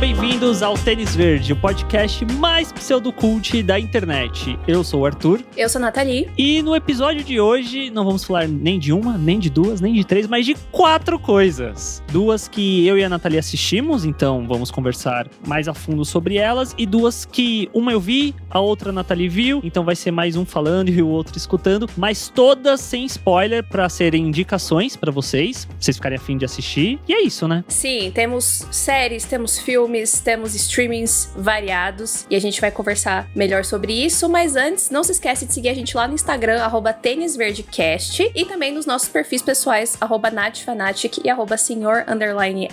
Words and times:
bem-vindos 0.00 0.62
ao 0.62 0.78
Tênis 0.78 1.14
Verde, 1.14 1.52
o 1.52 1.56
podcast 1.56 2.24
mais 2.24 2.72
pseudocult 2.72 3.62
da 3.62 3.78
internet. 3.78 4.58
Eu 4.66 4.82
sou 4.82 5.02
o 5.02 5.06
Arthur. 5.06 5.42
Eu 5.54 5.68
sou 5.68 5.78
a 5.78 5.82
Nathalie. 5.82 6.26
E 6.38 6.62
no 6.62 6.74
episódio 6.74 7.22
de 7.22 7.38
hoje 7.38 7.90
não 7.90 8.06
vamos 8.06 8.24
falar 8.24 8.48
nem 8.48 8.78
de 8.78 8.94
uma, 8.94 9.18
nem 9.18 9.38
de 9.38 9.50
duas, 9.50 9.78
nem 9.78 9.92
de 9.92 10.02
três, 10.02 10.26
mas 10.26 10.46
de 10.46 10.54
quatro 10.72 11.18
coisas. 11.18 12.02
Duas 12.10 12.48
que 12.48 12.86
eu 12.86 12.96
e 12.96 13.04
a 13.04 13.10
Nathalie 13.10 13.38
assistimos, 13.38 14.06
então 14.06 14.48
vamos 14.48 14.70
conversar 14.70 15.28
mais 15.46 15.68
a 15.68 15.74
fundo 15.74 16.02
sobre 16.02 16.38
elas. 16.38 16.74
E 16.78 16.86
duas 16.86 17.26
que 17.26 17.68
uma 17.74 17.92
eu 17.92 18.00
vi, 18.00 18.34
a 18.48 18.58
outra 18.58 18.88
a 18.88 18.92
Nathalie 18.94 19.28
viu, 19.28 19.60
então 19.62 19.84
vai 19.84 19.94
ser 19.94 20.12
mais 20.12 20.34
um 20.34 20.46
falando 20.46 20.88
e 20.88 21.02
o 21.02 21.08
outro 21.08 21.36
escutando. 21.36 21.86
Mas 21.94 22.32
todas 22.34 22.80
sem 22.80 23.04
spoiler 23.04 23.62
para 23.62 23.86
serem 23.90 24.28
indicações 24.28 24.96
para 24.96 25.12
vocês, 25.12 25.66
pra 25.66 25.76
vocês 25.78 25.96
ficarem 25.98 26.16
afim 26.16 26.38
de 26.38 26.46
assistir. 26.46 26.98
E 27.06 27.12
é 27.12 27.20
isso, 27.20 27.46
né? 27.46 27.62
Sim, 27.68 28.10
temos 28.14 28.66
séries, 28.70 29.26
temos 29.26 29.58
filmes, 29.58 29.89
temos 30.20 30.54
streamings 30.54 31.30
variados 31.36 32.26
e 32.30 32.36
a 32.36 32.40
gente 32.40 32.60
vai 32.60 32.70
conversar 32.70 33.28
melhor 33.34 33.64
sobre 33.64 33.92
isso. 33.92 34.28
Mas 34.28 34.56
antes, 34.56 34.90
não 34.90 35.02
se 35.02 35.12
esquece 35.12 35.46
de 35.46 35.52
seguir 35.52 35.68
a 35.70 35.74
gente 35.74 35.96
lá 35.96 36.06
no 36.06 36.14
Instagram, 36.14 36.62
arroba 36.62 36.92
tênisverdecast, 36.92 38.30
e 38.34 38.44
também 38.44 38.72
nos 38.72 38.86
nossos 38.86 39.08
perfis 39.08 39.42
pessoais, 39.42 39.96
arroba 40.00 40.30
natfanatic 40.30 41.18
e 41.24 41.30
arroba 41.30 41.56
senhor. 41.56 42.04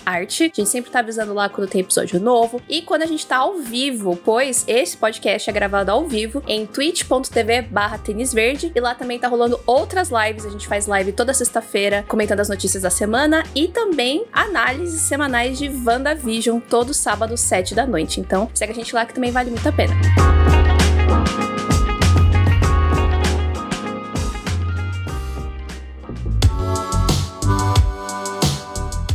A 0.04 0.20
gente 0.20 0.66
sempre 0.66 0.90
tá 0.90 1.00
avisando 1.00 1.34
lá 1.34 1.48
quando 1.48 1.68
tem 1.68 1.80
episódio 1.80 2.20
novo 2.20 2.60
e 2.68 2.82
quando 2.82 3.02
a 3.02 3.06
gente 3.06 3.26
tá 3.26 3.38
ao 3.38 3.58
vivo, 3.58 4.18
pois 4.24 4.64
esse 4.66 4.96
podcast 4.96 5.48
é 5.48 5.52
gravado 5.52 5.90
ao 5.90 6.06
vivo 6.06 6.42
em 6.46 6.66
twitch.tv 6.66 7.62
barra 7.62 7.98
tênisverde 7.98 8.72
e 8.74 8.80
lá 8.80 8.94
também 8.94 9.18
tá 9.18 9.28
rolando 9.28 9.60
outras 9.66 10.10
lives. 10.10 10.44
A 10.44 10.50
gente 10.50 10.66
faz 10.66 10.86
live 10.86 11.12
toda 11.12 11.34
sexta-feira 11.34 12.04
comentando 12.06 12.40
as 12.40 12.48
notícias 12.48 12.82
da 12.82 12.90
semana 12.90 13.44
e 13.54 13.68
também 13.68 14.24
análises 14.32 15.02
semanais 15.02 15.58
de 15.58 15.68
WandaVision 15.68 16.60
todo 16.60 16.92
sábado, 16.92 17.07
7 17.36 17.74
da 17.74 17.86
noite. 17.86 18.20
Então, 18.20 18.50
segue 18.54 18.72
a 18.72 18.74
gente 18.74 18.94
lá 18.94 19.04
que 19.06 19.14
também 19.14 19.30
vale 19.30 19.50
muito 19.50 19.68
a 19.68 19.72
pena. 19.72 19.94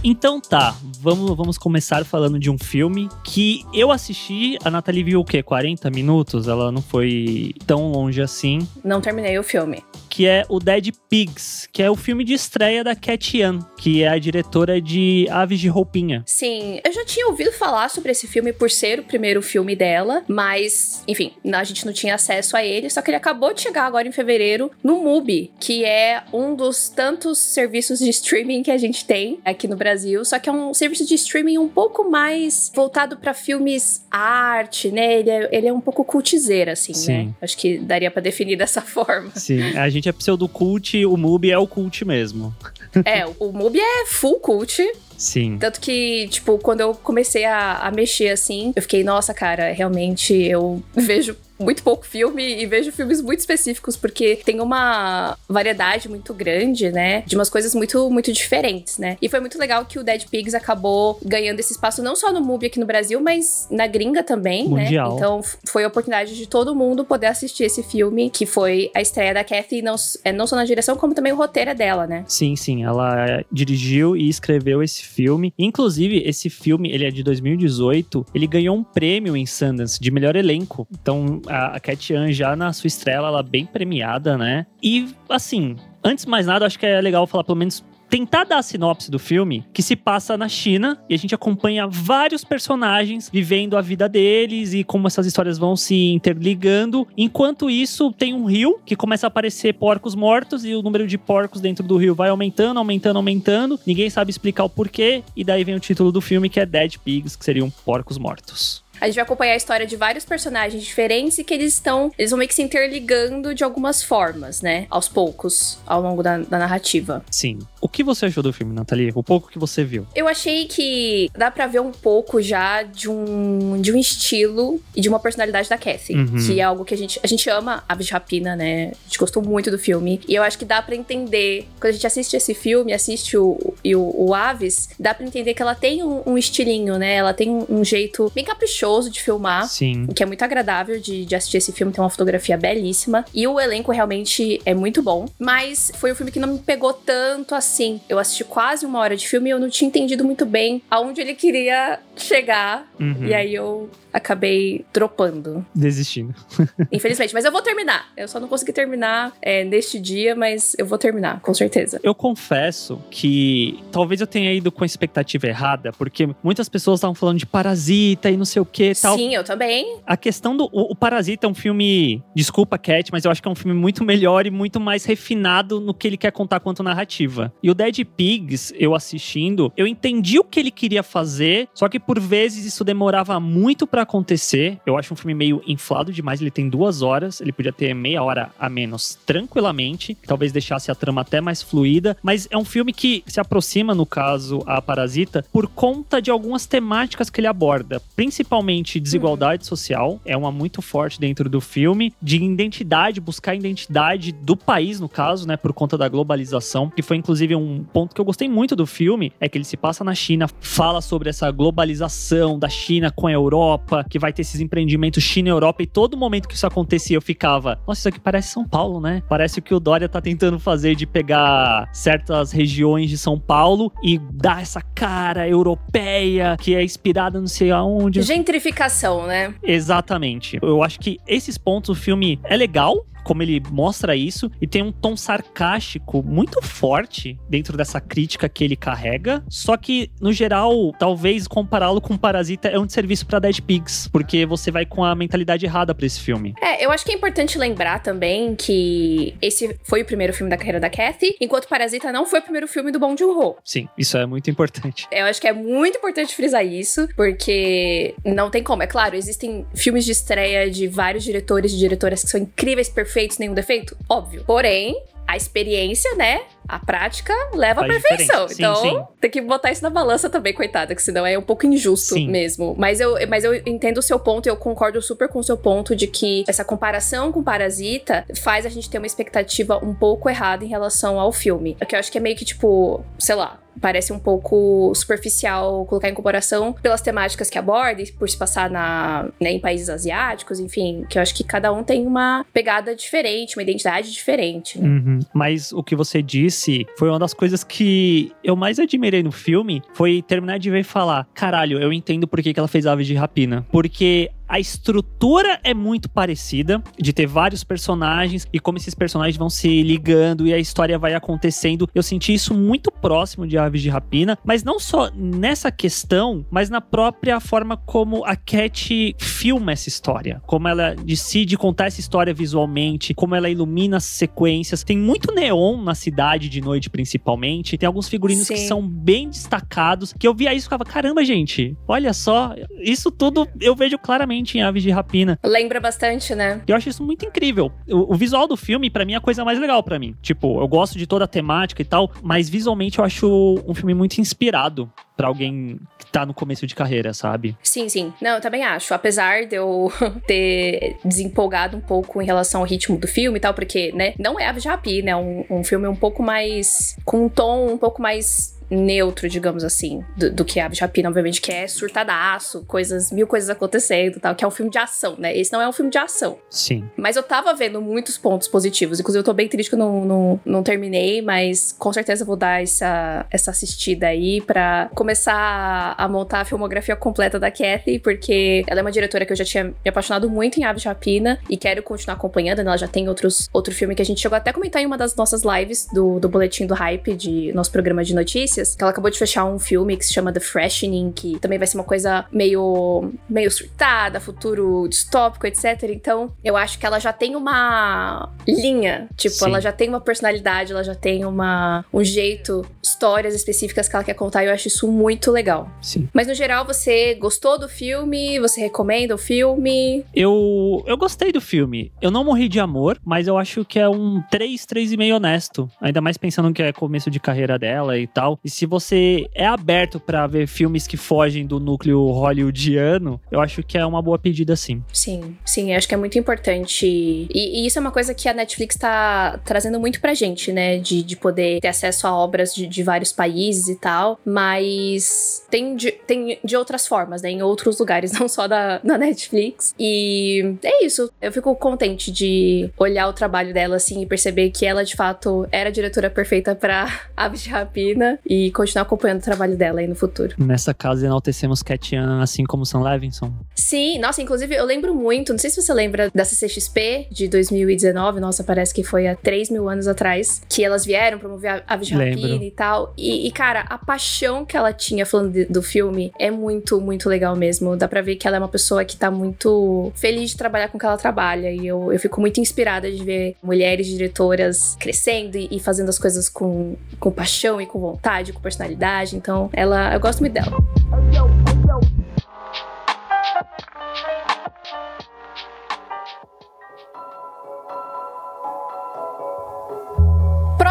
Então 0.05 0.41
tá, 0.41 0.75
vamos, 0.99 1.33
vamos 1.35 1.57
começar 1.57 2.03
falando 2.03 2.37
de 2.37 2.49
um 2.49 2.57
filme 2.57 3.07
que 3.23 3.63
eu 3.73 3.89
assisti. 3.89 4.57
A 4.61 4.69
Nathalie 4.69 5.01
viu 5.01 5.21
o 5.21 5.25
quê? 5.25 5.41
40 5.41 5.89
minutos? 5.89 6.49
Ela 6.49 6.73
não 6.73 6.81
foi 6.81 7.55
tão 7.65 7.89
longe 7.89 8.21
assim. 8.21 8.67
Não 8.83 8.99
terminei 8.99 9.39
o 9.39 9.43
filme. 9.43 9.81
Que 10.13 10.27
é 10.27 10.45
o 10.47 10.59
Dead 10.59 10.93
Pigs, 11.09 11.67
que 11.73 11.81
é 11.81 11.89
o 11.89 11.95
filme 11.95 12.23
de 12.23 12.35
estreia 12.35 12.83
da 12.83 12.95
Cat 12.95 13.35
Yan, 13.35 13.57
que 13.79 14.03
é 14.03 14.09
a 14.09 14.19
diretora 14.19 14.79
de 14.79 15.27
Aves 15.31 15.59
de 15.59 15.67
Roupinha. 15.67 16.21
Sim, 16.27 16.79
eu 16.85 16.93
já 16.93 17.03
tinha 17.03 17.25
ouvido 17.25 17.51
falar 17.51 17.89
sobre 17.89 18.11
esse 18.11 18.27
filme 18.27 18.53
por 18.53 18.69
ser 18.69 18.99
o 18.99 19.03
primeiro 19.03 19.41
filme 19.41 19.75
dela, 19.75 20.23
mas, 20.27 21.03
enfim, 21.07 21.33
a 21.51 21.63
gente 21.63 21.83
não 21.83 21.91
tinha 21.91 22.13
acesso 22.13 22.55
a 22.55 22.63
ele, 22.63 22.91
só 22.91 23.01
que 23.01 23.09
ele 23.09 23.17
acabou 23.17 23.55
de 23.55 23.61
chegar 23.61 23.85
agora 23.85 24.07
em 24.07 24.11
fevereiro 24.11 24.69
no 24.83 25.01
MUBI, 25.01 25.51
que 25.59 25.83
é 25.83 26.21
um 26.31 26.53
dos 26.53 26.89
tantos 26.89 27.39
serviços 27.39 27.97
de 27.97 28.09
streaming 28.09 28.61
que 28.61 28.69
a 28.69 28.77
gente 28.77 29.05
tem 29.05 29.39
aqui 29.43 29.67
no 29.67 29.75
Brasil, 29.75 30.23
só 30.23 30.37
que 30.37 30.47
é 30.47 30.51
um 30.51 30.75
serviço 30.75 31.07
de 31.07 31.15
streaming 31.15 31.57
um 31.57 31.67
pouco 31.67 32.07
mais 32.07 32.71
voltado 32.75 33.17
para 33.17 33.33
filmes 33.33 34.05
arte, 34.11 34.91
né? 34.91 35.21
Ele 35.21 35.29
é, 35.31 35.49
ele 35.51 35.67
é 35.67 35.73
um 35.73 35.81
pouco 35.81 36.05
cultizeira, 36.05 36.73
assim, 36.73 36.93
Sim. 36.93 37.11
né? 37.11 37.33
Acho 37.41 37.57
que 37.57 37.79
daria 37.79 38.11
para 38.11 38.21
definir 38.21 38.55
dessa 38.55 38.79
forma. 38.85 39.31
Sim, 39.35 39.75
a 39.75 39.89
gente 39.89 40.02
é 40.09 40.11
pseudo-cult, 40.11 41.05
o 41.05 41.17
MUBI 41.17 41.51
é 41.51 41.57
o 41.57 41.67
cult 41.67 42.05
mesmo. 42.05 42.53
É, 43.05 43.25
o 43.39 43.51
MUBI 43.51 43.79
é 43.79 44.05
full 44.05 44.39
cult, 44.39 44.79
Sim. 45.17 45.57
Tanto 45.57 45.79
que, 45.79 46.27
tipo, 46.27 46.57
quando 46.57 46.81
eu 46.81 46.93
comecei 46.93 47.45
a, 47.45 47.77
a 47.77 47.91
mexer 47.91 48.29
assim, 48.29 48.73
eu 48.75 48.81
fiquei, 48.81 49.03
nossa, 49.03 49.33
cara, 49.33 49.71
realmente 49.71 50.33
eu 50.33 50.83
vejo 50.93 51.35
muito 51.59 51.83
pouco 51.83 52.05
filme 52.05 52.61
e 52.61 52.65
vejo 52.65 52.91
filmes 52.91 53.21
muito 53.21 53.39
específicos, 53.39 53.95
porque 53.95 54.37
tem 54.43 54.59
uma 54.59 55.37
variedade 55.47 56.09
muito 56.09 56.33
grande, 56.33 56.91
né? 56.91 57.21
De 57.25 57.35
umas 57.35 57.49
coisas 57.49 57.73
muito, 57.75 58.09
muito 58.09 58.31
diferentes, 58.31 58.97
né? 58.97 59.17
E 59.21 59.29
foi 59.29 59.39
muito 59.39 59.57
legal 59.57 59.85
que 59.85 59.99
o 59.99 60.03
Dead 60.03 60.25
Pigs 60.29 60.55
acabou 60.55 61.19
ganhando 61.23 61.59
esse 61.59 61.73
espaço 61.73 62.01
não 62.01 62.15
só 62.15 62.31
no 62.31 62.41
MUBI 62.41 62.67
aqui 62.67 62.79
no 62.79 62.85
Brasil, 62.85 63.19
mas 63.21 63.67
na 63.69 63.87
gringa 63.87 64.23
também, 64.23 64.67
Mundial. 64.67 65.11
né? 65.11 65.15
Então 65.17 65.41
foi 65.65 65.83
a 65.83 65.87
oportunidade 65.87 66.35
de 66.35 66.47
todo 66.47 66.75
mundo 66.75 67.05
poder 67.05 67.27
assistir 67.27 67.63
esse 67.63 67.83
filme, 67.83 68.29
que 68.29 68.45
foi 68.45 68.91
a 68.93 69.01
estreia 69.01 69.33
da 69.33 69.43
Kathy, 69.43 69.81
não, 69.81 69.95
é, 70.23 70.31
não 70.31 70.47
só 70.47 70.55
na 70.55 70.65
direção, 70.65 70.95
como 70.95 71.13
também 71.13 71.31
o 71.31 71.35
roteiro 71.35 71.71
é 71.71 71.75
dela, 71.75 72.07
né? 72.07 72.23
Sim, 72.27 72.55
sim. 72.55 72.83
Ela 72.83 73.43
dirigiu 73.51 74.15
e 74.15 74.27
escreveu 74.27 74.81
esse 74.81 75.03
filme. 75.03 75.53
Inclusive, 75.57 76.23
esse 76.25 76.49
filme, 76.49 76.91
ele 76.91 77.05
é 77.05 77.11
de 77.11 77.23
2018. 77.23 78.25
Ele 78.33 78.47
ganhou 78.47 78.75
um 78.75 78.83
prêmio 78.83 79.37
em 79.37 79.45
Sundance 79.45 79.99
de 79.99 80.11
melhor 80.11 80.35
elenco. 80.35 80.87
Então, 80.91 81.41
a, 81.47 81.75
a 81.75 81.79
Cat 81.79 82.11
Yan 82.13 82.31
já 82.31 82.55
na 82.55 82.73
sua 82.73 82.87
estreia, 82.87 83.17
ela 83.17 83.43
bem 83.43 83.65
premiada, 83.65 84.37
né? 84.37 84.65
E, 84.81 85.09
assim, 85.29 85.75
antes 86.03 86.25
de 86.25 86.31
mais 86.31 86.45
nada, 86.45 86.65
acho 86.65 86.77
que 86.77 86.85
é 86.85 87.01
legal 87.01 87.25
falar 87.27 87.43
pelo 87.43 87.57
menos 87.57 87.83
tentar 88.13 88.43
dar 88.43 88.59
a 88.59 88.61
sinopse 88.61 89.09
do 89.09 89.17
filme, 89.17 89.65
que 89.73 89.81
se 89.81 89.95
passa 89.95 90.37
na 90.37 90.47
China 90.47 91.03
e 91.09 91.15
a 91.15 91.17
gente 91.17 91.33
acompanha 91.33 91.87
vários 91.87 92.43
personagens 92.43 93.27
vivendo 93.33 93.75
a 93.75 93.81
vida 93.81 94.07
deles 94.07 94.71
e 94.71 94.83
como 94.83 95.07
essas 95.07 95.25
histórias 95.25 95.57
vão 95.57 95.75
se 95.75 96.11
interligando. 96.11 97.07
Enquanto 97.17 97.71
isso, 97.71 98.11
tem 98.11 98.31
um 98.31 98.45
rio 98.45 98.79
que 98.85 98.95
começa 98.95 99.25
a 99.25 99.29
aparecer 99.29 99.73
porcos 99.73 100.13
mortos 100.13 100.63
e 100.63 100.75
o 100.75 100.83
número 100.83 101.07
de 101.07 101.17
porcos 101.17 101.59
dentro 101.59 101.83
do 101.87 101.97
rio 101.97 102.13
vai 102.13 102.29
aumentando, 102.29 102.77
aumentando, 102.77 103.17
aumentando. 103.17 103.79
Ninguém 103.83 104.11
sabe 104.11 104.29
explicar 104.29 104.65
o 104.65 104.69
porquê 104.69 105.23
e 105.35 105.43
daí 105.43 105.63
vem 105.63 105.73
o 105.73 105.79
título 105.79 106.11
do 106.11 106.21
filme 106.21 106.49
que 106.49 106.59
é 106.59 106.67
Dead 106.67 106.97
Pigs, 107.03 107.35
que 107.35 107.43
seriam 107.43 107.71
porcos 107.83 108.19
mortos. 108.19 108.83
A 109.03 109.07
gente 109.07 109.15
vai 109.15 109.23
acompanhar 109.25 109.51
a 109.51 109.57
história 109.57 109.85
de 109.85 109.97
vários 109.97 110.23
personagens 110.23 110.81
diferentes 110.81 111.37
e 111.37 111.43
que 111.43 111.53
eles 111.53 111.73
estão. 111.73 112.09
Eles 112.17 112.31
vão 112.31 112.37
meio 112.37 112.47
que 112.47 112.55
se 112.55 112.61
interligando 112.61 113.53
de 113.53 113.61
algumas 113.61 114.01
formas, 114.01 114.61
né? 114.61 114.87
Aos 114.89 115.09
poucos, 115.09 115.77
ao 115.85 116.01
longo 116.01 116.23
da, 116.23 116.37
da 116.37 116.57
narrativa. 116.57 117.21
Sim. 117.29 117.59
O 117.81 117.89
que 117.89 118.01
você 118.01 118.27
achou 118.27 118.41
do 118.41 118.53
filme, 118.53 118.73
Nathalie? 118.73 119.11
O 119.13 119.21
pouco 119.21 119.51
que 119.51 119.59
você 119.59 119.83
viu? 119.83 120.07
Eu 120.15 120.25
achei 120.25 120.67
que 120.67 121.29
dá 121.37 121.51
pra 121.51 121.67
ver 121.67 121.81
um 121.81 121.91
pouco 121.91 122.41
já 122.41 122.81
de 122.81 123.09
um, 123.09 123.81
de 123.81 123.91
um 123.91 123.97
estilo 123.97 124.81
e 124.95 125.01
de 125.01 125.09
uma 125.09 125.19
personalidade 125.19 125.67
da 125.67 125.77
Cassie. 125.77 126.15
Uhum. 126.15 126.37
Que 126.37 126.61
é 126.61 126.63
algo 126.63 126.85
que 126.85 126.93
a 126.93 126.97
gente. 126.97 127.19
A 127.21 127.27
gente 127.27 127.49
ama 127.49 127.83
Aves 127.89 128.07
de 128.07 128.13
Rapina, 128.13 128.55
né? 128.55 128.93
A 129.05 129.09
gente 129.09 129.19
gostou 129.19 129.43
muito 129.43 129.69
do 129.69 129.77
filme. 129.77 130.21
E 130.29 130.33
eu 130.33 130.43
acho 130.43 130.57
que 130.57 130.63
dá 130.63 130.81
pra 130.81 130.95
entender. 130.95 131.67
Quando 131.77 131.89
a 131.89 131.91
gente 131.91 132.07
assiste 132.07 132.37
esse 132.37 132.53
filme, 132.53 132.93
assiste 132.93 133.35
o, 133.35 133.75
o, 133.83 134.27
o 134.29 134.33
Aves, 134.33 134.87
dá 134.97 135.13
pra 135.13 135.25
entender 135.25 135.53
que 135.53 135.61
ela 135.61 135.75
tem 135.75 136.01
um, 136.01 136.23
um 136.25 136.37
estilinho, 136.37 136.97
né? 136.97 137.15
Ela 137.15 137.33
tem 137.33 137.49
um, 137.49 137.65
um 137.69 137.83
jeito 137.83 138.31
bem 138.33 138.45
caprichoso 138.45 138.92
de 139.01 139.21
filmar. 139.21 139.67
Sim. 139.67 140.05
O 140.09 140.13
que 140.13 140.23
é 140.23 140.25
muito 140.25 140.43
agradável 140.43 140.99
de, 140.99 141.25
de 141.25 141.35
assistir 141.35 141.57
esse 141.57 141.71
filme, 141.71 141.93
tem 141.93 142.03
uma 142.03 142.09
fotografia 142.09 142.57
belíssima. 142.57 143.25
E 143.33 143.47
o 143.47 143.59
elenco 143.59 143.91
realmente 143.91 144.61
é 144.65 144.73
muito 144.73 145.01
bom. 145.01 145.25
Mas 145.39 145.91
foi 145.95 146.11
um 146.11 146.15
filme 146.15 146.31
que 146.31 146.39
não 146.39 146.53
me 146.53 146.59
pegou 146.59 146.93
tanto 146.93 147.55
assim. 147.55 148.01
Eu 148.07 148.19
assisti 148.19 148.43
quase 148.43 148.85
uma 148.85 148.99
hora 148.99 149.15
de 149.15 149.27
filme 149.27 149.49
e 149.49 149.51
eu 149.51 149.59
não 149.59 149.69
tinha 149.69 149.87
entendido 149.87 150.23
muito 150.23 150.45
bem 150.45 150.81
aonde 150.89 151.21
ele 151.21 151.33
queria 151.33 151.99
chegar. 152.15 152.87
Uhum. 152.99 153.25
E 153.25 153.33
aí 153.33 153.53
eu 153.53 153.89
acabei 154.13 154.85
dropando. 154.93 155.65
Desistindo. 155.73 156.33
Infelizmente. 156.91 157.33
Mas 157.33 157.45
eu 157.45 157.51
vou 157.51 157.61
terminar. 157.61 158.11
Eu 158.15 158.27
só 158.27 158.39
não 158.39 158.47
consegui 158.47 158.71
terminar 158.71 159.33
é, 159.41 159.63
neste 159.63 159.99
dia, 159.99 160.35
mas 160.35 160.75
eu 160.77 160.85
vou 160.85 160.97
terminar, 160.97 161.41
com 161.41 161.53
certeza. 161.53 161.99
Eu 162.03 162.13
confesso 162.13 163.01
que 163.09 163.83
talvez 163.91 164.21
eu 164.21 164.27
tenha 164.27 164.53
ido 164.53 164.71
com 164.71 164.83
a 164.83 164.85
expectativa 164.85 165.47
errada, 165.47 165.91
porque 165.91 166.29
muitas 166.43 166.69
pessoas 166.69 166.99
estavam 166.99 167.15
falando 167.15 167.39
de 167.39 167.45
Parasita 167.45 168.29
e 168.29 168.37
não 168.37 168.45
sei 168.45 168.61
o 168.61 168.65
que 168.73 168.91
tal. 168.99 169.15
Sim, 169.15 169.35
eu 169.35 169.43
também. 169.43 169.99
A 170.05 170.17
questão 170.17 170.57
do. 170.57 170.65
O, 170.65 170.91
o 170.91 170.95
Parasita 170.95 171.45
é 171.45 171.49
um 171.49 171.53
filme. 171.53 172.21
Desculpa, 172.35 172.77
Cat, 172.77 173.11
mas 173.11 173.23
eu 173.23 173.31
acho 173.31 173.41
que 173.41 173.47
é 173.47 173.51
um 173.51 173.55
filme 173.55 173.79
muito 173.79 174.03
melhor 174.03 174.47
e 174.47 174.51
muito 174.51 174.79
mais 174.79 175.05
refinado 175.05 175.79
no 175.79 175.93
que 175.93 176.07
ele 176.07 176.17
quer 176.17 176.31
contar 176.31 176.59
quanto 176.59 176.81
narrativa. 176.81 177.53
E 177.61 177.69
o 177.69 177.75
Dead 177.75 178.03
Pigs, 178.03 178.73
eu 178.77 178.95
assistindo, 178.95 179.71
eu 179.77 179.85
entendi 179.85 180.39
o 180.39 180.43
que 180.43 180.59
ele 180.59 180.71
queria 180.71 181.03
fazer, 181.03 181.69
só 181.73 181.87
que 181.87 181.99
por 181.99 182.19
vezes 182.19 182.65
isso 182.65 182.83
demorava 182.83 183.39
muito 183.39 183.85
para 183.85 184.01
acontecer. 184.01 184.79
Eu 184.85 184.97
acho 184.97 185.13
um 185.13 185.17
filme 185.17 185.35
meio 185.35 185.61
inflado 185.67 186.11
demais. 186.11 186.41
Ele 186.41 186.51
tem 186.51 186.67
duas 186.67 187.01
horas, 187.01 187.39
ele 187.39 187.51
podia 187.51 187.71
ter 187.71 187.93
meia 187.93 188.23
hora 188.23 188.51
a 188.59 188.67
menos 188.67 189.19
tranquilamente. 189.25 190.17
Talvez 190.25 190.51
deixasse 190.51 190.89
a 190.89 190.95
trama 190.95 191.21
até 191.21 191.39
mais 191.39 191.61
fluida. 191.61 192.17
Mas 192.23 192.47
é 192.49 192.57
um 192.57 192.65
filme 192.65 192.91
que 192.91 193.23
se 193.27 193.39
aproxima, 193.39 193.93
no 193.93 194.05
caso, 194.05 194.63
a 194.65 194.81
Parasita, 194.81 195.45
por 195.51 195.67
conta 195.67 196.19
de 196.19 196.31
algumas 196.31 196.65
temáticas 196.65 197.29
que 197.29 197.39
ele 197.39 197.47
aborda. 197.47 198.01
Principalmente 198.15 198.62
desigualdade 198.99 199.65
social. 199.65 200.19
É 200.25 200.35
uma 200.35 200.51
muito 200.51 200.81
forte 200.81 201.19
dentro 201.19 201.49
do 201.49 201.59
filme. 201.59 202.13
De 202.21 202.37
identidade, 202.37 203.19
buscar 203.19 203.51
a 203.51 203.55
identidade 203.55 204.31
do 204.31 204.55
país, 204.55 204.99
no 204.99 205.09
caso, 205.09 205.47
né? 205.47 205.57
Por 205.57 205.73
conta 205.73 205.97
da 205.97 206.07
globalização. 206.07 206.89
Que 206.89 207.01
foi, 207.01 207.17
inclusive, 207.17 207.55
um 207.55 207.83
ponto 207.83 208.13
que 208.13 208.21
eu 208.21 208.25
gostei 208.25 208.47
muito 208.47 208.75
do 208.75 208.85
filme. 208.85 209.31
É 209.39 209.49
que 209.49 209.57
ele 209.57 209.65
se 209.65 209.77
passa 209.77 210.03
na 210.03 210.15
China, 210.15 210.47
fala 210.59 211.01
sobre 211.01 211.29
essa 211.29 211.49
globalização 211.51 212.57
da 212.57 212.69
China 212.69 213.11
com 213.11 213.27
a 213.27 213.31
Europa, 213.31 214.05
que 214.09 214.19
vai 214.19 214.31
ter 214.31 214.41
esses 214.41 214.59
empreendimentos 214.59 215.23
China-Europa, 215.23 215.83
e 215.83 215.87
todo 215.87 216.15
momento 216.15 216.47
que 216.47 216.55
isso 216.55 216.67
acontecia 216.67 217.17
eu 217.17 217.21
ficava, 217.21 217.79
nossa, 217.87 218.01
isso 218.01 218.09
aqui 218.09 218.19
parece 218.19 218.49
São 218.49 218.65
Paulo, 218.65 218.99
né? 218.99 219.23
Parece 219.27 219.59
o 219.59 219.61
que 219.61 219.73
o 219.73 219.79
Dória 219.79 220.07
tá 220.07 220.21
tentando 220.21 220.59
fazer 220.59 220.95
de 220.95 221.05
pegar 221.05 221.89
certas 221.93 222.51
regiões 222.51 223.09
de 223.09 223.17
São 223.17 223.39
Paulo 223.39 223.91
e 224.03 224.17
dar 224.17 224.61
essa 224.61 224.81
cara 224.81 225.47
europeia 225.47 226.55
que 226.59 226.75
é 226.75 226.83
inspirada 226.83 227.39
não 227.39 227.47
sei 227.47 227.71
aonde. 227.71 228.19
Gentrificação, 228.53 229.25
né? 229.25 229.53
Exatamente. 229.63 230.59
Eu 230.61 230.83
acho 230.83 230.99
que 230.99 231.17
esses 231.27 231.57
pontos 231.57 231.89
o 231.89 231.99
filme 231.99 232.39
é 232.43 232.55
legal, 232.55 233.03
como 233.23 233.41
ele 233.41 233.61
mostra 233.71 234.15
isso 234.15 234.51
e 234.61 234.67
tem 234.67 234.81
um 234.81 234.91
tom 234.91 235.15
sarcástico 235.15 236.21
muito 236.23 236.61
forte 236.61 237.39
dentro 237.49 237.77
dessa 237.77 237.99
crítica 237.99 238.49
que 238.49 238.63
ele 238.63 238.75
carrega. 238.75 239.43
Só 239.49 239.77
que, 239.77 240.11
no 240.21 240.31
geral, 240.31 240.93
talvez 240.99 241.47
compará-lo 241.47 242.01
com 242.01 242.17
Parasita 242.17 242.67
é 242.67 242.77
um 242.77 242.87
serviço 242.87 243.25
para 243.25 243.39
Dead 243.39 243.61
Pigs, 243.61 244.09
porque 244.09 244.45
você 244.45 244.71
vai 244.71 244.85
com 244.85 245.03
a 245.03 245.15
mentalidade 245.15 245.65
errada 245.65 245.95
para 245.95 246.05
esse 246.05 246.19
filme. 246.19 246.53
É, 246.61 246.85
eu 246.85 246.91
acho 246.91 247.05
que 247.05 247.11
é 247.11 247.15
importante 247.15 247.57
lembrar 247.57 248.01
também 248.01 248.55
que 248.55 249.35
esse 249.41 249.77
foi 249.83 250.01
o 250.01 250.05
primeiro 250.05 250.33
filme 250.33 250.49
da 250.49 250.57
carreira 250.57 250.79
da 250.79 250.89
Kathy, 250.89 251.35
enquanto 251.39 251.67
Parasita 251.67 252.11
não 252.11 252.25
foi 252.25 252.39
o 252.39 252.43
primeiro 252.43 252.67
filme 252.67 252.91
do 252.91 252.99
Bong 252.99 253.17
Joon-ho. 253.17 253.55
Sim, 253.63 253.87
isso 253.97 254.17
é 254.17 254.25
muito 254.25 254.49
importante. 254.49 255.07
Eu 255.11 255.25
acho 255.25 255.39
que 255.39 255.47
é 255.47 255.53
muito 255.53 255.97
importante 255.97 256.35
frisar 256.35 256.65
isso, 256.65 257.07
porque 257.15 258.15
não 258.25 258.49
tem 258.49 258.61
como. 258.61 258.83
É 258.83 258.87
claro, 258.87 259.15
existem 259.15 259.65
filmes 259.73 260.05
de 260.05 260.11
estreia 260.11 260.69
de 260.69 260.87
vários 260.87 261.23
diretores 261.23 261.73
e 261.73 261.77
diretoras 261.77 262.23
que 262.23 262.29
são 262.29 262.39
incríveis, 262.39 262.89
perfeitos 262.89 263.12
perfeitos, 263.13 263.37
nenhum 263.37 263.53
defeito? 263.53 263.95
Óbvio. 264.09 264.43
Porém, 264.45 264.99
a 265.27 265.37
experiência, 265.37 266.15
né? 266.15 266.41
A 266.67 266.79
prática 266.79 267.33
leva 267.53 267.81
Faz 267.81 267.91
à 267.91 268.07
perfeição. 268.07 268.47
Sim, 268.47 268.53
então, 268.53 268.75
sim. 268.75 269.03
tem 269.19 269.29
que 269.29 269.41
botar 269.41 269.71
isso 269.71 269.83
na 269.83 269.89
balança 269.89 270.29
também, 270.29 270.53
coitada, 270.53 270.95
que 270.95 271.01
senão 271.01 271.25
é 271.25 271.37
um 271.37 271.41
pouco 271.41 271.65
injusto 271.65 272.15
sim. 272.15 272.27
mesmo. 272.29 272.75
Mas 272.77 272.99
eu, 272.99 273.15
mas 273.27 273.43
eu 273.43 273.55
entendo 273.65 273.97
o 273.97 274.01
seu 274.01 274.19
ponto 274.19 274.47
e 274.47 274.49
eu 274.49 274.55
concordo 274.55 275.01
super 275.01 275.27
com 275.27 275.39
o 275.39 275.43
seu 275.43 275.57
ponto 275.57 275.95
de 275.95 276.07
que 276.07 276.43
essa 276.47 276.63
comparação 276.63 277.31
com 277.31 277.43
Parasita 277.43 278.25
faz 278.41 278.65
a 278.65 278.69
gente 278.69 278.89
ter 278.89 278.97
uma 278.97 279.07
expectativa 279.07 279.77
um 279.83 279.93
pouco 279.93 280.29
errada 280.29 280.63
em 280.63 280.67
relação 280.67 281.19
ao 281.19 281.31
filme. 281.31 281.75
Que 281.87 281.95
eu 281.95 281.99
acho 281.99 282.11
que 282.11 282.17
é 282.17 282.21
meio 282.21 282.35
que 282.35 282.45
tipo, 282.45 283.03
sei 283.19 283.35
lá, 283.35 283.59
parece 283.81 284.13
um 284.13 284.19
pouco 284.19 284.93
superficial 284.95 285.85
colocar 285.85 286.09
em 286.09 286.13
comparação 286.13 286.73
pelas 286.73 287.01
temáticas 287.01 287.49
que 287.49 287.57
aborda 287.57 288.01
e 288.01 288.11
por 288.11 288.29
se 288.29 288.37
passar 288.37 288.69
na, 288.69 289.29
né, 289.39 289.51
em 289.51 289.59
países 289.59 289.89
asiáticos, 289.89 290.59
enfim, 290.59 291.05
que 291.09 291.17
eu 291.17 291.21
acho 291.21 291.33
que 291.33 291.43
cada 291.43 291.71
um 291.71 291.83
tem 291.83 292.05
uma 292.05 292.45
pegada 292.53 292.95
diferente, 292.95 293.57
uma 293.57 293.63
identidade 293.63 294.11
diferente. 294.11 294.79
Né? 294.79 294.87
Uhum. 294.87 295.19
Mas 295.33 295.71
o 295.71 295.83
que 295.83 295.95
você 295.95 296.21
disse 296.21 296.52
foi 296.97 297.09
uma 297.09 297.19
das 297.19 297.33
coisas 297.33 297.63
que 297.63 298.31
eu 298.43 298.55
mais 298.55 298.79
admirei 298.79 299.23
no 299.23 299.31
filme, 299.31 299.81
foi 299.93 300.21
terminar 300.21 300.59
de 300.59 300.69
ver 300.69 300.79
e 300.79 300.83
falar, 300.83 301.27
caralho, 301.33 301.79
eu 301.79 301.91
entendo 301.91 302.27
por 302.27 302.41
que, 302.41 302.53
que 302.53 302.59
ela 302.59 302.67
fez 302.67 302.85
Aves 302.85 303.07
de 303.07 303.15
Rapina. 303.15 303.65
Porque 303.71 304.29
a 304.47 304.59
estrutura 304.59 305.59
é 305.63 305.73
muito 305.73 306.09
parecida, 306.09 306.83
de 306.99 307.13
ter 307.13 307.25
vários 307.25 307.63
personagens 307.63 308.47
e 308.51 308.59
como 308.59 308.77
esses 308.77 308.93
personagens 308.93 309.37
vão 309.37 309.49
se 309.49 309.81
ligando 309.81 310.45
e 310.47 310.53
a 310.53 310.59
história 310.59 310.97
vai 310.97 311.13
acontecendo. 311.13 311.89
Eu 311.93 312.03
senti 312.03 312.33
isso 312.33 312.53
muito 312.53 312.91
próximo 312.91 313.47
de 313.47 313.57
Aves 313.57 313.81
de 313.81 313.89
Rapina, 313.89 314.37
mas 314.43 314.63
não 314.63 314.79
só 314.79 315.09
nessa 315.13 315.71
questão, 315.71 316.45
mas 316.51 316.69
na 316.69 316.81
própria 316.81 317.39
forma 317.39 317.77
como 317.77 318.23
a 318.25 318.35
Cat 318.35 319.15
filma 319.19 319.71
essa 319.71 319.89
história, 319.89 320.41
como 320.45 320.67
ela 320.67 320.95
decide 320.95 321.57
contar 321.57 321.87
essa 321.87 321.99
história 321.99 322.33
visualmente, 322.33 323.13
como 323.13 323.35
ela 323.35 323.49
ilumina 323.49 323.97
as 323.97 324.05
sequências. 324.05 324.83
Tem 324.83 324.97
muito 324.97 325.33
neon 325.33 325.81
na 325.81 325.95
cidade 325.95 326.49
de 326.49 326.61
noite, 326.61 326.89
principalmente. 326.89 327.77
Tem 327.77 327.87
alguns 327.87 328.07
figurinos 328.07 328.47
Sim. 328.47 328.53
que 328.55 328.59
são 328.61 328.87
bem 328.87 329.29
destacados, 329.29 330.13
que 330.13 330.27
eu 330.27 330.33
via 330.33 330.53
isso 330.53 330.65
e 330.65 330.67
ficava, 330.67 330.83
caramba, 330.85 331.23
gente, 331.23 331.75
olha 331.87 332.13
só, 332.13 332.53
isso 332.81 333.11
tudo 333.11 333.47
eu 333.59 333.75
vejo 333.75 333.97
claramente 333.97 334.32
em 334.33 334.61
Aves 334.61 334.83
de 334.83 334.91
Rapina. 334.91 335.39
Lembra 335.43 335.79
bastante, 335.79 336.33
né? 336.35 336.61
Eu 336.67 336.75
acho 336.75 336.89
isso 336.89 337.03
muito 337.03 337.25
incrível. 337.25 337.71
O, 337.87 338.13
o 338.13 338.15
visual 338.15 338.47
do 338.47 338.57
filme, 338.57 338.89
para 338.89 339.05
mim, 339.05 339.13
é 339.13 339.17
a 339.17 339.21
coisa 339.21 339.43
mais 339.43 339.59
legal 339.59 339.83
para 339.83 339.99
mim. 339.99 340.15
Tipo, 340.21 340.61
eu 340.61 340.67
gosto 340.67 340.97
de 340.97 341.07
toda 341.07 341.25
a 341.25 341.27
temática 341.27 341.81
e 341.81 341.85
tal, 341.85 342.11
mas 342.21 342.49
visualmente 342.49 342.99
eu 342.99 343.05
acho 343.05 343.63
um 343.67 343.73
filme 343.73 343.93
muito 343.93 344.19
inspirado 344.19 344.91
para 345.15 345.27
alguém 345.27 345.79
que 345.99 346.11
tá 346.11 346.25
no 346.25 346.33
começo 346.33 346.65
de 346.65 346.75
carreira, 346.75 347.13
sabe? 347.13 347.55
Sim, 347.61 347.87
sim. 347.87 348.11
Não, 348.21 348.31
eu 348.31 348.41
também 348.41 348.63
acho. 348.63 348.93
Apesar 348.93 349.45
de 349.45 349.55
eu 349.55 349.91
ter 350.25 350.97
desempolgado 351.05 351.77
um 351.77 351.81
pouco 351.81 352.21
em 352.21 352.25
relação 352.25 352.61
ao 352.61 352.67
ritmo 352.67 352.97
do 352.97 353.07
filme 353.07 353.37
e 353.37 353.41
tal, 353.41 353.53
porque, 353.53 353.91
né, 353.93 354.13
não 354.17 354.39
é 354.39 354.47
Aves 354.47 354.63
de 354.63 354.69
Rapina, 354.69 355.11
é 355.11 355.15
um, 355.15 355.45
um 355.49 355.63
filme 355.63 355.87
um 355.87 355.95
pouco 355.95 356.23
mais. 356.23 356.95
com 357.05 357.25
um 357.25 357.29
tom 357.29 357.73
um 357.73 357.77
pouco 357.77 358.01
mais 358.01 358.52
neutro, 358.69 359.29
digamos 359.29 359.63
assim, 359.63 360.03
do, 360.17 360.31
do 360.31 360.45
que 360.45 360.59
Aves 360.59 360.77
de 360.77 360.81
Rapina, 360.81 361.09
obviamente, 361.09 361.41
que 361.41 361.51
é 361.51 361.67
surtadaço, 361.67 362.63
coisas, 362.65 363.11
mil 363.11 363.27
coisas 363.27 363.49
acontecendo 363.49 364.19
tal, 364.19 364.35
que 364.35 364.43
é 364.43 364.47
um 364.47 364.51
filme 364.51 364.71
de 364.71 364.77
ação, 364.77 365.15
né? 365.17 365.35
Esse 365.35 365.51
não 365.51 365.61
é 365.61 365.67
um 365.67 365.71
filme 365.71 365.91
de 365.91 365.97
ação. 365.97 366.37
Sim. 366.49 366.89
Mas 366.97 367.15
eu 367.15 367.23
tava 367.23 367.53
vendo 367.53 367.81
muitos 367.81 368.17
pontos 368.17 368.47
positivos. 368.47 368.99
Inclusive, 368.99 369.19
eu 369.19 369.23
tô 369.23 369.33
bem 369.33 369.47
triste 369.47 369.69
que 369.69 369.75
eu 369.75 369.79
não, 369.79 370.05
não, 370.05 370.39
não 370.45 370.63
terminei, 370.63 371.21
mas 371.21 371.75
com 371.77 371.91
certeza 371.91 372.25
vou 372.25 372.35
dar 372.35 372.61
essa, 372.61 373.25
essa 373.29 373.51
assistida 373.51 374.07
aí 374.07 374.41
pra 374.41 374.89
começar 374.93 375.95
a 375.97 376.07
montar 376.07 376.41
a 376.41 376.45
filmografia 376.45 376.95
completa 376.95 377.39
da 377.39 377.51
Kathy, 377.51 377.99
porque 377.99 378.63
ela 378.67 378.79
é 378.79 378.81
uma 378.81 378.91
diretora 378.91 379.25
que 379.25 379.31
eu 379.31 379.37
já 379.37 379.45
tinha 379.45 379.65
me 379.65 379.89
apaixonado 379.89 380.29
muito 380.29 380.59
em 380.59 380.63
Aves 380.63 380.81
de 380.81 380.87
Rapina 380.87 381.39
e 381.49 381.57
quero 381.57 381.83
continuar 381.83 382.15
acompanhando. 382.15 382.59
Ela 382.59 382.77
já 382.77 382.87
tem 382.87 383.07
outros, 383.09 383.49
outro 383.51 383.73
filme 383.73 383.95
que 383.95 384.01
a 384.01 384.05
gente 384.05 384.21
chegou 384.21 384.37
até 384.37 384.51
a 384.51 384.53
comentar 384.53 384.81
em 384.81 384.85
uma 384.85 384.97
das 384.97 385.15
nossas 385.15 385.43
lives 385.43 385.87
do, 385.93 386.19
do 386.19 386.29
Boletim 386.29 386.65
do 386.65 386.73
Hype, 386.73 387.13
de 387.15 387.51
nosso 387.53 387.71
programa 387.71 388.03
de 388.03 388.13
notícias 388.13 388.52
que 388.55 388.83
ela 388.83 388.91
acabou 388.91 389.09
de 389.09 389.17
fechar 389.17 389.45
um 389.45 389.59
filme 389.59 389.97
que 389.97 390.05
se 390.05 390.13
chama 390.13 390.31
The 390.31 390.39
Freshening, 390.39 391.11
que 391.11 391.39
também 391.39 391.57
vai 391.57 391.67
ser 391.67 391.77
uma 391.77 391.83
coisa 391.83 392.25
meio, 392.31 393.11
meio 393.29 393.51
surtada, 393.51 394.19
futuro 394.19 394.87
distópico, 394.87 395.47
etc. 395.47 395.83
Então, 395.89 396.33
eu 396.43 396.55
acho 396.55 396.77
que 396.77 396.85
ela 396.85 396.99
já 396.99 397.13
tem 397.13 397.35
uma 397.35 398.29
linha, 398.47 399.07
tipo, 399.15 399.35
Sim. 399.35 399.45
ela 399.45 399.59
já 399.59 399.71
tem 399.71 399.89
uma 399.89 400.01
personalidade, 400.01 400.71
ela 400.71 400.83
já 400.83 400.95
tem 400.95 401.25
uma, 401.25 401.85
um 401.93 402.03
jeito, 402.03 402.65
histórias 402.81 403.35
específicas 403.35 403.87
que 403.87 403.95
ela 403.95 404.03
quer 404.03 404.13
contar, 404.13 404.43
e 404.43 404.47
eu 404.47 404.53
acho 404.53 404.67
isso 404.67 404.91
muito 404.91 405.31
legal. 405.31 405.69
Sim. 405.81 406.07
Mas 406.13 406.27
no 406.27 406.33
geral, 406.33 406.65
você 406.65 407.15
gostou 407.15 407.59
do 407.59 407.67
filme? 407.67 408.39
Você 408.39 408.61
recomenda 408.61 409.15
o 409.15 409.17
filme? 409.17 410.05
Eu, 410.15 410.83
eu 410.85 410.97
gostei 410.97 411.31
do 411.31 411.41
filme. 411.41 411.91
Eu 412.01 412.11
não 412.11 412.23
morri 412.23 412.47
de 412.47 412.59
amor, 412.59 412.99
mas 413.03 413.27
eu 413.27 413.37
acho 413.37 413.65
que 413.65 413.79
é 413.79 413.89
um 413.89 414.21
3, 414.29 414.65
3,5 414.65 415.15
honesto. 415.15 415.69
Ainda 415.81 416.01
mais 416.01 416.17
pensando 416.17 416.53
que 416.53 416.61
é 416.61 416.71
começo 416.71 417.09
de 417.09 417.19
carreira 417.19 417.57
dela 417.57 417.97
e 417.97 418.07
tal. 418.07 418.39
E 418.43 418.49
se 418.49 418.65
você 418.65 419.29
é 419.33 419.45
aberto 419.45 419.99
para 419.99 420.27
ver 420.27 420.47
filmes 420.47 420.85
que 420.85 420.97
fogem 420.97 421.45
do 421.45 421.59
núcleo 421.59 422.11
hollywoodiano, 422.11 423.19
eu 423.31 423.39
acho 423.39 423.63
que 423.63 423.77
é 423.77 423.85
uma 423.85 424.01
boa 424.01 424.19
pedida 424.19 424.55
sim. 424.55 424.83
Sim, 424.91 425.37
sim, 425.45 425.73
acho 425.73 425.87
que 425.87 425.93
é 425.93 425.97
muito 425.97 426.19
importante. 426.19 426.85
E, 426.85 427.29
e 427.33 427.65
isso 427.65 427.79
é 427.79 427.81
uma 427.81 427.91
coisa 427.91 428.13
que 428.13 428.27
a 428.27 428.33
Netflix 428.33 428.75
tá 428.75 429.39
trazendo 429.45 429.79
muito 429.79 430.01
pra 430.01 430.13
gente, 430.13 430.51
né? 430.51 430.77
De, 430.77 431.03
de 431.03 431.15
poder 431.15 431.61
ter 431.61 431.69
acesso 431.69 432.05
a 432.05 432.15
obras 432.15 432.53
de, 432.53 432.67
de 432.67 432.83
vários 432.83 433.13
países 433.13 433.69
e 433.69 433.75
tal. 433.75 434.19
Mas 434.25 435.45
tem 435.49 435.75
de, 435.75 435.91
tem 435.91 436.39
de 436.43 436.57
outras 436.57 436.85
formas, 436.85 437.21
né? 437.21 437.31
Em 437.31 437.41
outros 437.41 437.79
lugares, 437.79 438.11
não 438.19 438.27
só 438.27 438.47
da, 438.47 438.79
da 438.79 438.97
Netflix. 438.97 439.73
E 439.79 440.55
é 440.63 440.85
isso. 440.85 441.09
Eu 441.21 441.31
fico 441.31 441.55
contente 441.55 442.11
de 442.11 442.69
olhar 442.77 443.07
o 443.07 443.13
trabalho 443.13 443.53
dela 443.53 443.77
assim 443.77 444.01
e 444.01 444.05
perceber 444.05 444.49
que 444.49 444.65
ela 444.65 444.83
de 444.83 444.95
fato 444.95 445.47
era 445.51 445.69
a 445.69 445.71
diretora 445.71 446.09
perfeita 446.09 446.53
para 446.53 447.01
Aves 447.15 447.43
de 447.43 447.49
Rapina 447.49 448.19
e 448.33 448.51
continuar 448.51 448.83
acompanhando 448.83 449.19
o 449.19 449.23
trabalho 449.23 449.55
dela 449.55 449.79
aí 449.79 449.87
no 449.87 449.95
futuro. 449.95 450.33
Nessa 450.37 450.73
casa 450.73 451.05
enaltecemos 451.05 451.61
Katian, 451.61 452.21
assim 452.21 452.43
como 452.43 452.65
Sam 452.65 452.81
Levinson. 452.81 453.31
Sim, 453.55 453.99
nossa, 453.99 454.21
inclusive 454.21 454.55
eu 454.55 454.65
lembro 454.65 454.95
muito, 454.95 455.31
não 455.31 455.39
sei 455.39 455.49
se 455.49 455.61
você 455.61 455.73
lembra 455.73 456.09
da 456.13 456.25
CCXP 456.25 457.07
de 457.11 457.27
2019, 457.27 458.19
nossa, 458.19 458.43
parece 458.43 458.73
que 458.73 458.83
foi 458.83 459.07
há 459.07 459.15
3 459.15 459.49
mil 459.49 459.69
anos 459.69 459.87
atrás, 459.87 460.41
que 460.49 460.63
elas 460.63 460.85
vieram 460.85 461.19
promover 461.19 461.63
a 461.67 461.75
Rapina 461.75 462.43
e 462.43 462.51
tal. 462.51 462.93
E, 462.97 463.27
e, 463.27 463.31
cara, 463.31 463.61
a 463.61 463.77
paixão 463.77 464.45
que 464.45 464.55
ela 464.55 464.71
tinha 464.71 465.05
falando 465.05 465.31
de, 465.31 465.45
do 465.45 465.61
filme 465.61 466.11
é 466.19 466.31
muito, 466.31 466.79
muito 466.79 467.09
legal 467.09 467.35
mesmo. 467.35 467.75
Dá 467.75 467.87
pra 467.87 468.01
ver 468.01 468.15
que 468.15 468.27
ela 468.27 468.37
é 468.37 468.39
uma 468.39 468.47
pessoa 468.47 468.85
que 468.85 468.95
tá 468.95 469.11
muito 469.11 469.91
feliz 469.95 470.31
de 470.31 470.37
trabalhar 470.37 470.69
com 470.69 470.77
o 470.77 470.79
que 470.79 470.85
ela 470.85 470.97
trabalha. 470.97 471.51
E 471.51 471.65
eu, 471.67 471.91
eu 471.91 471.99
fico 471.99 472.19
muito 472.21 472.39
inspirada 472.39 472.91
de 472.91 473.03
ver 473.03 473.35
mulheres 473.43 473.87
diretoras 473.87 474.75
crescendo 474.79 475.37
e, 475.37 475.47
e 475.51 475.59
fazendo 475.59 475.89
as 475.89 475.99
coisas 475.99 476.29
com, 476.29 476.75
com 476.99 477.11
paixão 477.11 477.59
e 477.59 477.65
com 477.65 477.79
vontade, 477.79 478.22
com 478.31 478.39
personalidade. 478.39 479.15
Então, 479.15 479.49
ela, 479.53 479.93
eu 479.93 479.99
gosto 479.99 480.19
muito 480.19 480.33
dela. 480.33 481.52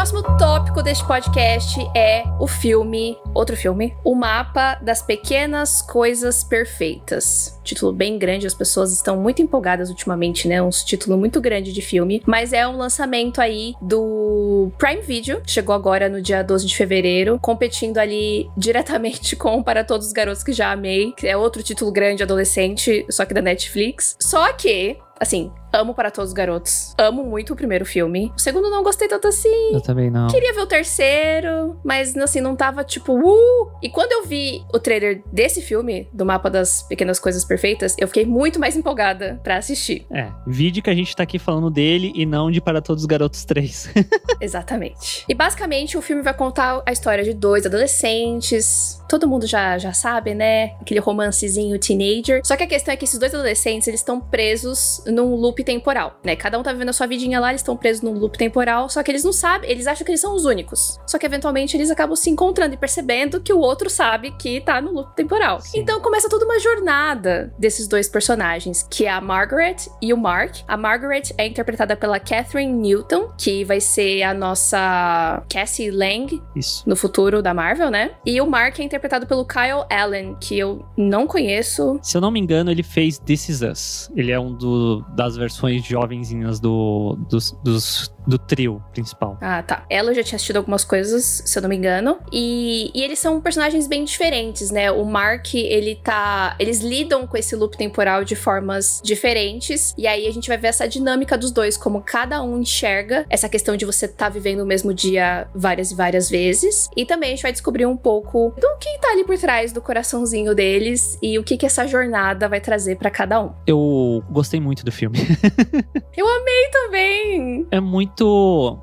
Próximo 0.03 0.37
tópico 0.37 0.83
deste 0.83 1.07
podcast 1.07 1.79
é 1.95 2.25
o 2.37 2.45
filme, 2.45 3.17
outro 3.33 3.55
filme, 3.55 3.95
O 4.03 4.13
Mapa 4.13 4.75
das 4.81 5.01
Pequenas 5.01 5.81
Coisas 5.81 6.43
Perfeitas. 6.43 7.57
Título 7.63 7.93
bem 7.93 8.19
grande, 8.19 8.45
as 8.45 8.53
pessoas 8.53 8.91
estão 8.91 9.15
muito 9.15 9.41
empolgadas 9.41 9.89
ultimamente, 9.89 10.45
né? 10.45 10.61
Um 10.61 10.71
título 10.71 11.17
muito 11.17 11.39
grande 11.39 11.71
de 11.71 11.81
filme, 11.81 12.21
mas 12.25 12.51
é 12.51 12.67
um 12.67 12.75
lançamento 12.75 13.39
aí 13.39 13.75
do 13.81 14.69
Prime 14.77 15.01
Video, 15.01 15.41
chegou 15.47 15.73
agora 15.73 16.09
no 16.09 16.21
dia 16.21 16.43
12 16.43 16.65
de 16.65 16.75
fevereiro, 16.75 17.39
competindo 17.41 17.97
ali 17.97 18.49
diretamente 18.57 19.37
com 19.37 19.63
Para 19.63 19.85
Todos 19.85 20.07
os 20.07 20.11
Garotos 20.11 20.43
que 20.43 20.51
Já 20.51 20.73
Amei, 20.73 21.13
que 21.13 21.25
é 21.25 21.37
outro 21.37 21.63
título 21.63 21.93
grande 21.93 22.23
adolescente, 22.23 23.05
só 23.09 23.23
que 23.23 23.33
da 23.33 23.41
Netflix. 23.41 24.17
Só 24.19 24.51
que 24.51 24.97
assim, 25.17 25.49
amo 25.73 25.93
para 25.95 26.11
todos 26.11 26.29
os 26.29 26.33
garotos. 26.33 26.93
Amo 26.97 27.23
muito 27.23 27.53
o 27.53 27.55
primeiro 27.55 27.85
filme. 27.85 28.31
O 28.37 28.39
segundo 28.39 28.69
não 28.69 28.83
gostei 28.83 29.07
tanto 29.07 29.27
assim. 29.27 29.73
Eu 29.73 29.81
também 29.81 30.11
não. 30.11 30.27
Queria 30.27 30.53
ver 30.53 30.61
o 30.61 30.67
terceiro, 30.67 31.79
mas 31.83 32.15
assim, 32.15 32.39
não 32.39 32.55
tava 32.55 32.83
tipo, 32.83 33.13
uh! 33.13 33.71
E 33.81 33.89
quando 33.89 34.11
eu 34.11 34.25
vi 34.25 34.63
o 34.73 34.79
trailer 34.79 35.23
desse 35.31 35.61
filme, 35.61 36.07
do 36.13 36.25
Mapa 36.25 36.49
das 36.49 36.83
Pequenas 36.83 37.19
Coisas 37.19 37.43
Perfeitas, 37.43 37.95
eu 37.97 38.07
fiquei 38.07 38.25
muito 38.25 38.59
mais 38.59 38.77
empolgada 38.77 39.39
para 39.43 39.57
assistir. 39.57 40.05
É, 40.11 40.29
vídeo 40.45 40.83
que 40.83 40.89
a 40.89 40.95
gente 40.95 41.15
tá 41.15 41.23
aqui 41.23 41.39
falando 41.39 41.69
dele 41.71 42.11
e 42.15 42.25
não 42.25 42.51
de 42.51 42.61
Para 42.61 42.81
Todos 42.81 43.03
os 43.03 43.07
Garotos 43.07 43.43
3. 43.45 43.89
Exatamente. 44.39 45.25
E 45.27 45.33
basicamente 45.33 45.97
o 45.97 46.01
filme 46.01 46.21
vai 46.21 46.33
contar 46.33 46.83
a 46.85 46.91
história 46.91 47.23
de 47.23 47.33
dois 47.33 47.65
adolescentes. 47.65 49.01
Todo 49.09 49.27
mundo 49.27 49.47
já, 49.47 49.77
já 49.77 49.93
sabe, 49.93 50.35
né? 50.35 50.75
Aquele 50.81 50.99
romancezinho 50.99 51.79
teenager. 51.79 52.41
Só 52.45 52.55
que 52.55 52.63
a 52.63 52.67
questão 52.67 52.93
é 52.93 52.97
que 52.97 53.05
esses 53.05 53.19
dois 53.19 53.33
adolescentes, 53.33 53.87
eles 53.87 53.99
estão 53.99 54.19
presos 54.19 55.03
num 55.07 55.35
loop 55.35 55.62
temporal, 55.63 56.19
né? 56.23 56.35
Cada 56.35 56.59
um 56.59 56.63
tá 56.63 56.71
vivendo 56.71 56.89
a 56.89 56.93
sua 56.93 57.07
vidinha 57.07 57.39
lá, 57.39 57.49
eles 57.49 57.61
estão 57.61 57.75
presos 57.75 58.01
num 58.01 58.13
loop 58.13 58.37
temporal, 58.37 58.89
só 58.89 59.01
que 59.01 59.11
eles 59.11 59.23
não 59.23 59.33
sabem, 59.33 59.69
eles 59.69 59.87
acham 59.87 60.05
que 60.05 60.11
eles 60.11 60.21
são 60.21 60.35
os 60.35 60.45
únicos. 60.45 60.99
Só 61.07 61.17
que 61.17 61.25
eventualmente 61.25 61.75
eles 61.75 61.89
acabam 61.89 62.15
se 62.15 62.29
encontrando 62.29 62.73
e 62.73 62.77
percebendo 62.77 63.41
que 63.41 63.53
o 63.53 63.59
outro 63.59 63.89
sabe 63.89 64.31
que 64.31 64.61
tá 64.61 64.81
no 64.81 64.91
loop 64.91 65.15
temporal. 65.15 65.61
Sim. 65.61 65.79
Então 65.79 66.01
começa 66.01 66.29
toda 66.29 66.45
uma 66.45 66.59
jornada 66.59 67.53
desses 67.57 67.87
dois 67.87 68.09
personagens, 68.09 68.87
que 68.89 69.05
é 69.05 69.09
a 69.09 69.21
Margaret 69.21 69.77
e 70.01 70.13
o 70.13 70.17
Mark. 70.17 70.57
A 70.67 70.77
Margaret 70.77 71.23
é 71.37 71.47
interpretada 71.47 71.95
pela 71.95 72.19
Catherine 72.19 72.71
Newton, 72.71 73.29
que 73.37 73.63
vai 73.63 73.79
ser 73.79 74.23
a 74.23 74.33
nossa 74.33 75.43
Cassie 75.49 75.91
Lang 75.91 76.41
Isso. 76.55 76.87
no 76.87 76.95
futuro 76.95 77.41
da 77.41 77.53
Marvel, 77.53 77.89
né? 77.89 78.11
E 78.25 78.39
o 78.41 78.45
Mark 78.45 78.79
é 78.79 78.83
interpretado 78.83 79.25
pelo 79.25 79.45
Kyle 79.45 79.85
Allen, 79.89 80.35
que 80.39 80.57
eu 80.57 80.85
não 80.97 81.27
conheço. 81.27 81.99
Se 82.01 82.17
eu 82.17 82.21
não 82.21 82.31
me 82.31 82.39
engano, 82.39 82.71
ele 82.71 82.83
fez 82.83 83.17
This 83.19 83.49
Is 83.49 83.61
Us. 83.61 84.11
Ele 84.15 84.31
é 84.31 84.39
um 84.39 84.53
do, 84.53 85.01
das 85.15 85.35
versões 85.35 85.52
jovenzinhas 85.79 86.59
do, 86.59 87.17
dos, 87.29 87.51
dos 87.63 88.12
do 88.25 88.37
trio 88.37 88.83
principal. 88.93 89.37
Ah, 89.41 89.61
tá. 89.61 89.85
Ela 89.89 90.13
já 90.13 90.23
tinha 90.23 90.35
assistido 90.35 90.57
algumas 90.57 90.83
coisas, 90.83 91.43
se 91.45 91.57
eu 91.57 91.61
não 91.61 91.69
me 91.69 91.75
engano. 91.75 92.19
E, 92.31 92.91
e 92.93 93.03
eles 93.03 93.19
são 93.19 93.39
personagens 93.41 93.87
bem 93.87 94.03
diferentes, 94.03 94.71
né? 94.71 94.91
O 94.91 95.05
Mark, 95.05 95.53
ele 95.53 95.95
tá. 95.95 96.55
Eles 96.59 96.79
lidam 96.81 97.27
com 97.27 97.37
esse 97.37 97.55
loop 97.55 97.77
temporal 97.77 98.23
de 98.23 98.35
formas 98.35 99.01
diferentes. 99.03 99.93
E 99.97 100.07
aí 100.07 100.27
a 100.27 100.31
gente 100.31 100.47
vai 100.47 100.57
ver 100.57 100.67
essa 100.67 100.87
dinâmica 100.87 101.37
dos 101.37 101.51
dois, 101.51 101.77
como 101.77 102.01
cada 102.01 102.41
um 102.41 102.59
enxerga 102.59 103.25
essa 103.29 103.49
questão 103.49 103.75
de 103.75 103.85
você 103.85 104.07
tá 104.07 104.29
vivendo 104.29 104.61
o 104.61 104.65
mesmo 104.65 104.93
dia 104.93 105.47
várias 105.53 105.91
e 105.91 105.95
várias 105.95 106.29
vezes. 106.29 106.89
E 106.95 107.05
também 107.05 107.29
a 107.29 107.31
gente 107.31 107.43
vai 107.43 107.51
descobrir 107.51 107.85
um 107.85 107.97
pouco 107.97 108.53
do 108.59 108.77
que 108.79 108.99
tá 108.99 109.11
ali 109.11 109.23
por 109.23 109.37
trás 109.37 109.71
do 109.71 109.81
coraçãozinho 109.81 110.55
deles 110.55 111.17
e 111.21 111.37
o 111.37 111.43
que 111.43 111.57
que 111.57 111.65
essa 111.65 111.87
jornada 111.87 112.47
vai 112.47 112.61
trazer 112.61 112.97
para 112.97 113.09
cada 113.09 113.41
um. 113.41 113.51
Eu 113.65 114.23
gostei 114.29 114.59
muito 114.59 114.83
do 114.85 114.91
filme. 114.91 115.19
eu 116.15 116.27
amei 116.27 116.69
também! 116.71 117.67
É 117.71 117.79
muito 117.79 118.12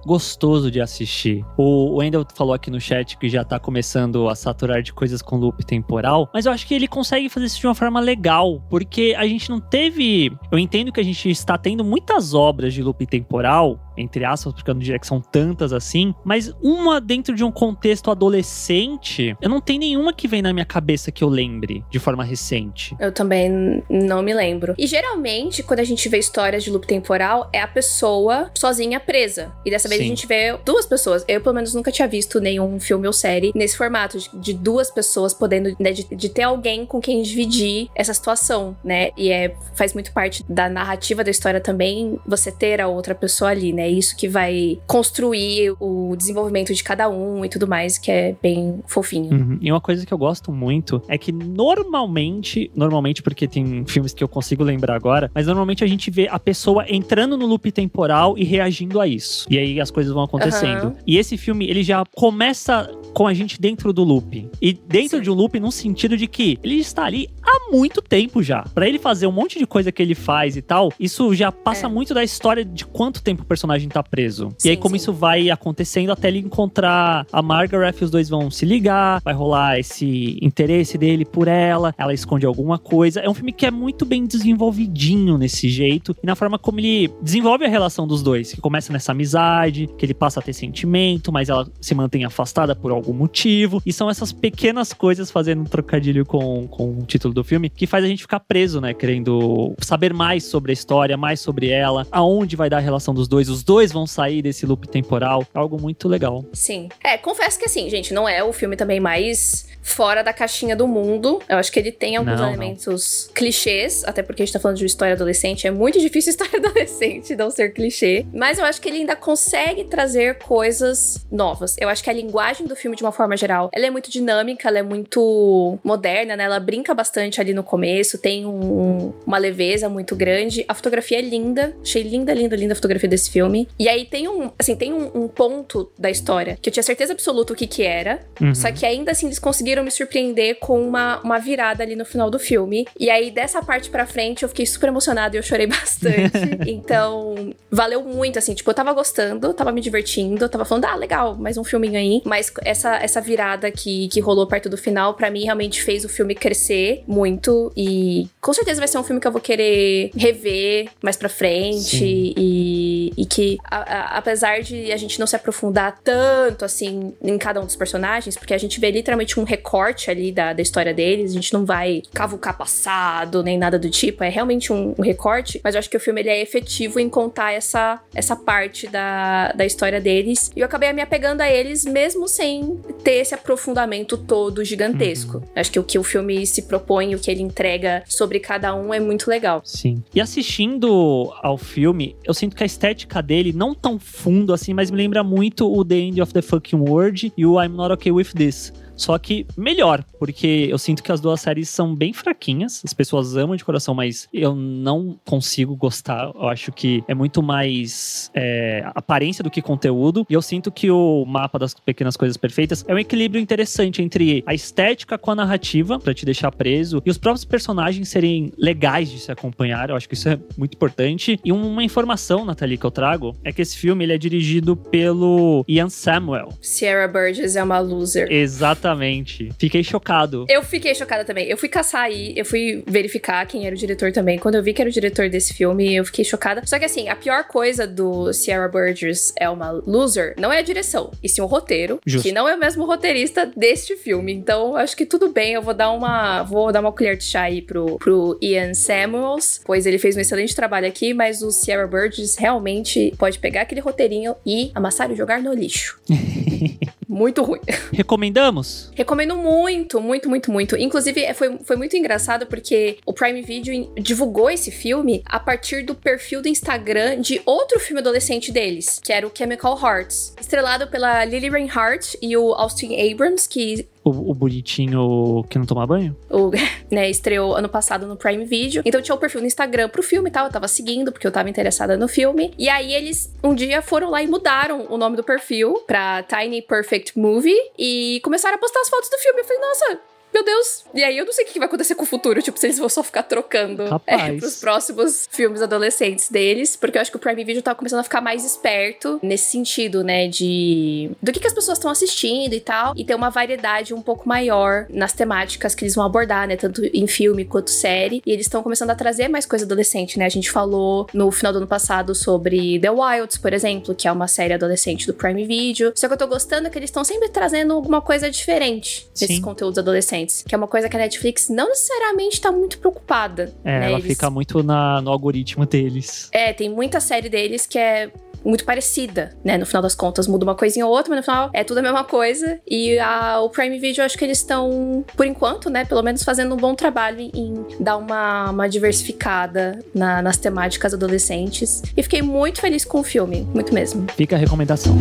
gostoso 0.05 0.71
de 0.71 0.81
assistir. 0.81 1.45
O 1.57 1.97
Wendell 1.97 2.27
falou 2.35 2.55
aqui 2.55 2.71
no 2.71 2.81
chat 2.81 3.17
que 3.19 3.29
já 3.29 3.45
tá 3.45 3.59
começando 3.59 4.29
a 4.29 4.35
saturar 4.35 4.83
de 4.83 4.93
coisas 4.93 5.23
com 5.23 5.37
loop 5.37 5.65
temporal, 5.65 6.29
mas 6.33 6.47
eu 6.47 6.53
acho 6.53 6.67
que 6.67 6.75
ele 6.75 6.89
consegue 6.89 7.29
fazer 7.29 7.47
isso 7.47 7.61
de 7.61 7.67
uma 7.67 7.75
forma 7.75 8.01
legal, 8.01 8.63
porque 8.69 9.15
a 9.17 9.27
gente 9.27 9.51
não 9.51 9.61
teve. 9.61 10.33
Eu 10.51 10.59
entendo 10.59 10.93
que 10.93 11.01
a 11.01 11.05
gente 11.05 11.31
está 11.31 11.57
tendo 11.57 11.85
muitas 11.85 12.35
obras 12.35 12.75
de 12.75 12.83
loop 12.83 13.07
temporal, 13.07 13.79
entre 13.97 14.25
aspas, 14.25 14.53
porque 14.53 14.71
eu 14.71 14.75
não 14.75 14.81
diria 14.81 14.99
que 14.99 15.07
são 15.07 15.21
tantas 15.21 15.73
assim, 15.73 16.15
mas 16.25 16.53
uma 16.63 17.01
dentro 17.01 17.35
de 17.35 17.45
um 17.45 17.51
contexto 17.51 18.11
adolescente, 18.11 19.37
eu 19.41 19.49
não 19.49 19.61
tenho 19.61 19.81
nenhuma 19.81 20.13
que 20.13 20.29
vem 20.29 20.43
na 20.43 20.53
minha 20.53 20.65
cabeça 20.65 21.11
que 21.11 21.23
eu 21.23 21.29
lembre 21.29 21.85
de 21.91 21.99
forma 21.99 22.25
recente. 22.25 22.97
Eu 22.99 23.13
também 23.13 23.83
não 23.89 24.23
me 24.23 24.33
lembro. 24.33 24.75
E 24.79 24.87
geralmente, 24.87 25.63
quando 25.63 25.81
a 25.81 25.85
gente 25.85 26.09
vê 26.09 26.19
histórias 26.19 26.65
de 26.65 26.71
loop 26.71 26.87
temporal, 26.87 27.49
é 27.53 27.61
a 27.61 27.69
pessoa 27.69 28.51
sozinha 28.57 29.01
presa. 29.01 29.53
E 29.65 29.71
dessa 29.71 29.89
vez 29.89 30.01
Sim. 30.01 30.07
a 30.07 30.09
gente 30.09 30.27
vê 30.27 30.57
duas 30.65 30.87
pessoas. 30.87 31.25
Eu, 31.27 31.41
pelo 31.41 31.55
menos, 31.55 31.75
nunca 31.75 31.91
tinha 31.91 32.09
visto 32.09 32.41
nenhum 32.41 32.79
filme 32.81 33.07
ou 33.07 33.13
série 33.13 33.53
nesse 33.55 33.77
formato, 33.77 34.19
de, 34.19 34.53
duas 34.53 34.91
pessoas 34.91 35.33
podendo, 35.33 35.75
né, 35.79 35.93
de, 35.93 36.05
de, 36.15 36.29
ter 36.29 36.43
alguém 36.43 36.85
com 36.85 37.01
quem 37.01 37.23
dividir 37.23 37.89
essa 37.95 38.13
situação, 38.13 38.77
né? 38.85 39.11
E 39.17 39.31
é, 39.31 39.55
faz 39.75 39.95
muito 39.95 40.13
parte 40.13 40.45
da 40.49 40.69
narrativa 40.69 41.25
da 41.25 41.31
história 41.31 41.61
também 41.61 42.19
você 42.27 42.53
ter 42.53 42.81
a 42.81 42.89
outra 42.89 43.15
pessoa 43.15 43.51
ali, 43.51 43.73
né? 43.73 43.80
Isso 43.89 44.17
que 44.17 44.29
vai 44.29 44.79
construir 44.87 45.75
o 45.81 46.15
desenvolvimento 46.17 46.75
de 46.75 46.83
cada 46.83 47.09
um 47.09 47.45
e 47.45 47.49
tudo 47.49 47.67
mais, 47.67 47.99
que 47.99 48.11
é 48.11 48.35
bem 48.43 48.81
fofinho. 48.87 49.33
Uhum. 49.33 49.59
E 49.61 49.71
uma 49.71 49.81
coisa 49.81 50.05
que 50.05 50.13
eu 50.13 50.19
gosto 50.19 50.53
muito 50.53 51.03
é 51.09 51.17
que 51.17 51.33
normalmente, 51.33 52.71
normalmente 52.75 53.23
porque 53.23 53.47
tem 53.47 53.85
filmes 53.87 54.13
que 54.13 54.23
eu 54.23 54.29
consigo 54.29 54.63
lembrar 54.65 54.97
agora, 54.97 55.31
mas 55.35 55.47
normalmente 55.47 55.85
a 55.85 55.87
gente 55.87 56.11
vê 56.11 56.29
a 56.29 56.39
pessoa 56.39 56.85
entrando 56.89 57.37
no 57.37 57.47
loop 57.47 57.71
temporal 57.73 58.37
e 58.37 58.45
reagindo 58.45 59.01
a 59.01 59.07
isso. 59.07 59.47
E 59.51 59.59
aí 59.59 59.81
as 59.81 59.91
coisas 59.91 60.13
vão 60.13 60.25
acontecendo. 60.25 60.89
Uhum. 60.89 60.97
E 61.07 61.17
esse 61.17 61.37
filme, 61.37 61.69
ele 61.69 61.83
já 61.83 62.05
começa 62.15 62.91
com 63.15 63.27
a 63.27 63.35
gente 63.35 63.61
dentro 63.61 63.93
do 63.93 64.05
loop. 64.05 64.49
E 64.61 64.73
dentro 64.73 65.19
Sim. 65.19 65.23
de 65.23 65.31
um 65.31 65.35
loop 65.35 65.59
num 65.59 65.71
sentido 65.71 66.17
de 66.17 66.27
que 66.27 66.59
ele 66.63 66.77
está 66.77 67.05
ali 67.05 67.29
há 67.43 67.71
muito 67.73 68.01
tempo 68.03 68.43
já. 68.43 68.63
Para 68.75 68.89
ele 68.89 68.99
fazer 68.99 69.27
um 69.27 69.33
monte 69.33 69.59
de 69.59 69.67
coisa 69.67 69.93
que 69.93 70.03
ele 70.03 70.15
faz 70.15 70.57
e 70.57 70.63
tal, 70.63 70.93
isso 70.99 71.35
já 71.35 71.51
passa 71.51 71.87
é. 71.87 71.89
muito 71.89 72.15
da 72.15 72.23
história 72.23 72.65
de 72.65 72.85
quanto 72.85 73.23
tempo 73.23 73.43
o 73.43 73.47
personagem 73.47 73.70
tá 73.89 74.03
preso. 74.03 74.49
Sim, 74.59 74.69
e 74.69 74.71
aí 74.71 74.77
como 74.77 74.97
sim. 74.97 75.03
isso 75.03 75.13
vai 75.13 75.51
acontecendo 75.51 76.11
até 76.13 76.29
ele 76.29 76.39
encontrar 76.39 77.27
a 77.33 77.43
Margaret, 77.43 77.95
os 78.01 78.11
dois 78.11 78.29
vão 78.29 78.51
se 78.51 78.65
ligar, 78.65 79.21
vai 79.23 79.35
rolar 79.35 79.79
esse 79.79 80.39
interesse 80.43 80.97
dele 80.97 81.25
por 81.25 81.49
ela, 81.49 81.95
ela 81.97 82.13
esconde 82.13 82.47
alguma 82.47 82.79
coisa. 82.79 83.21
É 83.21 83.29
um 83.29 83.35
filme 83.35 83.53
que 83.53 83.67
é 83.67 83.71
muito 83.71 84.05
bem 84.05 84.27
desenvolvidinho 84.27 85.39
nesse 85.39 85.69
jeito 85.69 86.17
e 86.23 86.27
na 86.27 86.35
forma 86.35 86.59
como 86.59 86.81
ele 86.81 87.11
desenvolve 87.23 87.65
a 87.65 87.69
relação 87.69 88.07
dos 88.07 88.23
dois, 88.23 88.53
que 88.53 88.61
começa 88.61 88.93
nessa 88.93 89.13
amizade, 89.13 89.89
que 89.99 90.05
ele 90.05 90.15
passa 90.15 90.41
a 90.41 90.43
ter 90.43 90.53
sentimento, 90.53 91.33
mas 91.33 91.49
ela 91.49 91.67
se 91.81 91.95
mantém 91.95 92.25
afastada 92.25 92.75
por 92.75 92.91
algum 92.91 93.13
motivo. 93.13 93.83
E 93.85 93.93
são 93.93 94.09
essas 94.11 94.33
pequenas 94.33 94.93
coisas, 94.93 95.31
fazendo 95.31 95.63
um 95.63 95.65
trocadilho 95.65 96.25
com, 96.25 96.67
com 96.69 96.99
o 96.99 97.03
título 97.07 97.35
do 97.35 97.45
filme, 97.45 97.71
que 97.71 97.87
faz 97.87 98.05
a 98.05 98.09
gente 98.09 98.23
ficar 98.23 98.41
preso, 98.41 98.81
né? 98.81 98.95
Querendo 98.95 99.75
saber 99.81 100.13
mais 100.13 100.45
sobre 100.45 100.73
a 100.73 100.75
história, 100.75 101.17
mais 101.17 101.41
sobre 101.41 101.69
ela, 101.69 102.07
aonde 102.11 102.57
vai 102.57 102.71
dar 102.71 102.79
a 102.79 102.81
relação 102.81 103.15
dos 103.15 103.29
dois. 103.29 103.49
Os 103.49 103.60
dois 103.63 103.93
vão 103.93 104.07
sair 104.07 104.43
desse 104.43 104.67
loop 104.67 104.89
temporal. 104.89 105.47
Algo 105.55 105.81
muito 105.81 106.09
legal. 106.09 106.45
Sim. 106.53 106.89
É, 107.03 107.17
confesso 107.17 107.59
que 107.59 107.65
assim, 107.65 107.89
gente, 107.89 108.13
não 108.13 108.29
é 108.29 108.43
o 108.43 108.53
filme 108.53 108.77
também 108.77 109.01
mais 109.01 109.70
fora 109.83 110.23
da 110.23 110.33
caixinha 110.33 110.77
do 110.77 110.87
mundo. 110.87 111.41
Eu 111.49 111.59
acho 111.59 111.71
que 111.73 111.79
ele 111.79 111.93
tem 111.93 112.17
alguns 112.17 112.39
não, 112.39 112.49
elementos 112.49 113.27
não. 113.27 113.35
clichês, 113.35 114.05
até 114.05 114.23
porque 114.23 114.43
a 114.43 114.45
gente 114.45 114.53
tá 114.53 114.61
falando 114.61 114.77
de 114.77 114.85
uma 114.85 114.89
história 114.89 115.15
adolescente. 115.15 115.67
É 115.67 115.71
muito 115.71 115.99
difícil 115.99 116.31
história 116.31 116.59
adolescente 116.59 117.35
não 117.37 117.51
ser 117.51 117.73
clichê. 117.73 118.27
Mas 118.33 118.59
eu 118.59 118.65
acho 118.65 118.81
que 118.81 118.89
ele 118.89 118.99
ainda 118.99 119.17
consegue 119.17 119.85
trazer 119.85 120.39
coisas 120.39 121.27
novas. 121.31 121.77
Eu 121.79 121.89
acho 121.89 122.03
que 122.03 122.11
a 122.11 122.13
linguagem 122.13 122.67
do 122.67 122.77
filme, 122.77 122.97
de 122.97 123.03
uma 123.03 123.13
forma 123.13 123.37
geral, 123.37 123.71
ela 123.73 123.87
é 123.87 123.91
muito 123.91 124.11
dinâmica, 124.11 124.69
ela 124.69 124.79
é 124.79 124.83
muito 124.83 125.79
moderna, 125.83 126.37
né? 126.37 126.45
Ela 126.45 126.61
brinca 126.61 126.95
bastante 126.95 127.41
ali 127.41 127.53
no 127.53 127.63
começo, 127.63 128.19
tem 128.19 128.47
um, 128.47 129.13
uma 129.27 129.39
leveza 129.39 129.89
muito 129.89 130.15
grande. 130.15 130.65
A 130.69 130.75
fotografia 130.75 131.19
é 131.19 131.23
linda. 131.23 131.75
Achei 131.83 132.03
linda, 132.03 132.33
linda, 132.33 132.57
linda 132.57 132.73
a 132.73 132.77
fotografia 132.77 133.09
desse 133.09 133.31
filme. 133.31 133.69
E 133.79 133.89
aí 133.89 134.05
tem 134.05 134.29
um, 134.29 134.51
assim, 134.59 134.77
tem 134.77 134.93
um, 134.93 135.11
um 135.15 135.29
ponto 135.29 135.91
da 135.99 136.11
história 136.11 136.59
que 136.61 136.69
eu 136.69 136.73
tinha 136.73 136.83
certeza 136.83 137.13
absoluta 137.13 137.53
o 137.53 137.57
que 137.57 137.67
que 137.67 137.83
era. 137.83 138.21
Uhum. 138.41 138.55
Só 138.55 138.71
que 138.71 138.85
ainda 138.85 139.13
assim 139.13 139.27
eles 139.27 139.39
conseguiram 139.39 139.70
me 139.85 139.91
surpreender 139.91 140.59
com 140.59 140.81
uma, 140.81 141.21
uma 141.21 141.39
virada 141.39 141.83
ali 141.83 141.97
no 141.97 142.05
final 142.05 142.31
do 142.31 142.39
filme. 142.39 142.87
E 142.99 143.11
aí 143.11 143.31
dessa 143.31 143.63
parte 143.63 143.91
pra 143.91 144.07
frente 144.07 144.43
eu 144.43 144.49
fiquei 144.49 144.67
super 144.67 144.89
emocionada 144.89 145.37
e 145.37 145.39
eu 145.39 145.43
chorei 145.43 145.67
bastante. 145.69 146.31
então, 146.67 147.55
valeu 147.71 148.03
muito, 148.03 148.39
assim, 148.39 148.55
tipo, 148.55 148.71
eu 148.71 148.75
tava 148.75 148.93
gostando, 148.93 149.53
tava 149.55 149.73
me 149.73 149.81
divertindo, 149.81 150.49
tava 150.49 150.65
falando, 150.65 150.85
ah, 150.87 150.97
legal, 150.97 151.37
mais 151.37 151.57
um 151.57 151.65
filminho 151.65 151.99
aí. 151.99 152.23
Mas 152.25 152.53
essa, 152.65 152.97
essa 152.97 153.21
virada 153.21 153.71
que, 153.71 154.09
que 154.09 154.21
rolou 154.21 154.47
perto 154.47 154.69
do 154.69 154.77
final, 154.77 155.15
para 155.15 155.31
mim, 155.31 155.45
realmente 155.45 155.83
fez 155.83 156.05
o 156.05 156.09
filme 156.09 156.35
crescer 156.35 157.03
muito. 157.07 157.73
E 157.77 158.29
com 158.41 158.53
certeza 158.53 158.81
vai 158.81 158.89
ser 158.89 158.99
um 158.99 159.05
filme 159.05 159.21
que 159.21 159.27
eu 159.27 159.33
vou 159.33 159.41
querer 159.41 160.11
rever 160.17 160.89
mais 161.03 161.17
pra 161.17 161.29
frente. 161.29 162.35
E 162.37 163.00
e, 163.17 163.23
e 163.23 163.27
que, 163.27 163.59
a, 163.65 163.79
a, 163.79 164.19
apesar 164.19 164.61
de 164.63 164.93
a 164.93 164.97
gente 164.97 165.19
não 165.19 165.27
se 165.27 165.37
aprofundar 165.37 165.99
tanto 166.03 166.65
assim 166.65 167.13
em 167.23 167.39
cada 167.39 167.61
um 167.61 167.67
dos 167.67 167.77
personagens, 167.77 168.37
porque 168.37 168.55
a 168.55 168.59
gente 168.59 168.81
vê 168.81 168.91
literalmente 168.91 169.39
um 169.39 169.45
recorte 169.45 170.11
ali 170.11 170.33
da, 170.33 170.53
da 170.53 170.63
história 170.63 170.93
deles, 170.93 171.31
a 171.31 171.35
gente 171.35 171.53
não 171.53 171.65
vai 171.65 172.03
cavucar 172.13 172.57
passado 172.57 173.43
nem 173.43 173.59
nada 173.59 173.79
do 173.79 173.91
tipo, 173.91 174.25
é 174.25 174.29
realmente 174.29 174.73
um, 174.73 174.95
um 174.99 175.03
recorte, 175.03 175.61
mas 175.63 175.75
eu 175.75 175.79
acho 175.79 175.91
que 175.91 175.97
o 175.97 176.01
filme 176.01 176.21
ele 176.21 176.31
é 176.31 176.41
efetivo 176.41 176.99
em 176.99 177.09
contar 177.09 177.53
essa, 177.53 178.01
essa 178.15 178.37
parte 178.37 178.87
da, 178.87 179.53
da 179.53 179.65
história 179.65 180.01
deles. 180.01 180.51
E 180.55 180.61
eu 180.61 180.67
acabei 180.67 180.93
me 180.93 181.03
apegando 181.03 181.41
a 181.41 181.51
eles 181.51 181.85
mesmo 181.85 182.29
sem 182.29 182.81
ter 183.03 183.17
esse 183.17 183.35
aprofundamento 183.35 184.17
todo 184.17 184.65
gigantesco. 184.65 185.39
Uhum. 185.39 185.45
Acho 185.55 185.71
que 185.71 185.79
o 185.79 185.85
que 185.85 185.99
o 185.99 186.03
filme 186.03 186.47
se 186.47 186.63
propõe, 186.63 187.15
o 187.15 187.19
que 187.19 187.31
ele 187.31 187.43
entrega 187.43 188.03
sobre 188.07 188.41
cada 188.41 188.75
um 188.75 188.93
é 188.93 189.01
muito 189.01 189.29
legal. 189.29 189.63
Sim. 189.65 190.03
E 190.15 190.21
assistindo 190.21 191.33
ao 191.43 191.57
filme, 191.57 192.17
eu 192.25 192.35
sinto 192.35 192.57
que 192.57 192.63
a 192.63 192.67
estética 192.67 193.00
dele, 193.23 193.53
não 193.53 193.75
tão 193.75 193.99
fundo 193.99 194.53
assim, 194.53 194.75
mas 194.75 194.91
me 194.91 194.97
lembra 194.97 195.23
muito 195.23 195.71
o 195.71 195.85
The 195.85 195.97
End 195.97 196.21
of 196.21 196.33
the 196.33 196.43
Fucking 196.43 196.79
World 196.79 197.33
e 197.37 197.47
o 197.47 197.63
I'm 197.63 197.69
Not 197.69 197.93
Okay 197.93 198.13
With 198.13 198.33
This. 198.37 198.73
Só 199.01 199.19
que 199.19 199.47
melhor, 199.57 200.05
porque 200.19 200.69
eu 200.71 200.77
sinto 200.77 201.03
que 201.03 201.11
as 201.11 201.23
duas 201.23 201.41
séries 201.41 201.71
são 201.71 201.95
bem 201.95 202.13
fraquinhas. 202.13 202.83
As 202.85 202.93
pessoas 202.93 203.35
amam 203.35 203.57
de 203.57 203.65
coração, 203.65 203.95
mas 203.95 204.29
eu 204.31 204.55
não 204.55 205.19
consigo 205.25 205.75
gostar. 205.75 206.31
Eu 206.35 206.49
acho 206.49 206.71
que 206.71 207.03
é 207.09 207.15
muito 207.15 207.43
mais 207.43 208.31
é, 208.35 208.85
aparência 208.95 209.43
do 209.43 209.51
que 209.51 209.63
conteúdo. 209.63 210.27
E 210.29 210.35
eu 210.35 210.43
sinto 210.43 210.71
que 210.71 210.91
o 210.91 211.25
mapa 211.25 211.59
das 211.59 211.73
pequenas 211.73 212.15
coisas 212.15 212.37
perfeitas 212.37 212.85
é 212.87 212.93
um 212.95 212.99
equilíbrio 212.99 213.41
interessante 213.41 214.03
entre 214.03 214.45
a 214.47 214.53
estética 214.53 215.17
com 215.17 215.31
a 215.31 215.35
narrativa, 215.35 215.99
para 215.99 216.13
te 216.13 216.27
deixar 216.27 216.53
preso, 216.53 217.03
e 217.07 217.11
os 217.11 217.17
próprios 217.17 217.47
personagens 217.47 218.07
serem 218.07 218.53
legais 218.59 219.11
de 219.11 219.19
se 219.19 219.33
acompanhar. 219.33 219.89
Eu 219.89 219.97
acho 219.97 220.07
que 220.07 220.15
isso 220.15 220.29
é 220.29 220.39
muito 220.59 220.75
importante. 220.75 221.41
E 221.43 221.51
uma 221.51 221.83
informação, 221.83 222.45
Nathalie, 222.45 222.77
que 222.77 222.85
eu 222.85 222.91
trago 222.91 223.35
é 223.43 223.51
que 223.51 223.63
esse 223.63 223.79
filme 223.79 224.05
ele 224.05 224.13
é 224.13 224.19
dirigido 224.19 224.77
pelo 224.77 225.65
Ian 225.67 225.89
Samuel. 225.89 226.51
Sierra 226.61 227.09
Burgess 227.09 227.57
é 227.57 227.63
uma 227.63 227.79
loser. 227.79 228.31
Exatamente. 228.31 228.90
Exatamente. 228.91 229.51
Fiquei 229.59 229.83
chocado. 229.83 230.47
Eu 230.49 230.63
fiquei 230.63 230.95
chocada 230.95 231.25
também. 231.25 231.47
Eu 231.47 231.57
fui 231.57 231.69
caçar 231.69 232.03
aí, 232.03 232.33
eu 232.37 232.45
fui 232.45 232.83
verificar 232.87 233.47
quem 233.47 233.67
era 233.67 233.75
o 233.75 233.79
diretor 233.79 234.13
também. 234.13 234.39
Quando 234.39 234.57
eu 234.57 234.63
vi 234.63 234.73
que 234.73 234.83
era 234.83 234.89
o 234.91 234.93
diretor 234.93 235.29
desse 235.29 235.55
filme, 235.55 235.95
eu 235.95 236.05
fiquei 236.05 236.25
chocada. 236.25 236.63
Só 236.65 236.79
que 236.79 236.85
assim, 236.85 237.09
a 237.09 237.17
pior 237.17 237.45
coisa 237.45 237.87
do 237.87 238.33
Sierra 238.33 238.69
Burgess 238.69 239.33
é 239.39 239.49
uma 239.49 239.71
loser 239.71 240.35
não 240.39 240.53
é 240.53 240.59
a 240.59 240.63
direção, 240.63 241.11
e 241.23 241.29
sim 241.29 241.41
o 241.41 241.47
roteiro, 241.47 242.01
Justo. 242.05 242.27
que 242.27 242.33
não 242.33 242.49
é 242.49 242.55
o 242.55 242.59
mesmo 242.59 242.85
roteirista 242.85 243.51
deste 243.57 243.97
filme. 243.97 244.33
Então, 244.33 244.77
acho 244.77 244.97
que 244.97 245.07
tudo 245.07 245.31
bem, 245.31 245.55
eu 245.55 245.63
vou 245.63 245.75
dar 245.75 245.91
uma 245.91 246.43
vou 246.43 246.73
dar 246.73 246.81
uma 246.81 246.93
colher 246.93 247.17
de 247.17 247.25
chá 247.25 247.43
aí 247.43 247.63
pro, 247.63 247.99
pro 247.99 248.39
Ian 248.43 248.75
Samuels, 248.75 249.61
pois 249.65 249.87
ele 249.87 249.99
fez 249.99 250.17
um 250.17 250.21
excelente 250.21 250.55
trabalho 250.55 250.87
aqui, 250.87 251.15
mas 251.15 251.43
o 251.43 251.51
Sierra 251.51 251.87
Burgess 251.87 252.37
realmente 252.39 253.15
pode 253.19 253.39
pegar 253.39 253.63
aquele 253.63 253.81
roteirinho 253.81 254.35
e 254.45 254.71
amassar 254.75 255.11
e 255.11 255.17
jogar 255.17 255.41
no 255.43 255.53
lixo. 255.53 256.01
muito 257.11 257.43
ruim. 257.43 257.61
Recomendamos? 257.93 258.89
Recomendo 258.95 259.37
muito, 259.37 260.01
muito, 260.01 260.29
muito, 260.29 260.53
muito. 260.53 260.77
Inclusive, 260.77 261.25
é, 261.25 261.35
foi, 261.35 261.59
foi 261.65 261.75
muito 261.75 261.97
engraçado 261.97 262.47
porque 262.47 262.99
o 263.05 263.13
Prime 263.13 263.43
Video 263.43 263.93
divulgou 264.01 264.49
esse 264.49 264.71
filme 264.71 265.21
a 265.27 265.41
partir 265.41 265.83
do 265.83 265.93
perfil 265.93 266.41
do 266.41 266.47
Instagram 266.47 267.21
de 267.21 267.43
outro 267.45 267.81
filme 267.81 268.01
adolescente 268.01 268.53
deles, 268.53 269.01
que 269.03 269.13
era 269.13 269.27
o 269.27 269.33
Chemical 269.37 269.77
Hearts, 269.77 270.35
estrelado 270.41 270.87
pela 270.87 271.25
Lily 271.25 271.51
Reinhardt 271.51 272.17
e 272.23 272.37
o 272.37 272.53
Austin 272.53 272.95
Abrams, 272.95 273.49
que 273.49 273.89
o, 274.03 274.31
o, 274.31 274.35
bonitinho 274.35 275.45
que 275.49 275.59
não 275.59 275.67
toma 275.67 275.87
banho? 275.87 276.17
O, 276.31 276.51
né, 276.91 277.11
estreou 277.11 277.55
ano 277.55 277.69
passado 277.69 278.07
no 278.07 278.17
Prime 278.17 278.45
Video. 278.45 278.83
Então 278.85 279.01
tinha 279.01 279.15
o 279.15 279.19
um 279.19 279.21
perfil 279.21 279.41
no 279.41 279.47
Instagram 279.47 279.89
pro 279.89 280.03
filme 280.03 280.29
e 280.29 280.33
tal. 280.33 280.47
Eu 280.47 280.53
tava 280.53 280.69
seguindo, 280.69 281.13
porque 281.13 281.27
eu 281.27 281.33
tava 281.33 281.49
interessada 281.49 281.97
no 281.97 282.09
filme. 282.09 282.53
E 282.59 282.69
aí 282.69 282.93
eles 282.93 283.33
um 283.43 283.55
dia 283.55 283.83
foram 283.83 284.11
lá 284.11 284.23
e 284.23 284.27
mudaram 284.27 284.87
o 284.89 284.97
nome 284.97 285.17
do 285.17 285.23
perfil 285.23 285.75
pra 285.87 286.23
Tiny 286.23 286.63
Perfect 286.63 287.19
Movie 287.19 287.57
e 287.79 288.21
começaram 288.23 288.57
a 288.57 288.59
postar 288.59 288.81
as 288.81 288.89
fotos 288.89 289.11
do 289.11 289.19
filme. 289.19 289.41
Eu 289.41 289.45
falei, 289.45 289.61
nossa, 289.61 290.01
meu 290.33 290.45
Deus. 290.45 290.85
E 290.95 291.03
aí 291.03 291.17
eu 291.17 291.25
não 291.25 291.33
sei 291.33 291.45
o 291.45 291.49
que 291.49 291.59
vai 291.59 291.67
acontecer 291.67 291.95
com 291.95 292.03
o 292.03 292.07
futuro, 292.07 292.43
tipo, 292.43 292.59
se 292.59 292.67
eles 292.67 292.79
vão 292.79 292.89
só 292.89 293.03
ficar 293.03 293.23
trocando 293.23 293.83
é, 294.07 294.33
pros 294.33 294.57
próximos 294.57 295.29
filmes 295.31 295.63
adolescentes 295.63 296.29
deles, 296.29 296.77
porque 296.77 296.99
eu 296.99 297.03
acho 297.03 297.11
que 297.11 297.17
o 297.17 297.21
Prime 297.21 297.45
Video 297.45 297.63
tá 297.63 297.75
começando 297.75 298.01
a 298.01 298.05
ficar 298.05 298.21
mais 298.21 298.45
esperto 298.45 299.19
nesse 299.23 299.51
sentido, 299.51 300.03
né, 300.03 300.29
de 300.29 301.11
do 301.23 301.33
que, 301.33 301.41
que 301.41 301.47
as 301.47 301.53
pessoas 301.53 301.79
estão 301.79 301.91
assistindo 301.91 302.55
e 302.55 302.61
tal, 302.61 302.95
e 302.97 303.05
ter 303.05 303.15
uma 303.15 303.31
variedade 303.31 303.93
um 303.95 304.03
pouco 304.03 304.29
maior 304.29 304.87
nas 304.89 305.13
temáticas 305.13 305.75
que 305.75 305.85
eles 305.85 305.95
vão 305.95 306.05
abordar, 306.05 306.47
né, 306.47 306.57
tanto 306.57 306.85
em 306.85 307.07
filme 307.07 307.45
quanto 307.45 307.71
série, 307.71 308.23
e 308.25 308.33
eles 308.33 308.47
estão 308.47 308.63
começando 308.63 308.91
a 308.91 308.95
trazer 308.95 309.29
mais 309.29 309.47
coisa 309.47 309.65
adolescente, 309.65 310.19
né? 310.19 310.27
A 310.27 310.31
gente 310.31 310.51
falou 310.51 311.07
no 311.13 311.31
final 311.31 311.53
do 311.53 311.59
ano 311.59 311.67
passado 311.67 312.15
sobre 312.15 312.79
The 312.81 312.91
Wilds, 312.91 313.39
por 313.39 313.53
exemplo, 313.53 313.95
que 313.95 314.07
é 314.07 314.13
uma 314.13 314.29
série 314.29 314.55
adolescente 314.55 315.07
do 315.07 315.15
Prime 315.15 315.45
Video. 315.45 315.93
Só 315.95 316.07
que 316.09 316.15
eu 316.15 316.19
tô 316.19 316.27
gostando 316.27 316.67
é 316.67 316.71
que 316.71 316.79
eles 316.79 316.91
estão 316.91 317.05
sempre 317.05 317.29
trazendo 317.29 317.73
alguma 317.75 318.01
coisa 318.01 318.31
diferente 318.31 319.09
nesses 319.19 319.37
Sim. 319.37 319.43
conteúdos 319.43 319.79
adolescentes 319.79 320.20
adolescentes, 320.21 320.45
que 320.47 320.55
é 320.55 320.59
uma 320.59 320.69
coisa 320.69 320.89
que 320.89 320.97
a 320.97 321.01
Netflix 321.01 321.49
não 321.49 321.69
necessariamente 321.69 322.35
está 322.35 322.53
muito 322.53 322.79
preocupada. 322.79 323.53
É, 323.65 323.81
né? 323.81 323.87
ela 323.87 323.99
Eles... 323.99 324.07
fica 324.07 324.31
muito 324.31 324.63
na, 324.63 325.01
no 325.01 325.11
algoritmo 325.11 325.67
deles. 325.67 326.29
É, 326.33 326.53
tem 326.53 326.69
muita 326.69 327.01
série 327.01 327.29
deles 327.29 327.67
que 327.67 327.79
é 327.79 328.11
muito 328.43 328.65
parecida, 328.65 329.37
né? 329.45 329.59
No 329.59 329.67
final 329.67 329.83
das 329.83 329.95
contas, 329.95 330.27
muda 330.27 330.45
uma 330.45 330.55
coisinha 330.55 330.87
ou 330.87 330.93
outra, 330.93 331.11
mas 331.11 331.19
no 331.19 331.23
final 331.23 331.51
é 331.53 331.63
tudo 331.63 331.79
a 331.79 331.83
mesma 331.83 332.05
coisa. 332.05 332.59
E 332.67 332.99
a, 332.99 333.39
o 333.41 333.51
Prime 333.51 333.79
Video, 333.79 334.01
eu 334.01 334.07
acho 334.07 334.17
que 334.17 334.25
eles 334.25 334.39
estão, 334.39 335.05
por 335.15 335.27
enquanto, 335.27 335.69
né? 335.69 335.85
Pelo 335.85 336.03
menos 336.03 336.23
fazendo 336.23 336.55
um 336.55 336.57
bom 336.57 336.75
trabalho 336.75 337.21
em 337.21 337.67
dar 337.79 337.99
uma, 337.99 338.51
uma 338.51 338.67
diversificada 338.67 339.79
na, 339.95 340.23
nas 340.23 340.39
temáticas 340.39 340.95
adolescentes. 340.95 341.83
E 341.95 342.03
fiquei 342.03 342.23
muito 342.23 342.63
feliz 342.63 342.83
com 342.83 343.01
o 343.01 343.05
filme, 343.05 343.47
muito 343.53 343.75
mesmo. 343.75 344.07
Fica 344.17 344.37
a 344.37 344.39
recomendação. 344.39 344.97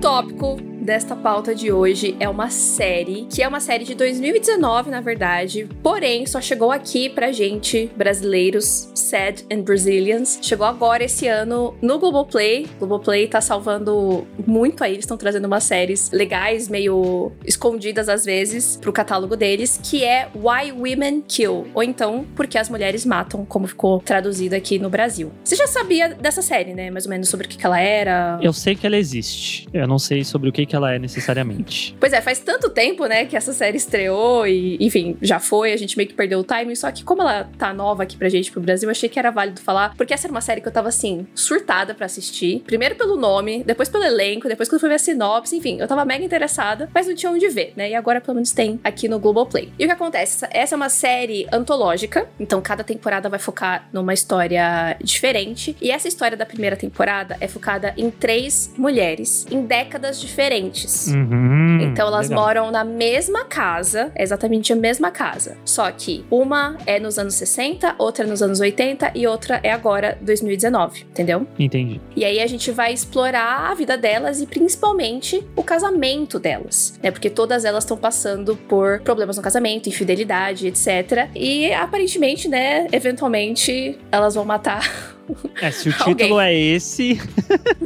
Tópico 0.00 0.56
desta 0.88 1.14
pauta 1.14 1.54
de 1.54 1.70
hoje 1.70 2.16
é 2.18 2.26
uma 2.26 2.48
série, 2.48 3.26
que 3.30 3.42
é 3.42 3.46
uma 3.46 3.60
série 3.60 3.84
de 3.84 3.94
2019, 3.94 4.90
na 4.90 5.02
verdade, 5.02 5.68
porém 5.82 6.24
só 6.24 6.40
chegou 6.40 6.72
aqui 6.72 7.10
pra 7.10 7.30
gente, 7.30 7.90
brasileiros, 7.94 8.90
sad 8.94 9.44
and 9.52 9.60
Brazilians. 9.60 10.38
Chegou 10.40 10.66
agora 10.66 11.04
esse 11.04 11.28
ano 11.28 11.76
no 11.82 11.98
Globoplay. 11.98 12.66
Globoplay 12.78 13.28
tá 13.28 13.38
salvando 13.38 14.26
muito 14.46 14.82
aí, 14.82 14.92
eles 14.92 15.04
estão 15.04 15.18
trazendo 15.18 15.44
umas 15.44 15.64
séries 15.64 16.10
legais, 16.10 16.70
meio 16.70 17.32
escondidas 17.44 18.08
às 18.08 18.24
vezes, 18.24 18.78
pro 18.80 18.90
catálogo 18.90 19.36
deles, 19.36 19.78
que 19.82 20.02
é 20.02 20.30
Why 20.34 20.72
Women 20.72 21.22
Kill, 21.28 21.66
ou 21.74 21.82
então 21.82 22.24
Porque 22.34 22.56
as 22.56 22.70
Mulheres 22.70 23.04
Matam, 23.04 23.44
como 23.44 23.66
ficou 23.66 24.00
traduzido 24.00 24.54
aqui 24.54 24.78
no 24.78 24.88
Brasil. 24.88 25.30
Você 25.44 25.54
já 25.54 25.66
sabia 25.66 26.08
dessa 26.14 26.40
série, 26.40 26.72
né? 26.72 26.90
Mais 26.90 27.04
ou 27.04 27.10
menos 27.10 27.28
sobre 27.28 27.44
o 27.44 27.48
que, 27.50 27.58
que 27.58 27.66
ela 27.66 27.78
era? 27.78 28.38
Eu 28.40 28.54
sei 28.54 28.74
que 28.74 28.86
ela 28.86 28.96
existe. 28.96 29.68
Eu 29.70 29.86
não 29.86 29.98
sei 29.98 30.24
sobre 30.24 30.48
o 30.48 30.52
que, 30.52 30.64
que 30.64 30.77
ela 30.77 30.77
é 30.86 30.98
necessariamente. 30.98 31.96
Pois 31.98 32.12
é, 32.12 32.20
faz 32.20 32.38
tanto 32.38 32.70
tempo, 32.70 33.06
né, 33.06 33.24
que 33.24 33.36
essa 33.36 33.52
série 33.52 33.76
estreou 33.76 34.46
e, 34.46 34.76
enfim, 34.80 35.16
já 35.20 35.38
foi, 35.40 35.72
a 35.72 35.76
gente 35.76 35.96
meio 35.96 36.08
que 36.08 36.14
perdeu 36.14 36.38
o 36.38 36.44
timing, 36.44 36.74
só 36.74 36.90
que 36.90 37.04
como 37.04 37.22
ela 37.22 37.48
tá 37.58 37.72
nova 37.72 38.02
aqui 38.02 38.16
pra 38.16 38.28
gente, 38.28 38.50
pro 38.50 38.60
Brasil, 38.60 38.88
achei 38.90 39.08
que 39.08 39.18
era 39.18 39.30
válido 39.30 39.60
falar, 39.60 39.94
porque 39.96 40.14
essa 40.14 40.26
era 40.26 40.32
uma 40.32 40.40
série 40.40 40.60
que 40.60 40.68
eu 40.68 40.72
tava, 40.72 40.88
assim, 40.88 41.26
surtada 41.34 41.94
para 41.94 42.06
assistir. 42.06 42.62
Primeiro 42.66 42.94
pelo 42.94 43.16
nome, 43.16 43.62
depois 43.64 43.88
pelo 43.88 44.04
elenco, 44.04 44.48
depois 44.48 44.68
quando 44.68 44.80
fui 44.80 44.88
ver 44.88 44.96
a 44.96 44.98
sinopse, 44.98 45.56
enfim, 45.56 45.80
eu 45.80 45.88
tava 45.88 46.04
mega 46.04 46.24
interessada, 46.24 46.88
mas 46.94 47.06
não 47.06 47.14
tinha 47.14 47.30
onde 47.32 47.48
ver, 47.48 47.72
né, 47.76 47.90
e 47.90 47.94
agora 47.94 48.20
pelo 48.20 48.34
menos 48.36 48.52
tem 48.52 48.78
aqui 48.84 49.08
no 49.08 49.18
Globoplay. 49.18 49.72
E 49.78 49.84
o 49.84 49.86
que 49.86 49.92
acontece? 49.92 50.46
Essa 50.50 50.74
é 50.74 50.76
uma 50.76 50.88
série 50.88 51.46
antológica, 51.52 52.28
então 52.38 52.60
cada 52.60 52.84
temporada 52.84 53.28
vai 53.28 53.38
focar 53.38 53.88
numa 53.92 54.14
história 54.14 54.96
diferente, 55.02 55.76
e 55.80 55.90
essa 55.90 56.08
história 56.08 56.36
da 56.36 56.46
primeira 56.46 56.76
temporada 56.76 57.36
é 57.40 57.48
focada 57.48 57.94
em 57.96 58.10
três 58.10 58.72
mulheres, 58.76 59.46
em 59.50 59.62
décadas 59.64 60.20
diferentes. 60.58 61.08
Uhum, 61.08 61.78
então 61.80 62.08
elas 62.08 62.28
legal. 62.28 62.44
moram 62.44 62.70
na 62.70 62.84
mesma 62.84 63.44
casa, 63.44 64.12
exatamente 64.16 64.72
a 64.72 64.76
mesma 64.76 65.10
casa. 65.10 65.56
Só 65.64 65.90
que 65.90 66.24
uma 66.30 66.76
é 66.86 66.98
nos 66.98 67.18
anos 67.18 67.34
60, 67.34 67.94
outra 67.98 68.24
é 68.24 68.26
nos 68.26 68.42
anos 68.42 68.60
80 68.60 69.12
e 69.14 69.26
outra 69.26 69.60
é 69.62 69.70
agora 69.70 70.18
2019, 70.20 71.02
entendeu? 71.10 71.46
Entendi. 71.58 72.00
E 72.16 72.24
aí 72.24 72.40
a 72.40 72.46
gente 72.46 72.70
vai 72.70 72.92
explorar 72.92 73.70
a 73.70 73.74
vida 73.74 73.96
delas 73.96 74.40
e 74.40 74.46
principalmente 74.46 75.46
o 75.54 75.62
casamento 75.62 76.38
delas, 76.38 76.98
né? 77.02 77.10
Porque 77.10 77.30
todas 77.30 77.64
elas 77.64 77.84
estão 77.84 77.96
passando 77.96 78.56
por 78.56 79.00
problemas 79.00 79.36
no 79.36 79.42
casamento, 79.42 79.88
infidelidade, 79.88 80.66
etc. 80.66 81.28
E 81.34 81.72
aparentemente, 81.72 82.48
né, 82.48 82.86
eventualmente 82.92 83.98
elas 84.10 84.34
vão 84.34 84.44
matar 84.44 85.17
É, 85.60 85.70
se 85.70 85.88
o 85.88 85.92
título 85.92 86.38
é 86.38 86.54
esse. 86.54 87.20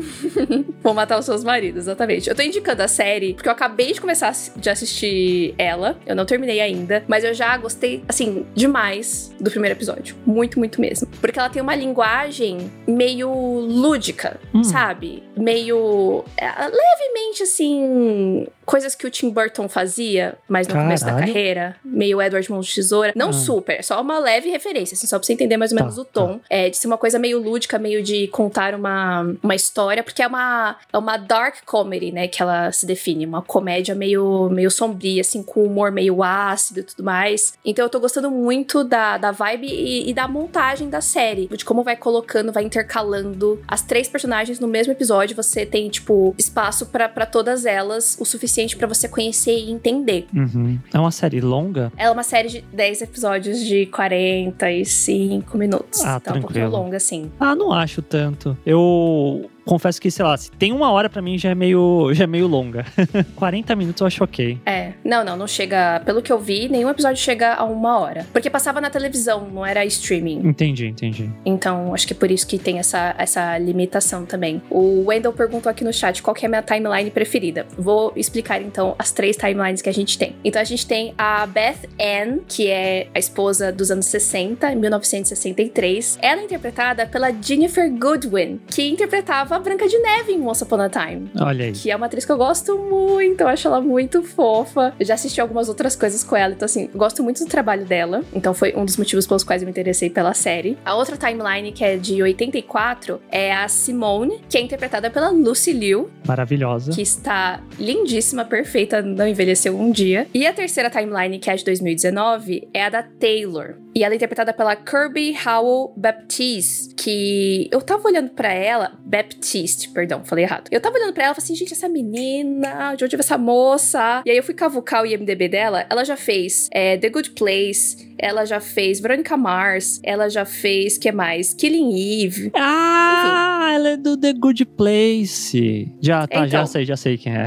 Vou 0.83 0.93
matar 0.93 1.19
os 1.19 1.25
seus 1.25 1.43
maridos, 1.43 1.85
exatamente. 1.85 2.29
Eu 2.29 2.35
tô 2.35 2.43
indicando 2.43 2.83
a 2.83 2.89
série 2.89 3.33
porque 3.33 3.49
eu 3.49 3.53
acabei 3.53 3.93
de 3.93 4.01
começar 4.01 4.33
de 4.57 4.69
assistir 4.69 5.55
ela. 5.57 5.99
Eu 6.05 6.15
não 6.15 6.27
terminei 6.27 6.61
ainda, 6.61 7.03
mas 7.09 7.25
eu 7.25 7.33
já 7.33 7.57
gostei, 7.57 8.05
assim, 8.07 8.45
demais 8.55 9.35
do 9.41 9.51
primeiro 9.51 9.77
episódio. 9.77 10.17
Muito, 10.27 10.59
muito 10.59 10.81
mesmo. 10.81 11.09
Porque 11.21 11.39
ela 11.39 11.49
tem 11.49 11.63
uma 11.63 11.75
linguagem 11.75 12.71
meio 12.87 13.31
lúdica, 13.31 14.39
hum. 14.55 14.63
sabe? 14.63 15.23
Meio. 15.37 16.25
É, 16.37 16.47
levemente, 16.47 17.43
assim 17.43 18.47
coisas 18.73 18.95
que 18.95 19.07
o 19.07 19.11
Tim 19.11 19.29
Burton 19.29 19.69
fazia, 19.69 20.35
mas 20.49 20.67
no 20.67 20.73
Caralho. 20.73 20.89
começo 20.89 21.05
da 21.05 21.15
carreira, 21.15 21.77
meio 21.85 22.23
Edward 22.23 22.51
Mãos 22.51 22.67
de 22.67 22.77
Tesoura. 22.77 23.13
Não 23.15 23.29
ah. 23.29 23.33
super, 23.35 23.85
só 23.85 24.01
uma 24.01 24.19
leve 24.19 24.49
referência, 24.49 24.95
assim, 24.95 25.07
só 25.07 25.19
pra 25.19 25.27
você 25.27 25.35
entender 25.35 25.59
mais 25.59 25.73
ou 25.73 25.77
menos 25.77 25.95
tá, 25.95 26.01
o 26.01 26.05
tom. 26.07 26.39
Tá. 26.39 26.45
É, 26.49 26.71
de 26.71 26.79
ser 26.79 26.87
uma 26.87 26.97
coisa 26.97 27.19
meio 27.19 27.39
lúdica, 27.39 27.79
meio 27.79 28.03
de 28.03 28.29
contar 28.29 28.75
uma, 28.75 29.31
uma 29.43 29.55
história, 29.55 30.03
porque 30.03 30.23
é 30.23 30.27
uma, 30.27 30.79
é 30.91 30.97
uma 30.97 31.19
dark 31.19 31.57
comedy, 31.67 32.13
né, 32.13 32.27
que 32.27 32.41
ela 32.41 32.73
se 32.73 32.87
define, 32.87 33.27
uma 33.27 33.43
comédia 33.43 33.95
meio, 33.95 34.49
meio 34.49 34.71
sombria, 34.71 35.21
assim, 35.21 35.43
com 35.43 35.63
humor 35.67 35.93
meio 35.93 36.23
ácido 36.23 36.81
e 36.81 36.83
tudo 36.83 37.05
mais. 37.05 37.53
Então 37.63 37.85
eu 37.85 37.91
tô 37.91 38.01
gostando 38.01 38.31
muito 38.31 38.85
da, 38.85 39.19
da 39.19 39.33
vibe 39.33 39.67
e, 39.67 40.09
e 40.09 40.15
da 40.15 40.27
montagem 40.27 40.89
da 40.89 41.03
série, 41.03 41.47
de 41.47 41.63
como 41.63 41.85
vai 41.85 41.95
colocando, 41.95 42.51
vai 42.51 42.65
intercalando 42.65 43.63
as 43.69 43.83
três 43.83 44.09
personagens 44.09 44.59
no 44.59 44.67
mesmo 44.67 44.95
episódio, 44.95 45.37
você 45.37 45.67
tem, 45.67 45.91
tipo, 45.91 46.35
espaço 46.39 46.87
para 46.87 47.27
todas 47.27 47.67
elas 47.67 48.17
o 48.19 48.25
suficiente 48.25 48.62
suficiente 48.62 48.77
para 48.77 48.87
você 48.87 49.09
conhecer 49.09 49.57
e 49.57 49.70
entender. 49.70 50.27
Uhum. 50.35 50.79
É 50.92 50.98
uma 50.98 51.11
série 51.11 51.40
longa? 51.40 51.92
Ela 51.96 52.11
é 52.11 52.12
uma 52.12 52.22
série 52.22 52.48
de 52.48 52.64
10 52.72 53.03
episódios 53.03 53.61
de 53.64 53.87
45 53.87 55.59
minutos. 55.59 56.01
Ah, 56.01 56.20
tá 56.20 56.33
tranquilo. 56.33 56.38
um 56.38 56.42
pouquinho 56.42 56.70
longa, 56.70 56.96
assim. 56.96 57.31
Ah, 57.38 57.55
não 57.55 57.72
acho 57.72 58.03
tanto. 58.03 58.57
Eu 58.64 59.51
confesso 59.64 60.01
que, 60.01 60.11
sei 60.11 60.25
lá, 60.25 60.37
se 60.37 60.51
tem 60.53 60.72
uma 60.72 60.90
hora 60.90 61.09
para 61.09 61.22
mim 61.22 61.38
já 61.38 61.51
é 61.51 61.55
meio, 61.55 62.12
já 62.12 62.25
é 62.25 62.27
meio 62.27 62.46
longa. 62.46 62.85
40 63.37 63.75
minutos 63.77 64.01
eu 64.01 64.07
acho 64.07 64.25
ok. 64.25 64.59
É. 64.66 64.92
Não, 65.05 65.25
não, 65.25 65.37
não 65.37 65.46
chega. 65.46 66.01
Pelo 66.05 66.22
que 66.22 66.33
eu 66.33 66.38
vi, 66.38 66.68
nenhum 66.68 66.88
episódio 66.88 67.20
chega 67.22 67.55
a 67.55 67.64
uma 67.64 67.98
hora. 67.98 68.27
Porque 68.33 68.51
passava 68.51 68.81
na 68.81 68.90
televisão, 68.90 69.48
não 69.53 69.64
era 69.64 69.85
streaming. 69.85 70.40
Entendi, 70.46 70.87
entendi. 70.87 71.31
Então, 71.44 71.94
acho 71.94 72.07
que 72.07 72.12
é 72.12 72.16
por 72.16 72.31
isso 72.31 72.46
que 72.46 72.59
tem 72.59 72.79
essa, 72.79 73.14
essa 73.18 73.59
limitação 73.59 74.25
também. 74.25 74.62
O 74.70 75.07
Wendell 75.07 75.33
perguntou 75.33 75.70
aqui 75.70 75.85
no 75.85 75.92
chat 75.92 76.22
qual 76.22 76.35
que 76.35 76.44
é 76.44 76.46
a 76.46 76.51
minha 76.51 76.62
timeline 76.62 77.11
preferida. 77.11 77.66
Vou 77.77 78.12
explicar 78.16 78.61
então 78.61 78.94
as 78.98 79.12
três 79.12 79.37
timelines 79.37 79.83
que 79.83 79.88
a 79.88 79.94
gente 79.94 80.18
tem. 80.18 80.35
Então 80.44 80.61
a 80.61 80.64
gente 80.64 80.87
tem 80.87 81.14
a 81.16 81.46
Beth 81.46 81.88
Ann, 82.01 82.40
que 82.48 82.68
é 82.68 83.09
a 83.14 83.18
esposa 83.18 83.72
dos 83.72 83.90
anos 83.90 84.07
60, 84.07 84.75
1963. 84.75 86.18
Ela 86.20 86.40
é 86.40 86.44
interpretada 86.44 87.07
pela 87.07 87.31
Jennifer 87.33 87.90
Goodwin, 87.90 88.61
que 88.66 88.88
interpretava 88.88 89.52
a 89.53 89.59
Branca 89.59 89.87
de 89.87 89.99
Neve 89.99 90.33
em 90.33 90.47
Once 90.47 90.62
Upon 90.62 90.81
a 90.81 90.88
Time. 90.88 91.31
Olha 91.41 91.67
aí. 91.67 91.73
Que 91.73 91.91
é 91.91 91.97
uma 91.97 92.07
atriz 92.07 92.25
que 92.25 92.33
eu 92.33 92.37
gosto 92.37 92.79
muito, 92.79 93.41
eu 93.41 93.49
acho 93.49 93.67
ela 93.67 93.81
muito 93.81 94.23
fofa. 94.23 94.95
Eu 94.99 95.07
já 95.07 95.15
assisti 95.15 95.41
algumas 95.41 95.69
outras 95.69 95.95
coisas 95.97 96.25
com 96.25 96.37
ela, 96.37 96.53
então 96.53 96.67
assim, 96.67 96.88
gosto 96.95 97.23
muito 97.23 97.45
do 97.45 97.49
trabalho 97.49 97.85
dela. 97.85 98.23
Então 98.35 98.55
foi 98.55 98.75
um 98.77 98.85
dos 98.85 98.97
motivos 98.97 99.27
pelos 99.27 99.45
quais 99.45 99.62
eu 99.62 99.67
me 99.67 99.71
interessei 99.71 100.11
pela 100.11 100.35
série. 100.35 100.79
A 100.85 100.95
outra 100.95 101.17
timeline, 101.17 101.73
que 101.73 101.85
é 101.85 101.97
de 101.97 102.23
84, 102.23 103.21
é 103.31 103.53
a 103.53 103.69
Simone, 103.69 104.41
que 104.49 104.59
é 104.59 104.61
interpretada 104.61 105.11
pela 105.11 105.31
Lucy 105.31 105.73
Liu. 105.73 106.11
Maravilhosa. 106.27 106.93
Que 106.93 107.03
está 107.03 107.61
lindíssima, 107.79 108.45
perfeita, 108.45 109.03
não 109.03 109.27
envelheceu 109.27 109.79
um 109.79 109.91
dia. 109.91 110.27
E 110.33 110.47
a 110.47 110.53
terceira 110.53 110.91
timeline, 110.91 111.38
que 111.38 111.51
é 111.51 111.53
a 111.53 111.57
de 111.57 111.65
2019, 111.65 112.69
é 112.73 112.85
a 112.85 112.88
da 112.88 113.03
Taylor. 113.03 113.82
E 113.95 114.03
ela 114.03 114.15
é 114.15 114.17
interpretada 114.17 114.53
pela 114.53 114.75
Kirby 114.75 115.35
Howell 115.47 115.93
Baptiste, 115.97 116.95
que 116.95 117.69
eu 117.71 117.81
tava 117.83 118.09
olhando 118.09 118.31
para 118.31 118.53
ela, 118.53 118.99
Baptiste, 119.05 119.91
perdão, 119.91 120.25
falei 120.25 120.45
errado. 120.45 120.69
Eu 120.71 120.81
tava 120.81 120.97
olhando 120.97 121.13
para 121.13 121.25
ela 121.25 121.33
e 121.33 121.35
falei 121.35 121.45
assim, 121.45 121.55
gente, 121.55 121.73
essa 121.73 121.89
menina, 121.89 122.95
de 122.95 123.05
onde 123.05 123.17
veio 123.17 123.21
essa 123.21 123.37
moça? 123.37 124.23
E 124.25 124.31
aí 124.31 124.37
eu 124.37 124.43
fui 124.43 124.55
cavucar 124.55 125.03
o 125.03 125.07
IMDB 125.07 125.49
dela, 125.49 125.87
ela 125.91 126.05
já 126.05 126.17
fez 126.17 126.69
é, 126.73 126.97
The 126.97 127.11
Good 127.11 127.31
Place, 127.33 128.13
ela 128.19 128.45
já 128.45 128.61
fez 128.61 129.01
Veronica 129.01 129.37
Mars, 129.37 130.01
ela 130.03 130.29
já 130.29 130.45
fez, 130.45 130.97
que 130.97 131.11
mais? 131.11 131.53
Killing 131.53 132.25
Eve. 132.25 132.51
Ah, 132.55 133.65
Enfim. 133.67 133.75
ela 133.75 133.89
é 133.91 133.97
do 133.97 134.17
The 134.17 134.33
Good 134.33 134.65
Place. 134.67 135.93
Já, 136.01 136.27
tá, 136.27 136.47
então, 136.47 136.49
já 136.49 136.67
sei, 136.67 136.85
já 136.85 136.97
sei 136.97 137.19
quem 137.19 137.35
é. 137.35 137.47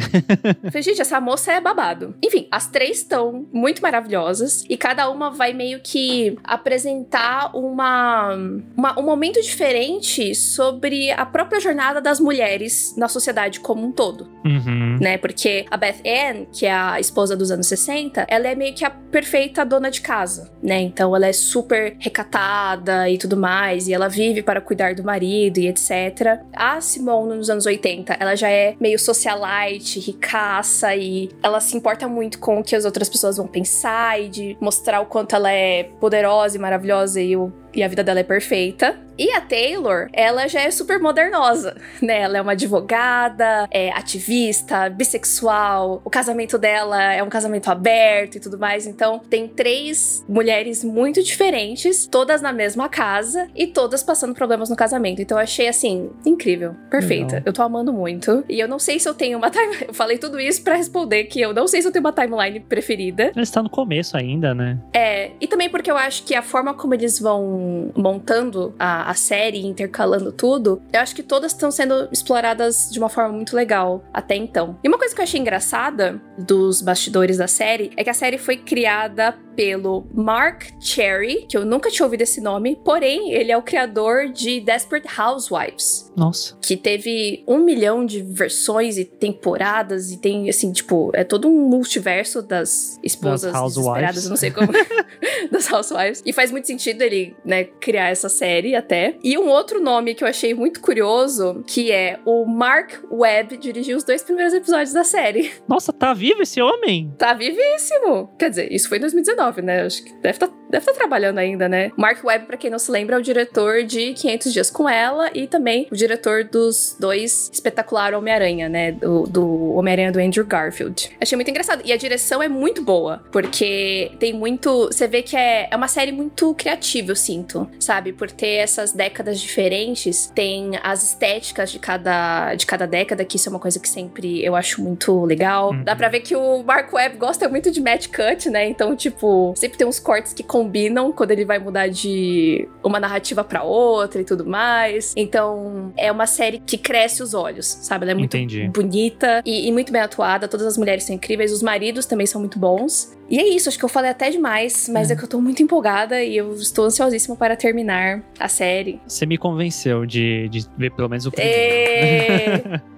falei, 0.69 0.81
gente, 0.81 1.01
essa 1.01 1.19
moça 1.21 1.53
é 1.53 1.61
babado. 1.61 2.13
Enfim, 2.23 2.47
as 2.51 2.67
três 2.67 2.97
estão 2.97 3.47
muito 3.53 3.81
maravilhosas 3.81 4.65
e 4.69 4.75
cada 4.77 5.09
uma 5.09 5.31
vai 5.31 5.53
meio 5.53 5.79
que 5.81 6.34
apresentar 6.43 7.55
uma, 7.55 8.33
uma, 8.75 8.99
um 8.99 9.03
momento 9.03 9.41
diferente 9.41 10.35
sobre 10.35 11.11
a 11.11 11.25
própria 11.25 11.59
jornada 11.59 12.01
das 12.01 12.19
mulheres 12.19 12.93
na 12.97 13.07
sociedade 13.07 13.59
como 13.59 13.85
um 13.85 13.91
todo. 13.91 14.27
Uhum. 14.43 14.97
Né? 14.99 15.17
Porque 15.17 15.65
a 15.69 15.77
Beth 15.77 16.01
Ann, 16.05 16.45
que 16.51 16.65
é 16.65 16.71
a 16.71 16.99
esposa 16.99 17.35
dos 17.35 17.51
anos 17.51 17.67
60, 17.67 18.25
ela 18.27 18.47
é 18.47 18.55
meio 18.55 18.73
que 18.73 18.85
a 18.85 18.89
perfeita 18.89 19.65
dona 19.65 19.89
de 19.89 20.01
casa, 20.01 20.51
né? 20.61 20.81
Então 20.81 21.15
ela 21.15 21.27
é 21.27 21.33
super 21.33 21.95
recatada 21.99 23.09
e 23.09 23.17
tudo 23.17 23.37
mais, 23.37 23.87
e 23.87 23.93
ela 23.93 24.07
vive 24.07 24.43
para 24.43 24.59
cuidar 24.59 24.93
do 24.93 25.03
marido 25.03 25.57
e 25.57 25.67
etc. 25.67 26.41
A 26.53 26.81
Simone, 26.81 27.37
nos 27.37 27.49
anos 27.49 27.65
80, 27.65 28.17
ela 28.19 28.35
já 28.35 28.49
é 28.49 28.75
meio 28.79 28.99
socialite, 28.99 29.99
ricaça, 29.99 30.95
e 30.95 31.29
ela 31.41 31.59
se 31.59 31.75
importa 31.77 32.07
muito 32.07 32.39
com 32.39 32.59
o 32.59 32.63
que 32.63 32.75
as 32.75 32.85
outras 32.85 33.07
pessoas 33.09 33.37
vão 33.37 33.47
pensar 33.47 34.21
e 34.21 34.27
de 34.27 34.57
mostrar 34.59 34.99
o 34.99 35.05
quanto 35.05 35.35
ela 35.35 35.51
é 35.51 35.83
poderosa 35.83 36.24
poderosa 36.25 36.57
e 36.57 36.59
maravilhosa 36.59 37.21
e 37.21 37.35
o 37.35 37.51
e 37.75 37.83
a 37.83 37.87
vida 37.87 38.03
dela 38.03 38.21
é 38.21 38.23
perfeita. 38.23 38.97
E 39.17 39.31
a 39.31 39.39
Taylor, 39.39 40.09
ela 40.11 40.45
já 40.47 40.61
é 40.61 40.69
super 40.69 40.99
modernosa, 40.99 41.75
né? 42.01 42.21
Ela 42.21 42.37
é 42.37 42.41
uma 42.41 42.51
advogada, 42.51 43.65
é 43.71 43.89
ativista, 43.91 44.89
bissexual. 44.89 46.01
O 46.03 46.09
casamento 46.09 46.57
dela 46.57 47.01
é 47.13 47.23
um 47.23 47.29
casamento 47.29 47.69
aberto 47.69 48.35
e 48.35 48.39
tudo 48.41 48.57
mais. 48.57 48.85
Então, 48.85 49.19
tem 49.19 49.47
três 49.47 50.23
mulheres 50.27 50.83
muito 50.83 51.23
diferentes, 51.23 52.07
todas 52.07 52.41
na 52.41 52.51
mesma 52.51 52.89
casa 52.89 53.47
e 53.55 53.67
todas 53.67 54.03
passando 54.03 54.33
problemas 54.33 54.69
no 54.69 54.75
casamento. 54.75 55.21
Então, 55.21 55.37
eu 55.37 55.43
achei 55.43 55.69
assim 55.69 56.09
incrível, 56.25 56.75
perfeita. 56.89 57.35
Legal. 57.35 57.43
Eu 57.45 57.53
tô 57.53 57.61
amando 57.61 57.93
muito. 57.93 58.43
E 58.49 58.59
eu 58.59 58.67
não 58.67 58.79
sei 58.79 58.99
se 58.99 59.07
eu 59.07 59.13
tenho 59.13 59.37
uma 59.37 59.49
timeline. 59.49 59.85
Eu 59.87 59.93
falei 59.93 60.17
tudo 60.17 60.39
isso 60.41 60.61
para 60.61 60.75
responder 60.75 61.25
que 61.25 61.39
eu 61.39 61.53
não 61.53 61.69
sei 61.69 61.81
se 61.81 61.87
eu 61.87 61.91
tenho 61.91 62.03
uma 62.03 62.11
timeline 62.11 62.59
preferida. 62.59 63.31
Ela 63.33 63.43
está 63.43 63.63
no 63.63 63.69
começo 63.69 64.17
ainda, 64.17 64.53
né? 64.53 64.77
É, 64.93 65.31
e 65.39 65.47
também 65.47 65.69
porque 65.69 65.89
eu 65.89 65.95
acho 65.95 66.14
que 66.23 66.35
a 66.35 66.41
forma 66.41 66.73
como 66.73 66.93
eles 66.93 67.19
vão 67.19 67.91
montando 67.95 68.73
a, 68.77 69.09
a 69.09 69.13
série, 69.13 69.65
intercalando 69.65 70.31
tudo, 70.31 70.81
eu 70.91 70.99
acho 70.99 71.15
que 71.15 71.23
todas 71.23 71.51
estão 71.51 71.71
sendo 71.71 72.07
exploradas 72.11 72.89
de 72.91 72.99
uma 72.99 73.09
forma 73.09 73.33
muito 73.33 73.55
legal 73.55 74.03
até 74.13 74.35
então. 74.35 74.77
E 74.83 74.87
uma 74.87 74.97
coisa 74.97 75.13
que 75.13 75.21
eu 75.21 75.23
achei 75.23 75.39
engraçada 75.39 76.21
dos 76.37 76.81
bastidores 76.81 77.37
da 77.37 77.47
série 77.47 77.91
é 77.95 78.03
que 78.03 78.09
a 78.09 78.13
série 78.13 78.37
foi 78.37 78.57
criada 78.57 79.35
pelo 79.55 80.05
Mark 80.13 80.65
Cherry, 80.79 81.45
que 81.47 81.57
eu 81.57 81.65
nunca 81.65 81.89
tinha 81.89 82.05
ouvido 82.05 82.21
esse 82.21 82.41
nome, 82.41 82.75
porém 82.83 83.31
ele 83.31 83.51
é 83.51 83.57
o 83.57 83.61
criador 83.61 84.29
de 84.29 84.59
Desperate 84.59 85.07
Housewives. 85.19 86.11
Nossa. 86.15 86.57
Que 86.61 86.75
teve 86.75 87.43
um 87.47 87.59
milhão 87.59 88.05
de 88.05 88.21
versões 88.21 88.97
e 88.97 89.05
temporadas 89.05 90.11
e 90.11 90.17
tem, 90.17 90.49
assim, 90.49 90.71
tipo, 90.71 91.09
é 91.13 91.23
todo 91.23 91.47
um 91.47 91.69
multiverso 91.69 92.41
das 92.41 92.99
esposas 93.03 93.53
das 93.53 93.73
desesperadas, 93.73 94.29
não 94.29 94.35
sei 94.35 94.51
como, 94.51 94.71
das 95.51 95.71
Housewives. 95.71 96.04
E 96.25 96.33
faz 96.33 96.51
muito 96.51 96.67
sentido 96.67 97.01
ele, 97.01 97.35
né, 97.43 97.63
criar 97.63 98.09
essa 98.09 98.29
série 98.29 98.75
até. 98.75 99.17
E 99.23 99.37
um 99.37 99.47
outro 99.47 99.81
nome 99.81 100.15
que 100.15 100.23
eu 100.23 100.27
achei 100.27 100.53
muito 100.53 100.79
curioso, 100.81 101.63
que 101.67 101.91
é 101.91 102.19
o 102.25 102.45
Mark 102.45 102.93
Webb 103.11 103.57
dirigiu 103.57 103.97
os 103.97 104.03
dois 104.03 104.23
primeiros 104.23 104.53
episódios 104.53 104.93
da 104.93 105.03
série. 105.03 105.51
Nossa, 105.67 105.91
tá 105.91 106.13
vivo 106.13 106.41
esse 106.41 106.61
homem? 106.61 107.13
Tá 107.17 107.33
vivíssimo. 107.33 108.33
Quer 108.37 108.49
dizer, 108.49 108.71
isso 108.71 108.89
foi 108.89 108.97
em 108.97 109.01
2019 109.01 109.55
né? 109.61 109.81
Acho 109.81 110.03
que 110.03 110.13
deve 110.15 110.29
estar 110.29 110.47
tá, 110.47 110.53
deve 110.79 110.85
tá 110.85 110.93
trabalhando 110.93 111.37
ainda, 111.37 111.69
né? 111.69 111.91
Mark 111.95 112.23
Webb, 112.23 112.45
pra 112.45 112.57
quem 112.57 112.69
não 112.69 112.79
se 112.79 112.91
lembra, 112.91 113.15
é 113.15 113.19
o 113.19 113.21
diretor 113.21 113.83
de 113.83 114.13
500 114.13 114.53
Dias 114.53 114.69
com 114.69 114.87
Ela 114.89 115.29
e 115.33 115.47
também 115.47 115.87
o 115.91 115.95
diretor 115.95 116.43
dos 116.43 116.95
dois 116.99 117.49
espetacular 117.51 118.13
Homem-Aranha, 118.13 118.67
né? 118.69 118.91
Do, 118.91 119.23
do 119.23 119.73
Homem-Aranha 119.75 120.11
do 120.11 120.19
Andrew 120.19 120.45
Garfield. 120.45 121.11
Achei 121.19 121.35
muito 121.35 121.49
engraçado. 121.49 121.81
E 121.85 121.91
a 121.91 121.97
direção 121.97 122.41
é 122.41 122.47
muito 122.47 122.81
boa, 122.81 123.23
porque 123.31 124.11
tem 124.19 124.33
muito. 124.33 124.87
Você 124.87 125.07
vê 125.07 125.21
que 125.21 125.35
é, 125.35 125.67
é 125.71 125.75
uma 125.75 125.87
série 125.87 126.11
muito 126.11 126.53
criativa, 126.55 127.11
eu 127.11 127.15
sinto, 127.15 127.69
sabe? 127.79 128.11
Por 128.11 128.29
ter 128.29 128.55
essas 128.55 128.91
décadas 128.91 129.39
diferentes, 129.39 130.31
tem 130.33 130.71
as 130.83 131.03
estéticas 131.03 131.71
de 131.71 131.79
cada, 131.79 132.53
de 132.55 132.65
cada 132.65 132.85
década, 132.85 133.23
que 133.23 133.37
isso 133.37 133.49
é 133.49 133.51
uma 133.51 133.59
coisa 133.59 133.79
que 133.79 133.87
sempre 133.87 134.43
eu 134.43 134.55
acho 134.55 134.81
muito 134.81 135.23
legal. 135.25 135.71
Uhum. 135.71 135.83
Dá 135.83 135.95
pra 135.95 136.09
ver 136.09 136.19
que 136.19 136.35
o 136.35 136.63
Mark 136.63 136.91
Webb 136.93 137.17
gosta 137.17 137.47
muito 137.47 137.71
de 137.71 137.81
match 137.81 138.07
cut, 138.07 138.49
né? 138.49 138.67
Então, 138.67 138.95
tipo, 138.95 139.53
sempre 139.55 139.77
tem 139.77 139.87
uns 139.87 139.99
cortes 139.99 140.33
que 140.33 140.43
combinam 140.43 140.64
combinam 140.65 141.11
quando 141.11 141.31
ele 141.31 141.45
vai 141.45 141.59
mudar 141.59 141.87
de 141.87 142.67
uma 142.83 142.99
narrativa 142.99 143.43
para 143.43 143.63
outra 143.63 144.21
e 144.21 144.25
tudo 144.25 144.45
mais. 144.45 145.13
Então, 145.15 145.93
é 145.95 146.11
uma 146.11 146.25
série 146.25 146.59
que 146.59 146.77
cresce 146.77 147.21
os 147.21 147.33
olhos, 147.33 147.67
sabe? 147.67 148.05
Ela 148.05 148.11
é 148.11 148.15
muito 148.15 148.35
Entendi. 148.35 148.67
bonita 148.69 149.41
e, 149.45 149.67
e 149.67 149.71
muito 149.71 149.91
bem 149.91 150.01
atuada. 150.01 150.47
Todas 150.47 150.65
as 150.65 150.77
mulheres 150.77 151.03
são 151.03 151.15
incríveis, 151.15 151.51
os 151.51 151.61
maridos 151.61 152.05
também 152.05 152.25
são 152.25 152.41
muito 152.41 152.57
bons. 152.57 153.15
E 153.29 153.39
é 153.39 153.47
isso, 153.47 153.69
acho 153.69 153.77
que 153.77 153.85
eu 153.85 153.89
falei 153.89 154.11
até 154.11 154.29
demais, 154.29 154.87
mas 154.87 155.09
é, 155.09 155.15
que 155.15 155.23
eu 155.23 155.27
tô 155.27 155.41
muito 155.41 155.61
empolgada 155.61 156.21
e 156.23 156.37
eu 156.37 156.53
estou 156.53 156.85
ansiosíssima 156.85 157.35
para 157.35 157.55
terminar 157.55 158.23
a 158.39 158.47
série. 158.47 158.99
Você 159.07 159.25
me 159.25 159.37
convenceu 159.37 160.05
de, 160.05 160.47
de 160.49 160.65
ver 160.77 160.91
pelo 160.91 161.09
menos 161.09 161.25
o 161.25 161.31
primeiro. 161.31 161.55
É... 161.55 162.81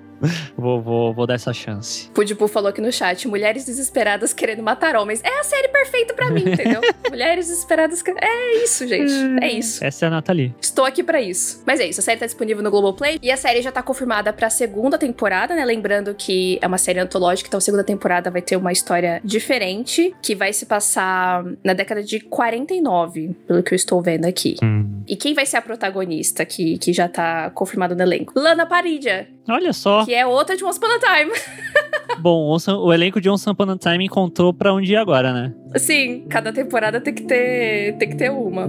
Vou, 0.58 0.82
vou, 0.82 1.13
vou 1.13 1.27
dar 1.27 1.36
essa 1.36 1.53
chance. 1.53 2.10
Pudipu 2.12 2.47
falou 2.47 2.69
aqui 2.69 2.82
no 2.82 2.91
chat: 2.91 3.27
mulheres 3.27 3.65
desesperadas 3.65 4.34
querendo 4.34 4.63
matar 4.63 4.95
homens. 4.95 5.21
É 5.23 5.39
a 5.39 5.43
série 5.43 5.67
perfeita 5.67 6.13
pra 6.13 6.30
mim, 6.30 6.41
entendeu? 6.41 6.82
mulheres 7.10 7.47
desesperadas. 7.47 8.01
que- 8.01 8.12
É 8.12 8.63
isso, 8.63 8.88
gente. 8.88 9.12
É 9.41 9.51
isso. 9.51 9.84
Essa 9.84 10.06
é 10.06 10.08
a 10.08 10.10
Nathalie. 10.12 10.53
Estou 10.62 10.86
aqui 10.86 11.03
pra 11.03 11.21
isso. 11.21 11.62
Mas 11.65 11.80
é 11.80 11.88
isso, 11.88 11.99
a 11.99 12.03
série 12.03 12.19
tá 12.19 12.25
disponível 12.25 12.63
no 12.63 12.71
Globoplay 12.71 13.19
e 13.21 13.32
a 13.32 13.38
série 13.38 13.62
já 13.62 13.71
tá 13.71 13.84
confirmada 13.84 14.32
pra 14.34 14.49
segunda 14.49 14.97
temporada, 14.97 15.56
né? 15.56 15.63
Lembrando 15.63 16.13
que 16.15 16.58
é 16.62 16.67
uma 16.67 16.77
série 16.77 16.99
antológica, 16.99 17.47
então 17.47 17.58
a 17.58 17.62
segunda 17.62 17.84
temporada 17.84 18.32
vai 18.32 18.41
ter 18.41 18.56
uma 18.56 18.71
história 18.71 19.21
diferente, 19.23 20.15
que 20.21 20.36
vai 20.36 20.51
se 20.53 20.65
passar 20.65 21.43
na 21.63 21.73
década 21.73 22.03
de 22.03 22.19
49, 22.19 23.36
pelo 23.47 23.63
que 23.63 23.73
eu 23.73 23.75
estou 23.75 24.01
vendo 24.01 24.25
aqui. 24.25 24.56
Hum. 24.63 25.03
E 25.08 25.15
quem 25.15 25.34
vai 25.34 25.45
ser 25.45 25.58
a 25.58 25.62
protagonista 25.62 26.45
que, 26.45 26.77
que 26.77 26.91
já 26.91 27.08
tá 27.08 27.49
confirmado 27.51 27.95
no 27.95 28.01
elenco? 28.01 28.34
Lana 28.36 28.65
Paridia, 28.65 29.27
Olha 29.48 29.72
só. 29.74 30.06
que 30.06 30.14
é 30.14 30.26
outra 30.26 30.58
de 30.58 30.64
Once 30.64 30.78
Upon 30.78 30.88
a 30.88 31.00
Time. 31.00 31.32
Bom, 32.20 32.58
o, 32.58 32.94
elenco 32.94 33.22
de 33.22 33.30
Once 33.30 33.50
Upon 33.50 33.72
a 33.72 33.78
Time 33.78 34.06
encontrou 34.06 34.54
pra 34.54 34.74
onde 34.74 34.92
ir 34.92 34.96
agora, 34.96 35.32
né? 35.32 35.54
Sim, 35.78 36.26
cada 36.30 36.52
temporada 36.52 37.00
tem 37.00 37.14
que 37.14 37.24
ter, 37.24 37.96
tem 37.98 38.10
que 38.10 38.16
ter 38.18 38.32
uma. 38.32 38.68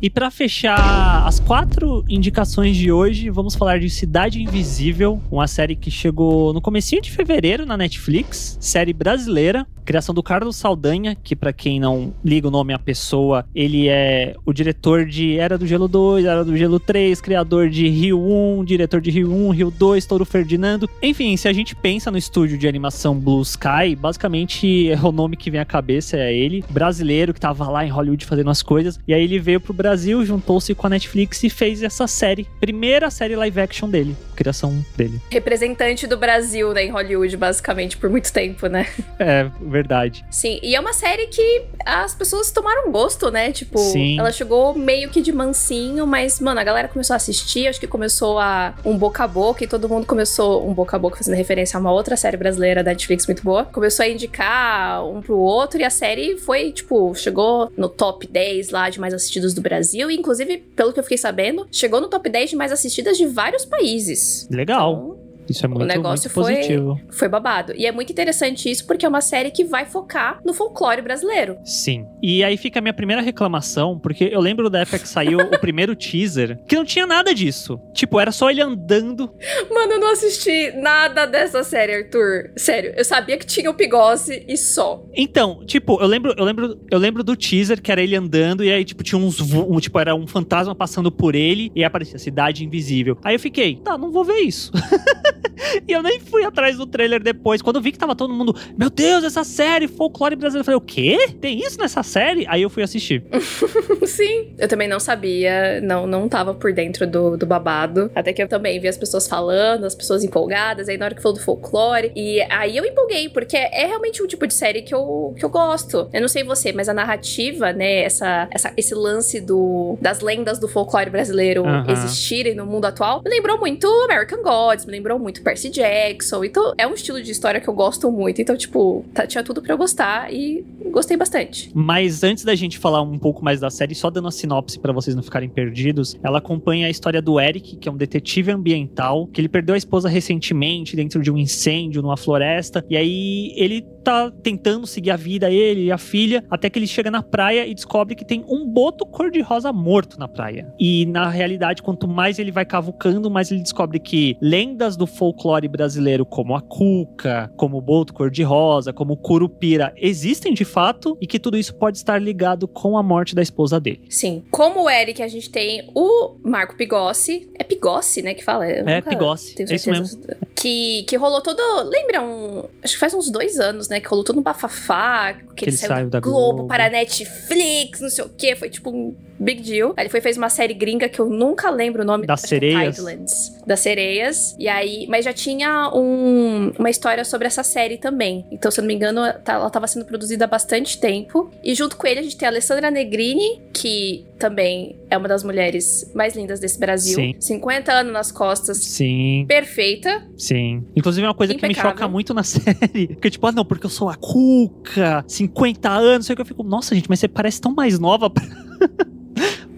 E 0.00 0.10
pra 0.10 0.30
fechar 0.30 1.26
as 1.26 1.40
quatro 1.40 2.04
indicações 2.06 2.76
de 2.76 2.92
hoje, 2.92 3.30
vamos 3.30 3.54
falar 3.54 3.80
de 3.80 3.88
Cidade 3.88 4.42
Invisível, 4.42 5.22
uma 5.30 5.48
série 5.48 5.74
que 5.74 5.90
chegou 5.90 6.52
no 6.52 6.60
comecinho 6.60 7.00
de 7.00 7.10
fevereiro 7.10 7.64
na 7.64 7.78
Netflix, 7.78 8.58
série 8.60 8.92
brasileira, 8.92 9.66
criação 9.86 10.12
do 10.12 10.22
Carlos 10.22 10.56
Saldanha, 10.56 11.16
que 11.22 11.36
pra 11.36 11.52
quem 11.52 11.78
não 11.78 12.12
liga 12.24 12.48
o 12.48 12.50
nome 12.50 12.74
à 12.74 12.78
pessoa, 12.78 13.46
ele 13.54 13.88
é 13.88 14.34
o 14.44 14.52
diretor 14.52 15.06
de 15.06 15.38
Era 15.38 15.56
do 15.56 15.66
Gelo 15.66 15.86
2, 15.86 16.24
Era 16.24 16.44
do 16.44 16.56
Gelo 16.56 16.80
3, 16.80 17.20
criador 17.20 17.70
de 17.70 17.88
Rio 17.88 18.20
1, 18.20 18.64
diretor 18.64 19.00
de 19.00 19.10
Rio 19.10 19.32
1, 19.32 19.50
Rio 19.50 19.70
2, 19.70 20.04
Touro 20.04 20.24
Ferdinando. 20.24 20.90
Enfim, 21.00 21.36
se 21.36 21.46
a 21.46 21.52
gente 21.52 21.76
pensa 21.76 22.10
no 22.10 22.18
estúdio 22.18 22.58
de 22.58 22.66
animação 22.66 23.18
Blue 23.18 23.40
Sky, 23.42 23.94
basicamente 23.96 24.90
o 25.02 25.12
nome 25.12 25.36
que 25.36 25.50
vem 25.50 25.60
à 25.60 25.64
cabeça 25.64 26.16
é 26.16 26.34
ele, 26.34 26.64
brasileiro 26.68 27.32
que 27.32 27.40
tava 27.40 27.70
lá 27.70 27.86
em 27.86 27.88
Hollywood 27.88 28.26
fazendo 28.26 28.50
as 28.50 28.62
coisas, 28.62 28.98
e 29.06 29.14
aí 29.14 29.22
ele 29.22 29.38
veio 29.38 29.60
pro 29.60 29.72
Brasil, 29.72 30.24
juntou-se 30.24 30.74
com 30.74 30.88
a 30.88 30.90
Netflix 30.90 31.44
e 31.44 31.48
fez 31.48 31.82
essa 31.84 32.08
série, 32.08 32.48
primeira 32.58 33.08
série 33.08 33.36
live 33.36 33.60
action 33.60 33.88
dele, 33.88 34.16
criação 34.34 34.84
dele. 34.96 35.20
Representante 35.30 36.08
do 36.08 36.16
Brasil, 36.16 36.72
né, 36.72 36.84
em 36.84 36.90
Hollywood, 36.90 37.36
basicamente, 37.36 37.96
por 37.96 38.10
muito 38.10 38.32
tempo, 38.32 38.66
né? 38.66 38.88
É, 39.18 39.48
verdade. 39.76 40.24
Sim, 40.30 40.58
e 40.62 40.74
é 40.74 40.80
uma 40.80 40.92
série 40.92 41.26
que 41.26 41.64
as 41.84 42.14
pessoas 42.14 42.50
tomaram 42.50 42.90
gosto, 42.90 43.30
né? 43.30 43.52
Tipo, 43.52 43.78
Sim. 43.78 44.18
ela 44.18 44.32
chegou 44.32 44.74
meio 44.74 45.10
que 45.10 45.20
de 45.20 45.32
mansinho, 45.32 46.06
mas, 46.06 46.40
mano, 46.40 46.60
a 46.60 46.64
galera 46.64 46.88
começou 46.88 47.14
a 47.14 47.16
assistir, 47.16 47.68
acho 47.68 47.78
que 47.78 47.86
começou 47.86 48.38
a 48.38 48.74
um 48.84 48.96
boca 48.96 49.24
a 49.24 49.28
boca 49.28 49.64
e 49.64 49.66
todo 49.66 49.88
mundo 49.88 50.06
começou, 50.06 50.66
um 50.66 50.72
boca 50.72 50.96
a 50.96 50.98
boca 50.98 51.16
fazendo 51.16 51.34
referência 51.34 51.76
a 51.76 51.80
uma 51.80 51.92
outra 51.92 52.16
série 52.16 52.36
brasileira 52.36 52.82
da 52.82 52.90
Netflix 52.90 53.26
muito 53.26 53.42
boa, 53.42 53.64
começou 53.64 54.04
a 54.04 54.08
indicar 54.08 55.06
um 55.06 55.20
pro 55.20 55.36
outro 55.36 55.80
e 55.80 55.84
a 55.84 55.90
série 55.90 56.36
foi, 56.36 56.72
tipo, 56.72 57.14
chegou 57.14 57.70
no 57.76 57.88
top 57.88 58.26
10 58.26 58.70
lá 58.70 58.90
de 58.90 59.00
mais 59.00 59.12
assistidos 59.14 59.54
do 59.54 59.60
Brasil 59.60 60.10
e, 60.10 60.16
inclusive, 60.16 60.58
pelo 60.74 60.92
que 60.92 60.98
eu 60.98 61.02
fiquei 61.02 61.18
sabendo, 61.18 61.66
chegou 61.70 62.00
no 62.00 62.08
top 62.08 62.28
10 62.28 62.50
de 62.50 62.56
mais 62.56 62.72
assistidas 62.72 63.16
de 63.16 63.26
vários 63.26 63.64
países. 63.64 64.48
Legal. 64.50 64.86
Então, 64.86 65.15
Isso 65.48 65.64
é 65.64 65.68
muito, 65.68 65.84
negócio 65.84 66.28
muito 66.28 66.34
foi- 66.34 66.54
positivo. 66.56 67.00
foi 67.10 67.28
babado. 67.28 67.72
E 67.76 67.86
é 67.86 67.92
muito 67.92 68.10
interessante 68.10 68.70
isso 68.70 68.86
porque 68.86 69.04
é 69.06 69.08
uma 69.08 69.20
série 69.20 69.50
que 69.50 69.64
vai 69.64 69.84
focar 69.86 70.40
no 70.44 70.52
folclore 70.54 71.02
brasileiro. 71.02 71.56
Sim. 71.64 72.06
E 72.22 72.42
aí 72.44 72.56
fica 72.56 72.78
a 72.78 72.82
minha 72.82 72.94
primeira 72.94 73.22
reclamação, 73.22 73.98
porque 73.98 74.24
eu 74.32 74.40
lembro 74.40 74.68
da 74.70 74.80
época 74.80 74.98
que 74.98 75.08
saiu 75.08 75.38
o 75.38 75.58
primeiro 75.58 75.94
teaser, 75.96 76.58
que 76.66 76.76
não 76.76 76.84
tinha 76.84 77.06
nada 77.06 77.34
disso. 77.34 77.80
Tipo, 77.94 78.18
era 78.20 78.32
só 78.32 78.50
ele 78.50 78.60
andando. 78.60 79.30
Mano, 79.70 79.92
eu 79.92 80.00
não 80.00 80.12
assisti 80.12 80.72
nada 80.72 81.26
dessa 81.26 81.62
série, 81.62 81.94
Arthur. 81.94 82.50
Sério, 82.56 82.92
eu 82.96 83.04
sabia 83.04 83.36
que 83.38 83.46
tinha 83.46 83.70
o 83.70 83.74
Pigose 83.74 84.44
e 84.48 84.56
só. 84.56 85.04
Então, 85.14 85.64
tipo, 85.66 86.00
eu 86.00 86.06
lembro, 86.06 86.34
eu 86.36 86.44
lembro, 86.44 86.80
eu 86.90 86.98
lembro 86.98 87.22
do 87.24 87.36
teaser 87.36 87.80
que 87.80 87.90
era 87.92 88.02
ele 88.02 88.16
andando 88.16 88.64
e 88.64 88.70
aí 88.70 88.84
tipo 88.84 89.02
tinha 89.02 89.18
uns 89.18 89.40
um, 89.40 89.78
tipo 89.80 89.98
era 89.98 90.14
um 90.14 90.26
fantasma 90.26 90.74
passando 90.74 91.10
por 91.10 91.34
ele 91.34 91.70
e 91.74 91.84
aparecia 91.84 92.18
cidade 92.18 92.64
invisível. 92.64 93.18
Aí 93.22 93.34
eu 93.34 93.40
fiquei, 93.40 93.76
tá, 93.76 93.96
não 93.96 94.10
vou 94.10 94.24
ver 94.24 94.40
isso. 94.40 94.72
e 95.86 95.92
eu 95.92 96.02
nem 96.02 96.20
fui 96.20 96.44
atrás 96.44 96.76
do 96.76 96.86
trailer 96.86 97.22
depois. 97.22 97.62
Quando 97.62 97.76
eu 97.76 97.82
vi 97.82 97.92
que 97.92 97.98
tava 97.98 98.14
todo 98.14 98.32
mundo, 98.32 98.54
meu 98.76 98.90
Deus, 98.90 99.24
essa 99.24 99.44
série 99.44 99.88
folclore 99.88 100.36
brasileiro, 100.36 100.60
eu 100.60 100.64
falei, 100.64 100.78
o 100.78 100.80
quê? 100.80 101.36
Tem 101.40 101.58
isso 101.58 101.78
nessa 101.78 102.02
série? 102.02 102.46
Aí 102.48 102.62
eu 102.62 102.70
fui 102.70 102.82
assistir. 102.82 103.24
Sim. 104.06 104.54
Eu 104.58 104.68
também 104.68 104.88
não 104.88 105.00
sabia, 105.00 105.80
não, 105.80 106.06
não 106.06 106.28
tava 106.28 106.54
por 106.54 106.72
dentro 106.72 107.06
do, 107.06 107.36
do 107.36 107.46
babado. 107.46 108.10
Até 108.14 108.32
que 108.32 108.42
eu 108.42 108.48
também 108.48 108.78
vi 108.80 108.88
as 108.88 108.96
pessoas 108.96 109.26
falando, 109.28 109.84
as 109.84 109.94
pessoas 109.94 110.24
empolgadas, 110.24 110.88
aí 110.88 110.96
na 110.96 111.06
hora 111.06 111.14
que 111.14 111.22
falou 111.22 111.36
do 111.36 111.42
folclore. 111.42 112.12
E 112.14 112.40
aí 112.50 112.76
eu 112.76 112.84
empolguei, 112.84 113.28
porque 113.28 113.56
é 113.56 113.86
realmente 113.86 114.22
um 114.22 114.26
tipo 114.26 114.46
de 114.46 114.54
série 114.54 114.82
que 114.82 114.94
eu, 114.94 115.34
que 115.38 115.44
eu 115.44 115.48
gosto. 115.48 116.08
Eu 116.12 116.20
não 116.20 116.28
sei 116.28 116.44
você, 116.44 116.72
mas 116.72 116.88
a 116.88 116.94
narrativa, 116.94 117.72
né, 117.72 118.02
essa, 118.02 118.48
essa, 118.50 118.72
esse 118.76 118.94
lance 118.94 119.40
do, 119.40 119.98
das 120.00 120.20
lendas 120.20 120.58
do 120.58 120.68
folclore 120.68 121.10
brasileiro 121.10 121.64
Aham. 121.64 121.86
existirem 121.88 122.54
no 122.54 122.66
mundo 122.66 122.86
atual, 122.86 123.22
me 123.24 123.30
lembrou 123.30 123.58
muito 123.58 123.86
American 124.04 124.42
Gods, 124.42 124.86
me 124.86 124.92
lembrou 124.92 125.18
muito 125.26 125.42
Percy 125.42 125.68
Jackson. 125.70 126.44
Então 126.44 126.72
é 126.78 126.86
um 126.86 126.94
estilo 126.94 127.20
de 127.20 127.32
história 127.32 127.60
que 127.60 127.68
eu 127.68 127.74
gosto 127.74 128.10
muito. 128.12 128.40
Então, 128.40 128.56
tipo, 128.56 129.04
tá- 129.12 129.26
tinha 129.26 129.42
tudo 129.42 129.60
pra 129.60 129.72
eu 129.74 129.78
gostar 129.78 130.32
e 130.32 130.64
gostei 130.92 131.16
bastante. 131.16 131.68
Mas 131.74 132.22
antes 132.22 132.44
da 132.44 132.54
gente 132.54 132.78
falar 132.78 133.02
um 133.02 133.18
pouco 133.18 133.44
mais 133.44 133.58
da 133.58 133.68
série, 133.68 133.92
só 133.94 134.08
dando 134.08 134.28
a 134.28 134.30
sinopse 134.30 134.78
pra 134.78 134.92
vocês 134.92 135.16
não 135.16 135.22
ficarem 135.24 135.48
perdidos, 135.48 136.16
ela 136.22 136.38
acompanha 136.38 136.86
a 136.86 136.90
história 136.90 137.20
do 137.20 137.40
Eric, 137.40 137.76
que 137.76 137.88
é 137.88 137.92
um 137.92 137.96
detetive 137.96 138.52
ambiental, 138.52 139.26
que 139.26 139.40
ele 139.40 139.48
perdeu 139.48 139.74
a 139.74 139.78
esposa 139.78 140.08
recentemente 140.08 140.94
dentro 140.94 141.20
de 141.20 141.30
um 141.30 141.36
incêndio 141.36 142.00
numa 142.02 142.16
floresta, 142.16 142.84
e 142.88 142.96
aí 142.96 143.52
ele 143.56 143.82
tá 144.04 144.30
tentando 144.30 144.86
seguir 144.86 145.10
a 145.10 145.16
vida, 145.16 145.50
ele 145.50 145.86
e 145.86 145.92
a 145.92 145.98
filha, 145.98 146.44
até 146.48 146.70
que 146.70 146.78
ele 146.78 146.86
chega 146.86 147.10
na 147.10 147.22
praia 147.22 147.66
e 147.66 147.74
descobre 147.74 148.14
que 148.14 148.24
tem 148.24 148.44
um 148.48 148.64
boto 148.64 149.04
cor-de-rosa 149.04 149.72
morto 149.72 150.18
na 150.18 150.28
praia. 150.28 150.72
E 150.78 151.04
na 151.06 151.28
realidade, 151.28 151.82
quanto 151.82 152.06
mais 152.06 152.38
ele 152.38 152.52
vai 152.52 152.64
cavucando, 152.64 153.28
mais 153.28 153.50
ele 153.50 153.60
descobre 153.62 153.98
que 153.98 154.36
lendas 154.40 154.96
do 154.96 155.06
folclore 155.16 155.68
brasileiro, 155.68 156.24
como 156.24 156.54
a 156.54 156.60
cuca, 156.60 157.50
como 157.56 157.78
o 157.78 157.80
boto 157.80 158.12
cor-de-rosa, 158.12 158.92
como 158.92 159.14
o 159.14 159.16
curupira, 159.16 159.92
existem 159.96 160.52
de 160.54 160.64
fato 160.64 161.16
e 161.20 161.26
que 161.26 161.38
tudo 161.38 161.56
isso 161.56 161.74
pode 161.74 161.96
estar 161.98 162.20
ligado 162.20 162.68
com 162.68 162.96
a 162.96 163.02
morte 163.02 163.34
da 163.34 163.42
esposa 163.42 163.80
dele. 163.80 164.02
Sim. 164.08 164.44
Como 164.50 164.84
o 164.84 164.90
Eric, 164.90 165.22
a 165.22 165.28
gente 165.28 165.50
tem 165.50 165.90
o 165.94 166.36
Marco 166.44 166.76
Pigossi. 166.76 167.50
É 167.58 167.64
Pigossi, 167.64 168.22
né, 168.22 168.34
que 168.34 168.44
fala? 168.44 168.68
Eu 168.68 168.86
É, 168.88 169.00
Pigossi. 169.00 169.54
tenho 169.54 169.70
É 169.70 169.74
isso 169.74 169.84
certeza. 169.84 170.36
Que, 170.54 171.04
que 171.04 171.16
rolou 171.16 171.40
todo... 171.40 171.60
Lembra 171.88 172.22
um... 172.22 172.64
Acho 172.82 172.94
que 172.94 173.00
faz 173.00 173.14
uns 173.14 173.30
dois 173.30 173.58
anos, 173.58 173.88
né? 173.88 174.00
Que 174.00 174.08
rolou 174.08 174.24
todo 174.24 174.38
um 174.38 174.42
bafafá. 174.42 175.34
Que, 175.54 175.66
ele 175.66 175.76
saiu, 175.76 176.08
da, 176.08 176.20
Globo, 176.20 176.66
para 176.66 176.86
a 176.86 176.90
Netflix, 176.90 178.00
não 178.00 178.08
sei 178.08 178.24
o 178.24 178.28
quê. 178.28 178.56
Foi 178.56 178.68
tipo 178.70 178.90
um 178.90 179.14
big 179.38 179.62
deal. 179.62 179.92
Aí 179.96 180.04
ele 180.04 180.10
foi 180.10 180.20
fez 180.20 180.36
uma 180.36 180.48
série 180.48 180.74
gringa 180.74 181.08
que 181.08 181.18
eu 181.20 181.28
nunca 181.28 181.70
lembro 181.70 182.02
o 182.02 182.04
nome. 182.04 182.26
Das 182.26 182.40
sereias. 182.42 182.96
Tidelands. 182.96 183.56
Das 183.66 183.80
sereias. 183.80 184.54
E 184.58 184.68
aí... 184.68 185.06
Mas 185.08 185.24
já 185.24 185.32
tinha 185.32 185.90
um- 185.94 186.72
uma 186.78 186.90
história 186.90 187.24
sobre 187.24 187.46
essa 187.46 187.62
série 187.62 187.96
também. 187.98 188.44
Então, 188.50 188.70
se 188.70 188.78
eu 188.80 188.82
não 188.82 188.88
me 188.88 188.94
engano, 188.94 189.20
tá- 189.44 189.54
ela 189.54 189.70
tava 189.70 189.86
sendo 189.86 190.04
produzida 190.04 190.44
há 190.44 190.48
bastante 190.48 190.98
tempo. 191.00 191.50
E 191.62 191.74
junto 191.74 191.96
com 191.96 192.06
ele 192.06 192.20
a 192.20 192.22
gente 192.22 192.36
tem 192.36 192.46
a 192.46 192.50
Alessandra 192.50 192.90
Negrini, 192.90 193.62
que 193.72 194.24
também 194.38 194.96
é 195.10 195.16
uma 195.16 195.28
das 195.28 195.42
mulheres 195.42 196.10
mais 196.14 196.34
lindas 196.36 196.60
desse 196.60 196.78
Brasil. 196.78 197.14
Sim. 197.14 197.34
50 197.38 197.92
anos 197.92 198.12
nas 198.12 198.30
costas. 198.30 198.76
Sim, 198.78 199.44
Perfeita. 199.48 200.26
sim. 200.36 200.84
Inclusive, 200.94 201.24
é 201.24 201.28
uma 201.28 201.34
coisa 201.34 201.54
que 201.54 201.62
me 201.62 201.68
Impecável. 201.72 201.90
choca 201.92 202.08
muito 202.08 202.34
na 202.34 202.42
série. 202.44 203.08
Porque, 203.08 203.30
tipo, 203.30 203.46
ah, 203.46 203.52
não, 203.52 203.64
porque 203.64 203.86
eu 203.86 203.90
sou 203.90 204.08
a 204.08 204.14
Cuca, 204.16 205.24
50 205.26 205.88
anos, 205.90 206.26
sei 206.26 206.34
o 206.34 206.36
que 206.36 206.42
eu 206.42 206.46
fico. 206.46 206.62
Nossa, 206.62 206.94
gente, 206.94 207.08
mas 207.08 207.18
você 207.20 207.28
parece 207.28 207.60
tão 207.60 207.74
mais 207.74 207.98
nova 207.98 208.28
pra, 208.30 208.44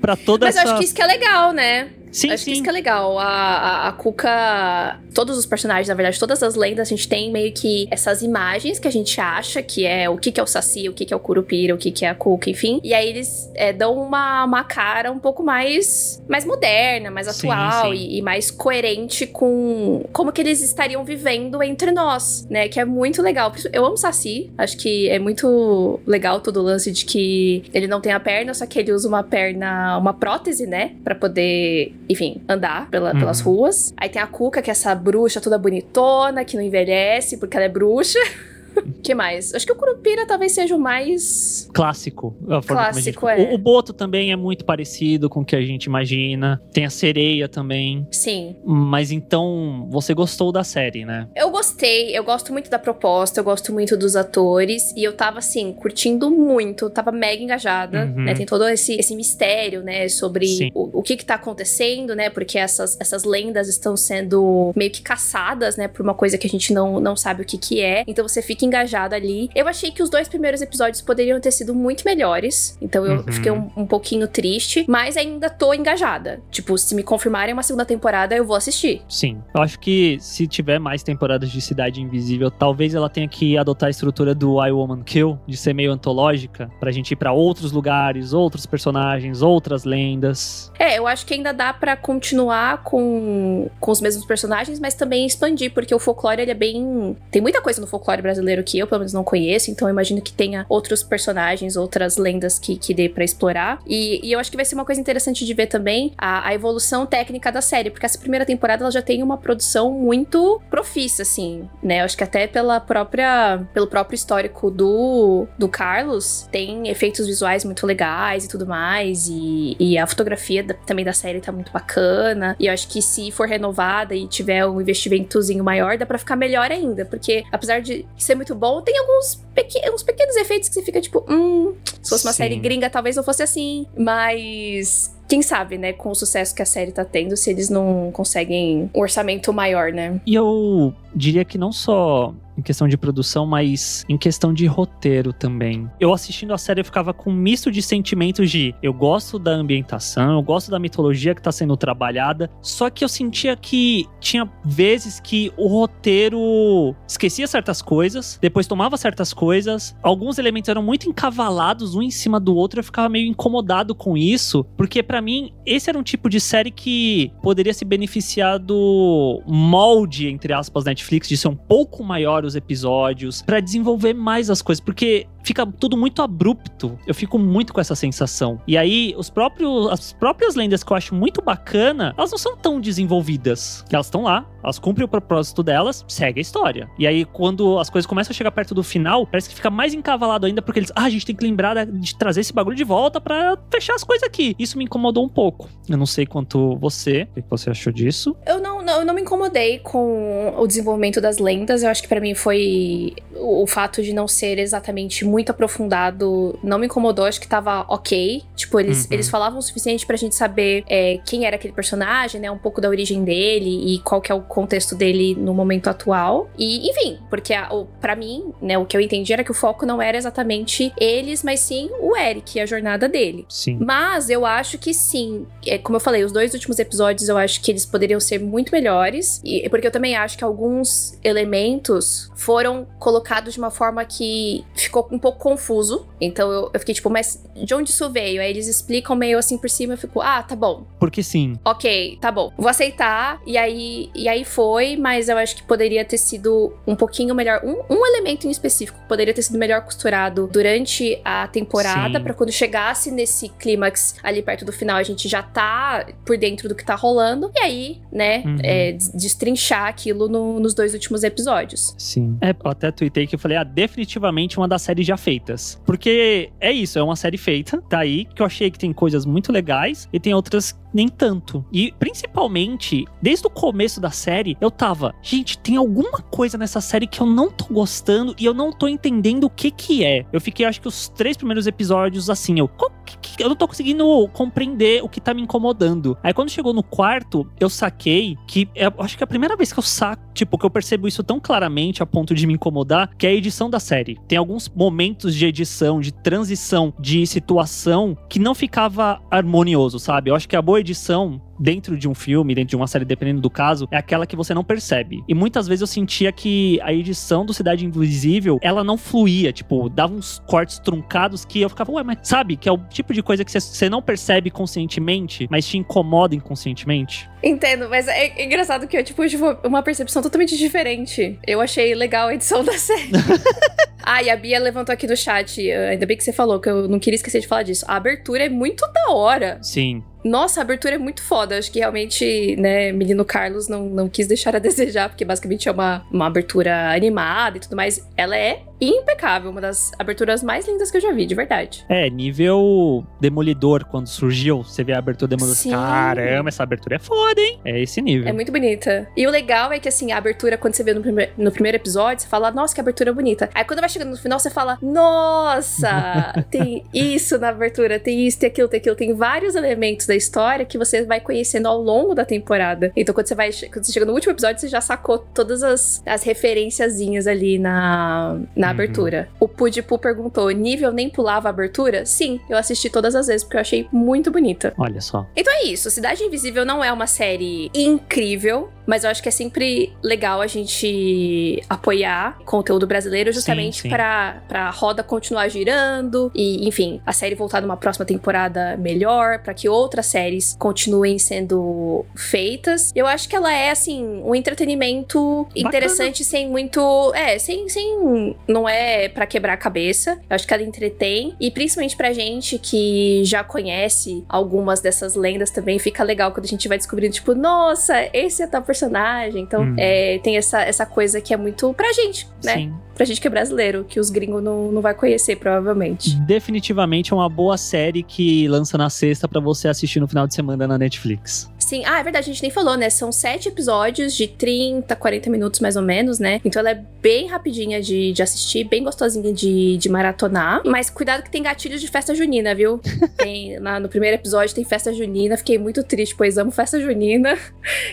pra 0.08 0.16
toda 0.16 0.46
Mas 0.46 0.56
essa. 0.56 0.66
eu 0.66 0.70
acho 0.70 0.78
que 0.78 0.84
isso 0.86 0.94
que 0.94 1.02
é 1.02 1.06
legal, 1.06 1.52
né? 1.52 1.90
Sim, 2.10 2.30
Acho 2.30 2.44
sim. 2.44 2.50
que 2.50 2.54
isso 2.54 2.62
que 2.62 2.68
é 2.68 2.72
legal. 2.72 3.18
A, 3.18 3.26
a, 3.26 3.88
a 3.88 3.92
Kuka. 3.92 5.00
Todos 5.14 5.36
os 5.36 5.46
personagens, 5.46 5.88
na 5.88 5.94
verdade, 5.94 6.18
todas 6.18 6.42
as 6.42 6.54
lendas, 6.54 6.88
a 6.88 6.90
gente 6.90 7.08
tem 7.08 7.32
meio 7.32 7.52
que 7.52 7.88
essas 7.90 8.22
imagens 8.22 8.78
que 8.78 8.86
a 8.86 8.90
gente 8.90 9.20
acha 9.20 9.62
que 9.62 9.84
é 9.84 10.08
o 10.08 10.16
que, 10.16 10.30
que 10.30 10.38
é 10.38 10.42
o 10.42 10.46
Saci, 10.46 10.88
o 10.88 10.92
que, 10.92 11.04
que 11.04 11.12
é 11.12 11.16
o 11.16 11.20
Curupira, 11.20 11.74
o 11.74 11.78
que, 11.78 11.90
que 11.90 12.04
é 12.04 12.08
a 12.08 12.14
Kuka, 12.14 12.50
enfim. 12.50 12.80
E 12.84 12.94
aí 12.94 13.08
eles 13.08 13.50
é, 13.54 13.72
dão 13.72 13.96
uma, 13.98 14.44
uma 14.44 14.64
cara 14.64 15.10
um 15.10 15.18
pouco 15.18 15.42
mais, 15.42 16.22
mais 16.28 16.44
moderna, 16.44 17.10
mais 17.10 17.26
Sim, 17.28 17.50
atual 17.50 17.92
sim. 17.92 17.98
E, 17.98 18.18
e 18.18 18.22
mais 18.22 18.50
coerente 18.50 19.26
com 19.26 20.04
como 20.12 20.32
que 20.32 20.40
eles 20.40 20.62
estariam 20.62 21.04
vivendo 21.04 21.62
entre 21.62 21.90
nós, 21.90 22.46
né? 22.48 22.68
Que 22.68 22.80
é 22.80 22.84
muito 22.84 23.22
legal. 23.22 23.52
Eu 23.72 23.84
amo 23.84 23.96
Saci. 23.96 24.50
Acho 24.56 24.76
que 24.76 25.08
é 25.08 25.18
muito 25.18 26.00
legal 26.06 26.40
todo 26.40 26.60
o 26.60 26.62
lance 26.62 26.90
de 26.90 27.04
que 27.04 27.64
ele 27.72 27.86
não 27.86 28.00
tem 28.00 28.12
a 28.12 28.20
perna, 28.20 28.54
só 28.54 28.66
que 28.66 28.78
ele 28.78 28.92
usa 28.92 29.08
uma 29.08 29.22
perna, 29.22 29.98
uma 29.98 30.12
prótese, 30.12 30.66
né? 30.66 30.92
Pra 31.02 31.14
poder, 31.14 31.94
enfim, 32.08 32.40
andar 32.48 32.88
pela- 32.90 33.12
Uhum. 33.12 33.18
pelas 33.20 33.40
ruas. 33.40 33.92
Aí 33.96 34.08
tem 34.08 34.20
a 34.22 34.26
Cuca, 34.26 34.62
que 34.62 34.70
é 34.70 34.72
essa 34.72 34.94
bruxa 34.94 35.40
toda 35.40 35.58
bonitona, 35.58 36.44
que 36.44 36.56
não 36.56 36.62
envelhece 36.64 37.36
porque 37.36 37.56
ela 37.56 37.66
é 37.66 37.68
bruxa. 37.68 38.18
que 39.02 39.14
mais? 39.14 39.54
Acho 39.54 39.66
que 39.66 39.72
o 39.72 39.76
Curupira 39.76 40.26
talvez 40.26 40.52
seja 40.52 40.74
o 40.76 40.78
mais. 40.78 41.68
Clássico. 41.72 42.36
gente- 42.40 42.66
Clássico, 42.66 43.28
é. 43.28 43.50
O, 43.50 43.54
o 43.54 43.58
Boto 43.58 43.92
também 43.92 44.32
é 44.32 44.36
muito 44.36 44.64
parecido 44.64 45.28
com 45.28 45.40
o 45.40 45.44
que 45.44 45.56
a 45.56 45.60
gente 45.62 45.84
imagina. 45.84 46.60
Tem 46.72 46.84
a 46.84 46.90
sereia 46.90 47.48
também. 47.48 48.06
Sim. 48.10 48.56
Mas 48.64 49.10
então, 49.10 49.86
você 49.90 50.14
gostou 50.14 50.52
da 50.52 50.64
série, 50.64 51.04
né? 51.04 51.28
Eu 51.34 51.50
gostei, 51.50 52.16
eu 52.16 52.24
gosto 52.24 52.52
muito 52.52 52.70
da 52.70 52.78
proposta, 52.78 53.40
eu 53.40 53.44
gosto 53.44 53.72
muito 53.72 53.96
dos 53.96 54.16
atores, 54.16 54.92
e 54.96 55.04
eu 55.04 55.12
tava, 55.14 55.38
assim, 55.38 55.72
curtindo 55.72 56.30
muito, 56.30 56.88
tava 56.90 57.10
mega 57.12 57.42
engajada, 57.42 58.04
Uhum. 58.06 58.24
né? 58.24 58.34
Tem 58.34 58.46
todo 58.46 58.66
esse, 58.68 58.94
esse 58.94 59.14
mistério, 59.14 59.82
né, 59.82 60.08
sobre 60.08 60.70
o, 60.74 60.98
o 60.98 61.02
que 61.02 61.16
que 61.16 61.24
tá 61.24 61.34
acontecendo, 61.34 62.14
né? 62.14 62.30
Porque 62.30 62.58
essas, 62.58 62.96
essas 63.00 63.24
lendas 63.24 63.68
estão 63.68 63.96
sendo 63.96 64.72
meio 64.76 64.90
que 64.90 65.02
caçadas, 65.02 65.76
né, 65.76 65.88
por 65.88 66.02
uma 66.02 66.14
coisa 66.14 66.36
que 66.38 66.46
a 66.46 66.50
gente 66.50 66.72
não, 66.72 67.00
não 67.00 67.16
sabe 67.16 67.42
o 67.42 67.44
que 67.44 67.58
que 67.58 67.80
é. 67.80 68.04
Então 68.06 68.26
você 68.26 68.40
fica 68.42 68.57
engajado 68.64 69.14
ali. 69.14 69.48
Eu 69.54 69.66
achei 69.68 69.90
que 69.90 70.02
os 70.02 70.10
dois 70.10 70.28
primeiros 70.28 70.60
episódios 70.62 71.00
poderiam 71.00 71.40
ter 71.40 71.50
sido 71.50 71.74
muito 71.74 72.04
melhores, 72.04 72.76
então 72.80 73.04
eu 73.06 73.18
Uhum. 73.18 73.32
fiquei 73.32 73.50
um, 73.52 73.70
um 73.76 73.86
pouquinho 73.86 74.26
triste, 74.28 74.84
mas 74.88 75.16
ainda 75.16 75.50
tô 75.50 75.72
engajada. 75.74 76.40
Tipo, 76.50 76.76
se 76.78 76.94
me 76.94 77.02
confirmarem 77.02 77.52
uma 77.52 77.62
segunda 77.62 77.84
temporada, 77.84 78.34
eu 78.36 78.44
vou 78.44 78.56
assistir. 78.56 79.02
Sim. 79.08 79.42
Eu 79.54 79.60
acho 79.62 79.78
que 79.78 80.16
se 80.20 80.46
tiver 80.46 80.78
mais 80.78 81.02
temporadas 81.02 81.50
de 81.50 81.60
Cidade 81.60 82.00
Invisível, 82.00 82.50
talvez 82.50 82.94
ela 82.94 83.08
tenha 83.08 83.28
que 83.28 83.56
adotar 83.58 83.88
a 83.88 83.90
estrutura 83.90 84.34
do 84.34 84.64
I 84.64 84.70
Woman 84.70 85.02
Kill, 85.02 85.38
de 85.46 85.56
ser 85.56 85.72
meio 85.74 85.92
antológica, 85.92 86.70
pra 86.80 86.90
gente 86.90 87.10
ir 87.12 87.16
pra 87.16 87.32
outros 87.32 87.72
lugares, 87.72 88.32
outros 88.32 88.66
personagens, 88.66 89.42
outras 89.42 89.84
lendas. 89.84 90.72
É, 90.78 90.98
eu 90.98 91.06
acho 91.06 91.26
que 91.26 91.34
ainda 91.34 91.52
dá 91.52 91.72
pra 91.72 91.96
continuar 91.96 92.82
com, 92.84 93.68
com 93.80 93.90
os 93.90 94.00
mesmos 94.00 94.24
personagens, 94.24 94.78
mas 94.80 94.94
também 94.94 95.26
expandir, 95.26 95.72
porque 95.72 95.94
o 95.94 95.98
folclore 95.98 96.40
ele 96.42 96.50
é 96.50 96.54
bem. 96.54 97.16
Tem 97.30 97.42
muita 97.42 97.60
coisa 97.60 97.80
no 97.80 97.86
folclore 97.86 98.22
brasileiro 98.22 98.47
que 98.62 98.78
eu, 98.78 98.86
pelo 98.86 99.00
menos, 99.00 99.12
não 99.12 99.24
conheço, 99.24 99.70
então 99.70 99.88
imagino 99.88 100.20
que 100.20 100.32
tenha 100.32 100.64
outros 100.68 101.02
personagens, 101.02 101.76
outras 101.76 102.16
lendas 102.16 102.58
que, 102.58 102.76
que 102.76 102.92
dê 102.94 103.08
pra 103.08 103.24
explorar. 103.24 103.80
E, 103.86 104.20
e 104.26 104.32
eu 104.32 104.38
acho 104.38 104.50
que 104.50 104.56
vai 104.56 104.64
ser 104.64 104.74
uma 104.74 104.84
coisa 104.84 105.00
interessante 105.00 105.44
de 105.44 105.54
ver 105.54 105.66
também 105.66 106.12
a, 106.16 106.48
a 106.48 106.54
evolução 106.54 107.06
técnica 107.06 107.50
da 107.52 107.60
série, 107.60 107.90
porque 107.90 108.06
essa 108.06 108.18
primeira 108.18 108.44
temporada 108.46 108.82
ela 108.82 108.90
já 108.90 109.02
tem 109.02 109.22
uma 109.22 109.36
produção 109.36 109.90
muito 109.92 110.60
profissa, 110.70 111.22
assim, 111.22 111.68
né? 111.82 112.00
Eu 112.00 112.04
acho 112.04 112.16
que 112.16 112.24
até 112.24 112.46
pela 112.46 112.80
própria, 112.80 113.60
pelo 113.74 113.86
próprio 113.86 114.14
histórico 114.14 114.70
do, 114.70 115.46
do 115.58 115.68
Carlos, 115.68 116.48
tem 116.50 116.88
efeitos 116.88 117.26
visuais 117.26 117.64
muito 117.64 117.86
legais 117.86 118.44
e 118.44 118.48
tudo 118.48 118.66
mais, 118.66 119.28
e, 119.28 119.76
e 119.78 119.98
a 119.98 120.06
fotografia 120.06 120.62
da- 120.62 120.74
também 120.74 121.04
da 121.04 121.12
série 121.12 121.40
tá 121.40 121.52
muito 121.52 121.72
bacana. 121.72 122.56
E 122.58 122.66
eu 122.66 122.72
acho 122.72 122.88
que 122.88 123.00
se 123.02 123.30
for 123.30 123.46
renovada 123.48 124.14
e 124.14 124.26
tiver 124.26 124.66
um 124.66 124.80
investimentozinho 124.80 125.62
maior, 125.64 125.96
dá 125.98 126.06
pra 126.06 126.18
ficar 126.18 126.36
melhor 126.36 126.70
ainda, 126.70 127.04
porque 127.04 127.44
apesar 127.50 127.80
de 127.80 128.04
ser 128.16 128.34
muito 128.38 128.54
bom, 128.54 128.80
tem 128.80 128.96
alguns 128.98 129.44
peque- 129.54 129.82
uns 129.90 130.02
pequenos 130.02 130.34
efeitos 130.36 130.68
que 130.68 130.74
você 130.76 130.82
fica 130.82 131.00
tipo, 131.00 131.24
hum, 131.28 131.74
se 132.02 132.08
fosse 132.08 132.24
uma 132.26 132.32
Sim. 132.32 132.38
série 132.38 132.56
gringa, 132.56 132.88
talvez 132.88 133.16
não 133.16 133.22
fosse 133.22 133.42
assim, 133.42 133.86
mas 133.96 135.14
quem 135.28 135.42
sabe, 135.42 135.76
né, 135.76 135.92
com 135.92 136.10
o 136.10 136.14
sucesso 136.14 136.54
que 136.54 136.62
a 136.62 136.66
série 136.66 136.90
tá 136.90 137.04
tendo, 137.04 137.36
se 137.36 137.50
eles 137.50 137.68
não 137.68 138.10
conseguem 138.12 138.90
um 138.94 139.00
orçamento 139.00 139.52
maior, 139.52 139.92
né? 139.92 140.18
E 140.26 140.34
eu 140.34 140.94
diria 141.14 141.44
que 141.44 141.58
não 141.58 141.70
só 141.70 142.32
em 142.58 142.62
questão 142.62 142.88
de 142.88 142.98
produção, 142.98 143.46
mas 143.46 144.04
em 144.08 144.18
questão 144.18 144.52
de 144.52 144.66
roteiro 144.66 145.32
também. 145.32 145.88
Eu 146.00 146.12
assistindo 146.12 146.52
a 146.52 146.58
série 146.58 146.80
eu 146.80 146.84
ficava 146.84 147.14
com 147.14 147.30
um 147.30 147.34
misto 147.34 147.70
de 147.70 147.80
sentimentos 147.80 148.50
de 148.50 148.74
eu 148.82 148.92
gosto 148.92 149.38
da 149.38 149.52
ambientação, 149.52 150.32
eu 150.32 150.42
gosto 150.42 150.70
da 150.70 150.78
mitologia 150.78 151.34
que 151.34 151.42
tá 151.42 151.52
sendo 151.52 151.76
trabalhada, 151.76 152.50
só 152.60 152.90
que 152.90 153.04
eu 153.04 153.08
sentia 153.08 153.56
que 153.56 154.06
tinha 154.18 154.50
vezes 154.64 155.20
que 155.20 155.52
o 155.56 155.68
roteiro 155.68 156.94
esquecia 157.06 157.46
certas 157.46 157.80
coisas, 157.80 158.38
depois 158.42 158.66
tomava 158.66 158.96
certas 158.96 159.32
coisas, 159.32 159.96
alguns 160.02 160.38
elementos 160.38 160.68
eram 160.68 160.82
muito 160.82 161.08
encavalados 161.08 161.94
um 161.94 162.02
em 162.02 162.10
cima 162.10 162.40
do 162.40 162.56
outro, 162.56 162.80
eu 162.80 162.84
ficava 162.84 163.08
meio 163.08 163.28
incomodado 163.28 163.94
com 163.94 164.16
isso, 164.16 164.64
porque 164.76 165.02
pra 165.02 165.22
mim 165.22 165.52
esse 165.64 165.88
era 165.88 165.98
um 165.98 166.02
tipo 166.02 166.28
de 166.28 166.40
série 166.40 166.72
que 166.72 167.30
poderia 167.40 167.72
se 167.72 167.84
beneficiar 167.84 168.58
do 168.58 169.42
molde 169.46 170.26
entre 170.28 170.52
aspas 170.52 170.84
Netflix 170.84 171.28
de 171.28 171.36
ser 171.36 171.48
um 171.48 171.56
pouco 171.56 172.02
maior 172.02 172.47
os 172.48 172.56
episódios 172.56 173.42
pra 173.42 173.60
desenvolver 173.60 174.14
mais 174.14 174.50
as 174.50 174.62
coisas, 174.62 174.80
porque 174.80 175.26
fica 175.42 175.64
tudo 175.66 175.96
muito 175.96 176.20
abrupto. 176.20 176.98
Eu 177.06 177.14
fico 177.14 177.38
muito 177.38 177.72
com 177.72 177.80
essa 177.80 177.94
sensação. 177.94 178.60
E 178.66 178.76
aí 178.76 179.14
os 179.16 179.30
próprios 179.30 179.90
as 179.90 180.12
próprias 180.12 180.54
lendas 180.54 180.82
que 180.82 180.92
eu 180.92 180.96
acho 180.96 181.14
muito 181.14 181.40
bacana, 181.40 182.14
elas 182.16 182.30
não 182.30 182.38
são 182.38 182.56
tão 182.56 182.80
desenvolvidas. 182.80 183.84
Elas 183.90 184.06
estão 184.06 184.22
lá, 184.22 184.46
elas 184.62 184.78
cumprem 184.78 185.04
o 185.04 185.08
propósito 185.08 185.62
delas, 185.62 186.04
segue 186.06 186.40
a 186.40 186.42
história. 186.42 186.90
E 186.98 187.06
aí 187.06 187.24
quando 187.24 187.78
as 187.78 187.88
coisas 187.88 188.06
começam 188.06 188.32
a 188.32 188.34
chegar 188.34 188.50
perto 188.50 188.74
do 188.74 188.82
final, 188.82 189.26
parece 189.26 189.48
que 189.48 189.54
fica 189.54 189.70
mais 189.70 189.94
encavalado 189.94 190.46
ainda 190.46 190.60
porque 190.60 190.80
eles, 190.80 190.92
ah, 190.94 191.04
a 191.04 191.10
gente 191.10 191.24
tem 191.24 191.34
que 191.34 191.44
lembrar 191.44 191.86
de 191.86 192.16
trazer 192.16 192.40
esse 192.40 192.52
bagulho 192.52 192.76
de 192.76 192.84
volta 192.84 193.20
pra 193.20 193.56
fechar 193.70 193.94
as 193.94 194.04
coisas 194.04 194.26
aqui. 194.26 194.54
Isso 194.58 194.76
me 194.76 194.84
incomodou 194.84 195.24
um 195.24 195.28
pouco. 195.28 195.68
Eu 195.88 195.96
não 195.96 196.06
sei 196.06 196.26
quanto 196.26 196.76
você, 196.76 197.26
o 197.36 197.42
que 197.42 197.48
você 197.48 197.70
achou 197.70 197.92
disso? 197.92 198.36
Eu 198.46 198.60
não, 198.60 198.82
não, 198.82 199.00
eu 199.00 199.06
não 199.06 199.14
me 199.14 199.22
incomodei 199.22 199.78
com 199.78 200.54
o 200.56 200.66
desenvolvimento 200.66 201.20
das 201.20 201.38
lendas. 201.38 201.82
Eu 201.82 201.90
acho 201.90 202.02
que 202.02 202.08
pra 202.08 202.20
mim 202.20 202.34
foi 202.38 203.14
o, 203.34 203.66
fato 203.66 204.02
de 204.02 204.12
não 204.12 204.26
ser 204.26 204.58
exatamente 204.58 205.24
muito 205.24 205.50
aprofundado. 205.50 206.58
Não 206.62 206.78
me 206.78 206.86
incomodou, 206.86 207.24
acho 207.24 207.40
que 207.40 207.48
tava 207.48 207.84
ok. 207.88 208.42
Tipo, 208.56 208.80
eles, 208.80 209.02
Uhum. 209.04 209.08
eles 209.12 209.28
falavam 209.28 209.58
o 209.58 209.62
suficiente 209.62 210.06
pra 210.06 210.16
gente 210.16 210.34
saber 210.34 210.84
é, 210.88 211.20
quem 211.24 211.44
era 211.44 211.56
aquele 211.56 211.72
personagem, 211.72 212.40
né? 212.40 212.50
Um 212.50 212.58
pouco 212.58 212.80
da 212.80 212.88
origem 212.88 213.24
dele 213.24 213.94
e 213.94 213.98
qual 214.00 214.20
que 214.20 214.32
é 214.32 214.34
o 214.34 214.40
contexto 214.40 214.94
dele 214.94 215.34
no 215.34 215.52
momento 215.54 215.88
atual. 215.88 216.48
E, 216.58 216.88
enfim, 216.90 217.18
porque 217.28 217.52
a, 217.54 217.72
o, 217.72 217.86
pra 218.00 218.16
mim, 218.16 218.52
né, 218.60 218.78
o 218.78 218.86
que 218.86 218.96
eu 218.96 219.00
entendi 219.00 219.32
era 219.32 219.44
que 219.44 219.50
o 219.50 219.54
foco 219.54 219.84
não 219.86 220.00
era 220.00 220.16
exatamente 220.16 220.92
eles, 220.98 221.42
mas 221.42 221.60
sim 221.60 221.90
o 222.00 222.16
Eric 222.16 222.56
e 222.56 222.60
a 222.60 222.66
jornada 222.66 223.08
dele. 223.08 223.44
Sim. 223.48 223.78
Mas 223.80 224.30
eu 224.30 224.44
acho 224.46 224.78
que 224.78 224.92
sim. 224.94 225.46
É, 225.66 225.78
como 225.78 225.96
eu 225.96 226.00
falei, 226.00 226.24
os 226.24 226.32
dois 226.32 226.54
últimos 226.54 226.78
episódios 226.78 227.28
eu 227.28 227.36
acho 227.36 227.60
que 227.60 227.70
eles 227.70 227.84
poderiam 227.84 228.20
ser 228.20 228.38
muito 228.40 228.70
melhores. 228.72 229.40
E, 229.44 229.68
porque 229.68 229.86
eu 229.86 229.90
também 229.90 230.16
acho 230.16 230.36
que 230.38 230.44
alguns 230.44 231.18
elementos 231.22 232.27
foram 232.36 232.86
colocados 232.98 233.54
de 233.54 233.58
uma 233.58 233.70
forma 233.70 234.04
que 234.04 234.64
ficou 234.74 235.08
um 235.10 235.18
pouco 235.18 235.38
confuso. 235.38 236.06
Então 236.20 236.50
eu, 236.50 236.70
eu 236.72 236.80
fiquei 236.80 236.94
tipo, 236.94 237.10
mas 237.10 237.42
de 237.56 237.74
onde 237.74 237.90
isso 237.90 238.08
veio? 238.10 238.40
Aí 238.40 238.50
eles 238.50 238.66
explicam 238.68 239.16
meio 239.16 239.38
assim 239.38 239.58
por 239.58 239.68
cima, 239.70 239.94
eu 239.94 239.98
fico, 239.98 240.20
ah, 240.20 240.42
tá 240.42 240.54
bom. 240.56 240.86
Porque 240.98 241.22
sim. 241.22 241.56
Ok, 241.64 242.18
tá 242.20 242.30
bom. 242.30 242.52
Vou 242.56 242.68
aceitar. 242.68 243.40
E 243.46 243.56
aí, 243.58 244.10
e 244.14 244.28
aí 244.28 244.44
foi, 244.44 244.96
mas 244.96 245.28
eu 245.28 245.36
acho 245.36 245.56
que 245.56 245.62
poderia 245.62 246.04
ter 246.04 246.18
sido 246.18 246.74
um 246.86 246.94
pouquinho 246.94 247.34
melhor. 247.34 247.60
Um, 247.64 247.82
um 247.94 248.06
elemento 248.06 248.46
em 248.46 248.50
específico 248.50 248.98
poderia 249.08 249.34
ter 249.34 249.42
sido 249.42 249.58
melhor 249.58 249.82
costurado 249.82 250.48
durante 250.52 251.20
a 251.24 251.46
temporada, 251.48 252.20
pra 252.20 252.34
quando 252.34 252.52
chegasse 252.52 253.10
nesse 253.10 253.48
clímax 253.50 254.14
ali 254.22 254.42
perto 254.42 254.64
do 254.64 254.72
final, 254.72 254.96
a 254.96 255.02
gente 255.02 255.28
já 255.28 255.42
tá 255.42 256.06
por 256.24 256.36
dentro 256.38 256.68
do 256.68 256.74
que 256.74 256.84
tá 256.84 256.94
rolando. 256.94 257.50
E 257.54 257.60
aí, 257.60 258.00
né, 258.12 258.42
Uhum. 258.44 258.56
é, 258.62 258.92
des- 258.92 259.08
destrinchar 259.12 259.86
aquilo 259.86 260.28
no- 260.28 260.60
nos 260.60 260.74
dois 260.74 260.92
últimos 260.94 261.22
episódios. 261.24 261.94
Sim. 262.08 262.38
É, 262.40 262.50
eu 262.50 262.70
até 262.70 262.90
tuitei 262.90 263.26
que 263.26 263.34
eu 263.34 263.38
falei, 263.38 263.58
ah, 263.58 263.64
definitivamente 263.64 264.56
uma 264.56 264.66
das 264.66 264.80
séries 264.80 265.06
já 265.06 265.16
feitas. 265.18 265.80
Porque 265.84 266.50
é 266.58 266.72
isso, 266.72 266.98
é 266.98 267.02
uma 267.02 267.16
série 267.16 267.36
feita, 267.36 267.82
tá 267.82 267.98
aí, 267.98 268.24
que 268.24 268.40
eu 268.40 268.46
achei 268.46 268.70
que 268.70 268.78
tem 268.78 268.94
coisas 268.94 269.26
muito 269.26 269.52
legais 269.52 270.08
e 270.10 270.18
tem 270.18 270.32
outras 270.32 270.78
nem 270.92 271.08
tanto. 271.08 271.64
E 271.72 271.92
principalmente, 271.98 273.04
desde 273.20 273.46
o 273.46 273.50
começo 273.50 274.00
da 274.00 274.10
série, 274.10 274.56
eu 274.60 274.70
tava, 274.70 275.14
gente, 275.22 275.58
tem 275.58 275.76
alguma 275.76 276.18
coisa 276.22 276.56
nessa 276.58 276.80
série 276.80 277.06
que 277.06 277.20
eu 277.20 277.26
não 277.26 277.50
tô 277.50 277.66
gostando 277.72 278.34
e 278.38 278.44
eu 278.44 278.54
não 278.54 278.72
tô 278.72 278.86
entendendo 278.88 279.44
o 279.44 279.50
que 279.50 279.70
que 279.70 280.04
é. 280.04 280.24
Eu 280.32 280.40
fiquei, 280.40 280.64
acho 280.66 280.80
que 280.80 280.88
os 280.88 281.08
três 281.08 281.36
primeiros 281.36 281.66
episódios 281.66 282.30
assim, 282.30 282.58
eu, 282.58 282.68
"Qual 282.68 282.90
que- 283.04 283.16
que- 283.18 283.42
eu 283.42 283.48
não 283.48 283.56
tô 283.56 283.66
conseguindo 283.66 284.28
compreender 284.32 285.02
o 285.02 285.08
que 285.08 285.20
tá 285.20 285.32
me 285.32 285.42
incomodando. 285.42 286.16
Aí 286.22 286.32
quando 286.32 286.50
chegou 286.50 286.72
no 286.74 286.82
quarto, 286.82 287.46
eu 287.58 287.68
saquei 287.70 288.36
que, 288.46 288.68
eu 288.74 288.92
acho 288.98 289.16
que 289.16 289.22
é 289.22 289.24
a 289.24 289.28
primeira 289.28 289.56
vez 289.56 289.72
que 289.72 289.78
eu 289.78 289.82
saco, 289.82 290.22
tipo, 290.34 290.58
que 290.58 290.66
eu 290.66 290.70
percebo 290.70 291.08
isso 291.08 291.22
tão 291.22 291.40
claramente 291.40 292.02
a 292.02 292.06
ponto 292.06 292.34
de 292.34 292.46
me 292.46 292.54
incomodar, 292.54 293.10
que 293.16 293.26
é 293.26 293.30
a 293.30 293.34
edição 293.34 293.70
da 293.70 293.80
série. 293.80 294.18
Tem 294.28 294.36
alguns 294.38 294.68
momentos 294.68 295.34
de 295.34 295.46
edição, 295.46 296.00
de 296.00 296.12
transição, 296.12 296.92
de 296.98 297.26
situação 297.26 298.16
que 298.28 298.38
não 298.38 298.54
ficava 298.54 299.20
harmonioso, 299.30 299.98
sabe? 299.98 300.30
Eu 300.30 300.34
acho 300.36 300.48
que 300.48 300.56
a 300.56 300.62
boa 300.62 300.77
edição 300.78 301.40
dentro 301.58 301.96
de 301.96 302.08
um 302.08 302.14
filme, 302.14 302.54
dentro 302.54 302.70
de 302.70 302.76
uma 302.76 302.86
série, 302.86 303.04
dependendo 303.04 303.40
do 303.40 303.50
caso, 303.50 303.88
é 303.90 303.96
aquela 303.96 304.26
que 304.26 304.36
você 304.36 304.54
não 304.54 304.64
percebe. 304.64 305.22
E 305.28 305.34
muitas 305.34 305.66
vezes 305.66 305.80
eu 305.80 305.86
sentia 305.86 306.32
que 306.32 306.80
a 306.82 306.92
edição 306.92 307.44
do 307.44 307.52
Cidade 307.54 307.84
Invisível, 307.84 308.58
ela 308.62 308.84
não 308.84 308.96
fluía, 308.96 309.52
tipo, 309.52 309.88
dava 309.88 310.14
uns 310.14 310.40
cortes 310.46 310.78
truncados 310.78 311.44
que 311.44 311.60
eu 311.60 311.68
ficava, 311.68 311.92
ué, 311.92 312.02
mas 312.02 312.18
sabe? 312.22 312.56
Que 312.56 312.68
é 312.68 312.72
o 312.72 312.78
tipo 312.78 313.12
de 313.12 313.22
coisa 313.22 313.44
que 313.44 313.50
você 313.50 313.88
não 313.88 314.02
percebe 314.02 314.50
conscientemente, 314.50 315.46
mas 315.50 315.66
te 315.66 315.78
incomoda 315.78 316.34
inconscientemente. 316.34 317.28
Entendo, 317.42 317.88
mas 317.88 318.08
é 318.08 318.44
engraçado 318.44 318.86
que 318.88 318.96
eu, 318.96 319.04
tipo, 319.04 319.26
tive 319.26 319.44
uma 319.64 319.82
percepção 319.82 320.22
totalmente 320.22 320.56
diferente. 320.56 321.38
Eu 321.46 321.60
achei 321.60 321.94
legal 321.94 322.28
a 322.28 322.34
edição 322.34 322.62
da 322.64 322.76
série. 322.76 323.12
ah, 324.02 324.22
e 324.22 324.30
a 324.30 324.36
Bia 324.36 324.58
levantou 324.58 324.92
aqui 324.92 325.06
no 325.06 325.16
chat, 325.16 325.70
ainda 325.70 326.06
bem 326.06 326.16
que 326.16 326.24
você 326.24 326.32
falou, 326.32 326.60
que 326.60 326.68
eu 326.68 326.88
não 326.88 326.98
queria 326.98 327.16
esquecer 327.16 327.40
de 327.40 327.46
falar 327.46 327.62
disso. 327.62 327.84
A 327.88 327.96
abertura 327.96 328.44
é 328.44 328.48
muito 328.48 328.84
da 328.92 329.12
hora. 329.12 329.58
Sim. 329.62 330.02
Nossa, 330.24 330.60
a 330.60 330.62
abertura 330.62 330.96
é 330.96 330.98
muito 330.98 331.22
foda. 331.22 331.47
Acho 331.56 331.70
que 331.70 331.78
realmente, 331.78 332.56
né, 332.56 332.92
menino 332.92 333.24
Carlos 333.24 333.68
não, 333.68 333.88
não 333.88 334.08
quis 334.08 334.26
deixar 334.26 334.54
a 334.54 334.58
desejar, 334.60 335.08
porque 335.08 335.24
basicamente 335.24 335.68
é 335.68 335.72
uma, 335.72 336.04
uma 336.10 336.26
abertura 336.26 336.92
animada 336.92 337.58
e 337.58 337.60
tudo 337.60 337.76
mais. 337.76 338.06
Ela 338.16 338.36
é 338.36 338.62
impecável, 338.80 339.50
uma 339.50 339.60
das 339.60 339.92
aberturas 339.98 340.42
mais 340.42 340.66
lindas 340.66 340.90
que 340.90 340.96
eu 340.96 341.00
já 341.00 341.12
vi, 341.12 341.26
de 341.26 341.34
verdade. 341.34 341.84
É, 341.88 342.08
nível 342.08 343.04
Demolidor, 343.20 343.84
quando 343.86 344.06
surgiu, 344.06 344.62
você 344.62 344.84
vê 344.84 344.92
a 344.92 344.98
abertura 344.98 345.28
Demolidor. 345.28 345.56
Sim. 345.56 345.70
Caramba, 345.70 346.48
essa 346.48 346.62
abertura 346.62 346.96
é 346.96 346.98
foda, 346.98 347.40
hein? 347.40 347.60
É 347.64 347.80
esse 347.80 348.00
nível. 348.00 348.28
É 348.28 348.32
muito 348.32 348.52
bonita. 348.52 349.08
E 349.16 349.26
o 349.26 349.30
legal 349.30 349.72
é 349.72 349.78
que, 349.78 349.88
assim, 349.88 350.12
a 350.12 350.18
abertura, 350.18 350.56
quando 350.56 350.74
você 350.74 350.84
vê 350.84 350.94
no, 350.94 351.00
prime 351.00 351.28
no 351.36 351.50
primeiro 351.50 351.76
episódio, 351.76 352.22
você 352.22 352.28
fala, 352.28 352.50
nossa, 352.50 352.74
que 352.74 352.80
abertura 352.80 353.12
bonita. 353.12 353.50
Aí 353.54 353.64
quando 353.64 353.80
vai 353.80 353.88
chegando 353.88 354.10
no 354.10 354.16
final, 354.16 354.38
você 354.38 354.50
fala, 354.50 354.78
nossa, 354.80 356.44
tem 356.50 356.84
isso 356.94 357.38
na 357.38 357.48
abertura, 357.48 357.98
tem 357.98 358.26
isso, 358.26 358.38
tem 358.38 358.48
aquilo, 358.48 358.68
tem 358.68 358.78
aquilo. 358.78 358.96
Tem 358.96 359.14
vários 359.14 359.54
elementos 359.54 360.06
da 360.06 360.14
história 360.14 360.64
que 360.64 360.78
você 360.78 361.04
vai 361.04 361.20
conhecendo 361.20 361.66
ao 361.66 361.80
longo 361.80 362.14
da 362.14 362.24
temporada. 362.24 362.92
Então, 362.96 363.14
quando 363.14 363.26
você 363.26 363.34
vai, 363.34 363.50
quando 363.72 363.84
você 363.84 363.92
chega 363.92 364.06
no 364.06 364.12
último 364.12 364.32
episódio, 364.32 364.60
você 364.60 364.68
já 364.68 364.80
sacou 364.80 365.18
todas 365.18 365.62
as, 365.62 366.02
as 366.06 366.22
referenciazinhas 366.22 367.26
ali 367.26 367.58
na, 367.58 368.38
na 368.54 368.67
uhum. 368.68 368.74
abertura. 368.74 369.28
O 369.40 369.48
Pudipu 369.48 369.98
perguntou: 369.98 370.50
nível 370.50 370.92
nem 370.92 371.08
pulava 371.08 371.48
a 371.48 371.50
abertura? 371.50 372.04
Sim, 372.06 372.40
eu 372.48 372.56
assisti 372.56 372.88
todas 372.90 373.14
as 373.14 373.26
vezes 373.26 373.44
porque 373.44 373.56
eu 373.56 373.60
achei 373.60 373.88
muito 373.92 374.30
bonita. 374.30 374.72
Olha 374.78 375.00
só. 375.00 375.26
Então 375.36 375.52
é 375.52 375.64
isso. 375.64 375.90
Cidade 375.90 376.22
Invisível 376.22 376.64
não 376.64 376.82
é 376.82 376.92
uma 376.92 377.06
série 377.06 377.70
incrível, 377.74 378.70
mas 378.88 379.04
eu 379.04 379.10
acho 379.10 379.22
que 379.22 379.28
é 379.28 379.32
sempre 379.32 379.92
legal 380.02 380.40
a 380.40 380.46
gente 380.46 381.62
apoiar 381.68 382.38
conteúdo 382.44 382.86
brasileiro 382.86 383.30
justamente 383.32 383.86
para 383.86 384.40
a 384.48 384.70
roda 384.70 385.02
continuar 385.02 385.48
girando 385.48 386.32
e, 386.34 386.66
enfim, 386.66 387.00
a 387.04 387.12
série 387.12 387.34
voltar 387.34 387.60
numa 387.60 387.76
próxima 387.76 388.06
temporada 388.06 388.78
melhor, 388.78 389.40
para 389.40 389.52
que 389.52 389.68
outras 389.68 390.06
séries 390.06 390.56
continuem 390.58 391.18
sendo 391.18 392.06
feitas. 392.14 392.90
Eu 392.94 393.06
acho 393.06 393.28
que 393.28 393.36
ela 393.36 393.52
é, 393.52 393.70
assim, 393.70 394.22
um 394.24 394.34
entretenimento 394.34 395.44
Bacana. 395.44 395.68
interessante 395.68 396.24
sem 396.24 396.48
muito. 396.48 397.12
É, 397.14 397.38
sem. 397.38 397.68
sem 397.68 398.36
não 398.58 398.68
é 398.68 399.08
para 399.08 399.26
quebrar 399.26 399.52
a 399.52 399.56
cabeça. 399.56 400.18
Eu 400.28 400.34
acho 400.34 400.46
que 400.46 400.52
ela 400.52 400.62
entretém. 400.62 401.34
E 401.40 401.50
principalmente 401.50 401.96
pra 401.96 402.12
gente 402.12 402.58
que 402.58 403.22
já 403.24 403.44
conhece 403.44 404.24
algumas 404.28 404.80
dessas 404.80 405.14
lendas 405.14 405.50
também, 405.50 405.78
fica 405.78 406.02
legal 406.02 406.32
quando 406.32 406.44
a 406.44 406.48
gente 406.48 406.66
vai 406.66 406.76
descobrindo, 406.76 407.14
tipo, 407.14 407.34
nossa, 407.34 407.94
esse 408.12 408.42
é 408.42 408.46
tal 408.46 408.62
personagem. 408.62 409.42
Então, 409.42 409.62
hum. 409.62 409.76
é, 409.78 410.18
tem 410.18 410.36
essa, 410.36 410.62
essa 410.62 410.84
coisa 410.84 411.20
que 411.20 411.32
é 411.32 411.36
muito 411.36 411.72
pra 411.74 411.92
gente, 411.92 412.26
né? 412.44 412.54
Sim 412.54 412.74
pra 412.98 413.04
gente 413.04 413.20
que 413.20 413.28
é 413.28 413.30
brasileiro, 413.30 413.84
que 413.84 414.00
os 414.00 414.10
gringos 414.10 414.42
não, 414.42 414.72
não 414.72 414.82
vai 414.82 414.92
conhecer, 414.92 415.36
provavelmente. 415.36 416.16
Definitivamente 416.26 417.12
é 417.12 417.16
uma 417.16 417.28
boa 417.28 417.56
série 417.56 418.02
que 418.02 418.48
lança 418.48 418.76
na 418.76 418.90
sexta 418.90 419.28
para 419.28 419.40
você 419.40 419.68
assistir 419.68 420.00
no 420.00 420.08
final 420.08 420.26
de 420.26 420.34
semana 420.34 420.66
na 420.66 420.76
Netflix. 420.76 421.48
Sim, 421.68 421.82
ah, 421.84 422.00
é 422.00 422.02
verdade, 422.02 422.30
a 422.30 422.32
gente 422.32 422.40
nem 422.40 422.50
falou, 422.50 422.78
né? 422.78 422.88
São 422.88 423.12
sete 423.12 423.50
episódios 423.50 424.14
de 424.16 424.26
30, 424.26 424.96
40 424.96 425.28
minutos 425.28 425.60
mais 425.60 425.76
ou 425.76 425.82
menos, 425.82 426.18
né? 426.18 426.40
Então 426.42 426.60
ela 426.60 426.70
é 426.70 426.82
bem 427.02 427.26
rapidinha 427.26 427.78
de, 427.82 428.10
de 428.10 428.22
assistir, 428.22 428.64
bem 428.64 428.82
gostosinha 428.82 429.30
de, 429.34 429.76
de 429.76 429.88
maratonar. 429.90 430.62
Mas 430.64 430.88
cuidado 430.88 431.22
que 431.22 431.30
tem 431.30 431.42
gatilhos 431.42 431.82
de 431.82 431.86
festa 431.86 432.14
junina, 432.14 432.54
viu? 432.54 432.80
Tem, 433.18 433.58
lá 433.58 433.78
no 433.78 433.86
primeiro 433.86 434.16
episódio 434.16 434.54
tem 434.54 434.64
festa 434.64 434.94
junina. 434.94 435.36
Fiquei 435.36 435.58
muito 435.58 435.82
triste, 435.82 436.14
pois 436.16 436.38
amo 436.38 436.50
festa 436.50 436.80
junina. 436.80 437.36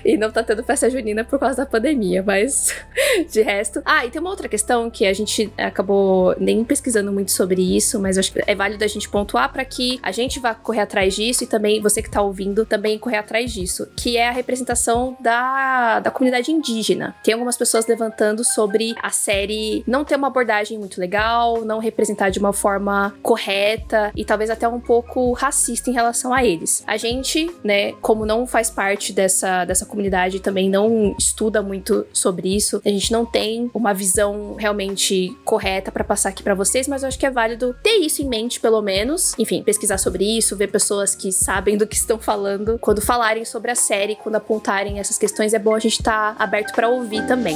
E 0.05 0.15
não 0.15 0.31
tá 0.31 0.41
tendo 0.41 0.63
festa 0.63 0.89
junina 0.89 1.23
por 1.23 1.37
causa 1.39 1.57
da 1.57 1.65
pandemia, 1.65 2.23
mas 2.23 2.73
de 3.29 3.41
resto. 3.41 3.81
Ah, 3.83 4.05
e 4.05 4.09
tem 4.09 4.21
uma 4.21 4.29
outra 4.29 4.47
questão 4.47 4.89
que 4.89 5.05
a 5.05 5.11
gente 5.11 5.51
acabou 5.57 6.35
nem 6.39 6.63
pesquisando 6.63 7.11
muito 7.11 7.31
sobre 7.31 7.75
isso, 7.75 7.99
mas 7.99 8.17
acho 8.17 8.31
que 8.31 8.41
é 8.45 8.55
válido 8.55 8.83
a 8.83 8.87
gente 8.87 9.09
pontuar 9.09 9.51
para 9.51 9.65
que 9.65 9.99
a 10.01 10.11
gente 10.11 10.39
vá 10.39 10.53
correr 10.53 10.81
atrás 10.81 11.15
disso 11.15 11.43
e 11.43 11.47
também 11.47 11.81
você 11.81 12.01
que 12.01 12.09
tá 12.09 12.21
ouvindo 12.21 12.65
também 12.65 12.97
correr 12.97 13.17
atrás 13.17 13.51
disso 13.51 13.64
disso, 13.65 13.87
que 13.95 14.15
é 14.15 14.29
a 14.29 14.31
representação 14.31 15.17
da, 15.19 15.99
da 15.99 16.11
comunidade 16.11 16.51
indígena. 16.51 17.15
Tem 17.23 17.33
algumas 17.33 17.57
pessoas 17.57 17.87
levantando 17.87 18.43
sobre 18.43 18.95
a 19.01 19.09
série 19.09 19.83
não 19.87 20.05
ter 20.05 20.15
uma 20.15 20.27
abordagem 20.27 20.77
muito 20.77 20.99
legal, 20.99 21.65
não 21.65 21.79
representar 21.79 22.29
de 22.29 22.39
uma 22.39 22.53
forma 22.53 23.13
correta 23.21 24.11
e 24.15 24.23
talvez 24.23 24.49
até 24.49 24.67
um 24.67 24.79
pouco 24.79 25.33
racista 25.33 25.89
em 25.89 25.93
relação 25.93 26.33
a 26.33 26.45
eles. 26.45 26.83
A 26.85 26.97
gente, 26.97 27.49
né, 27.63 27.93
como 27.93 28.25
não 28.25 28.45
faz 28.45 28.69
parte 28.69 29.11
dessa, 29.11 29.65
dessa 29.65 29.85
comunidade, 29.85 30.39
também 30.39 30.69
não 30.69 31.15
estuda 31.17 31.61
muito 31.61 32.05
sobre 32.13 32.55
isso, 32.55 32.81
a 32.85 32.89
gente 32.89 33.11
não 33.11 33.25
tem 33.25 33.69
uma 33.73 33.93
visão 33.93 34.55
realmente 34.55 35.35
correta 35.43 35.91
para 35.91 36.03
passar 36.03 36.29
aqui 36.29 36.43
para 36.43 36.53
vocês, 36.53 36.87
mas 36.87 37.01
eu 37.01 37.07
acho 37.07 37.17
que 37.17 37.25
é 37.25 37.31
válido 37.31 37.75
ter 37.81 37.97
isso 37.97 38.21
em 38.21 38.27
mente, 38.27 38.59
pelo 38.59 38.81
menos. 38.81 39.33
Enfim, 39.39 39.63
pesquisar 39.63 39.97
sobre 39.97 40.37
isso, 40.37 40.55
ver 40.55 40.67
pessoas 40.67 41.15
que 41.15 41.31
sabem 41.31 41.77
do 41.77 41.87
que 41.87 41.95
estão 41.95 42.19
falando 42.19 42.77
quando 42.79 43.01
falarem 43.01 43.43
sobre 43.45 43.54
sobre 43.55 43.71
a 43.71 43.75
série, 43.75 44.17
quando 44.17 44.35
apontarem 44.35 44.99
essas 44.99 45.17
questões, 45.17 45.53
é 45.53 45.59
bom 45.59 45.73
a 45.73 45.79
gente 45.79 45.93
estar 45.93 46.35
tá 46.35 46.43
aberto 46.43 46.73
para 46.73 46.89
ouvir 46.89 47.25
também. 47.25 47.55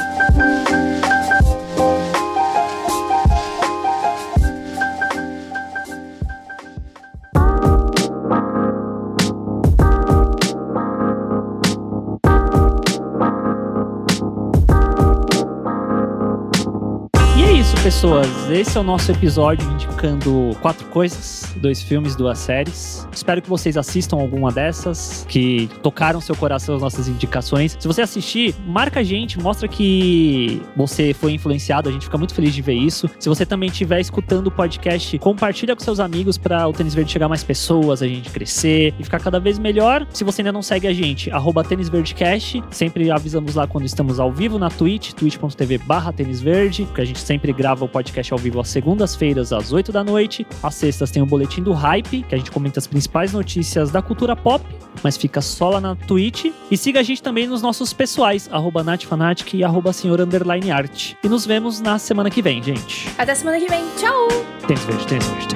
Pessoas, 17.90 18.28
esse 18.52 18.78
é 18.78 18.80
o 18.80 18.84
nosso 18.84 19.12
episódio 19.12 19.68
indicando 19.72 20.56
quatro 20.62 20.86
coisas, 20.90 21.52
dois 21.56 21.82
filmes, 21.82 22.16
duas 22.16 22.38
séries. 22.38 23.08
Espero 23.12 23.42
que 23.42 23.50
vocês 23.50 23.76
assistam 23.78 24.18
alguma 24.18 24.52
dessas, 24.52 25.26
que 25.28 25.68
tocaram 25.82 26.22
seu 26.22 26.36
coração 26.36 26.76
as 26.76 26.84
nossas 26.84 27.08
indicações. 27.08 27.76
Se 27.80 27.88
você 27.88 28.04
assistir, 28.04 28.54
marca 28.68 29.00
a 29.00 29.04
gente, 29.04 29.40
mostra 29.40 29.68
que 29.68 30.62
você 30.76 31.16
foi 31.16 31.32
influenciado, 31.32 31.90
a 31.90 31.92
gente 31.92 32.06
fica 32.06 32.16
muito 32.16 32.36
feliz 32.36 32.54
de 32.54 32.62
ver 32.62 32.76
isso. 32.76 33.10
Se 33.18 33.28
você 33.28 33.44
também 33.44 33.70
estiver 33.70 34.00
escutando 34.00 34.46
o 34.46 34.52
podcast, 34.52 35.18
compartilha 35.18 35.76
com 35.76 35.84
seus 35.84 36.00
amigos 36.00 36.38
para 36.38 36.68
o 36.68 36.74
Tênis 36.74 36.94
Verde 36.94 37.12
chegar 37.12 37.28
mais 37.28 37.44
pessoas, 37.44 38.04
a 38.04 38.08
gente 38.08 38.30
crescer 38.30 38.94
e 39.00 39.04
ficar 39.04 39.20
cada 39.20 39.40
vez 39.40 39.58
melhor. 39.58 40.06
Se 40.14 40.24
você 40.24 40.42
ainda 40.42 40.52
não 40.52 40.62
segue 40.62 40.86
a 40.86 40.94
gente, 40.94 41.32
arroba 41.32 41.64
Tênis 41.64 41.90
Verdecast, 41.90 42.64
sempre 42.70 43.10
avisamos 43.10 43.56
lá 43.56 43.66
quando 43.66 43.86
estamos 43.86 44.20
ao 44.20 44.32
vivo 44.32 44.60
na 44.60 44.70
Twitch, 44.70 45.14
twitch.tv 45.14 45.80
barra 45.80 46.14
Tênis 46.14 46.40
Verde, 46.40 46.88
a 46.96 47.04
gente 47.04 47.20
sempre 47.20 47.52
grava 47.52 47.79
grava 47.80 47.86
o 47.86 47.90
podcast 47.90 48.34
ao 48.34 48.40
vivo 48.40 48.60
às 48.60 48.68
segundas-feiras, 48.68 49.54
às 49.54 49.72
8 49.72 49.92
da 49.92 50.04
noite. 50.04 50.46
Às 50.62 50.76
sextas 50.76 51.10
tem 51.12 51.24
o 51.24 51.26
Boletim 51.26 51.64
do 51.64 51.72
Hype, 51.72 52.24
que 52.24 52.36
a 52.36 52.38
gente 52.38 52.52
comenta 52.52 52.80
as 52.80 52.88
principais 52.88 53.32
notícias 53.32 53.90
da 53.90 54.02
cultura 54.02 54.36
pop, 54.36 54.66
mas 55.02 55.16
fica 55.16 55.40
só 55.42 55.70
lá 55.70 55.80
na 55.80 55.96
Twitch. 55.96 56.52
E 56.70 56.78
siga 56.78 57.00
a 57.00 57.04
gente 57.04 57.24
também 57.24 57.48
nos 57.48 57.62
nossos 57.62 57.94
pessoais, 57.94 58.50
arroba 58.52 58.84
natfanatic 58.84 59.54
e 59.54 59.64
arroba 59.64 59.94
senhor. 59.94 60.20
E 60.20 61.30
nos 61.30 61.46
vemos 61.46 61.80
na 61.80 61.98
semana 61.98 62.30
que 62.30 62.42
vem, 62.42 62.62
gente. 62.62 63.08
Até 63.18 63.34
semana 63.34 63.58
que 63.60 63.68
vem. 63.68 63.86
Tchau! 63.98 64.28
Verde, 64.68 64.86
verde, 64.86 65.06
verde. 65.08 65.50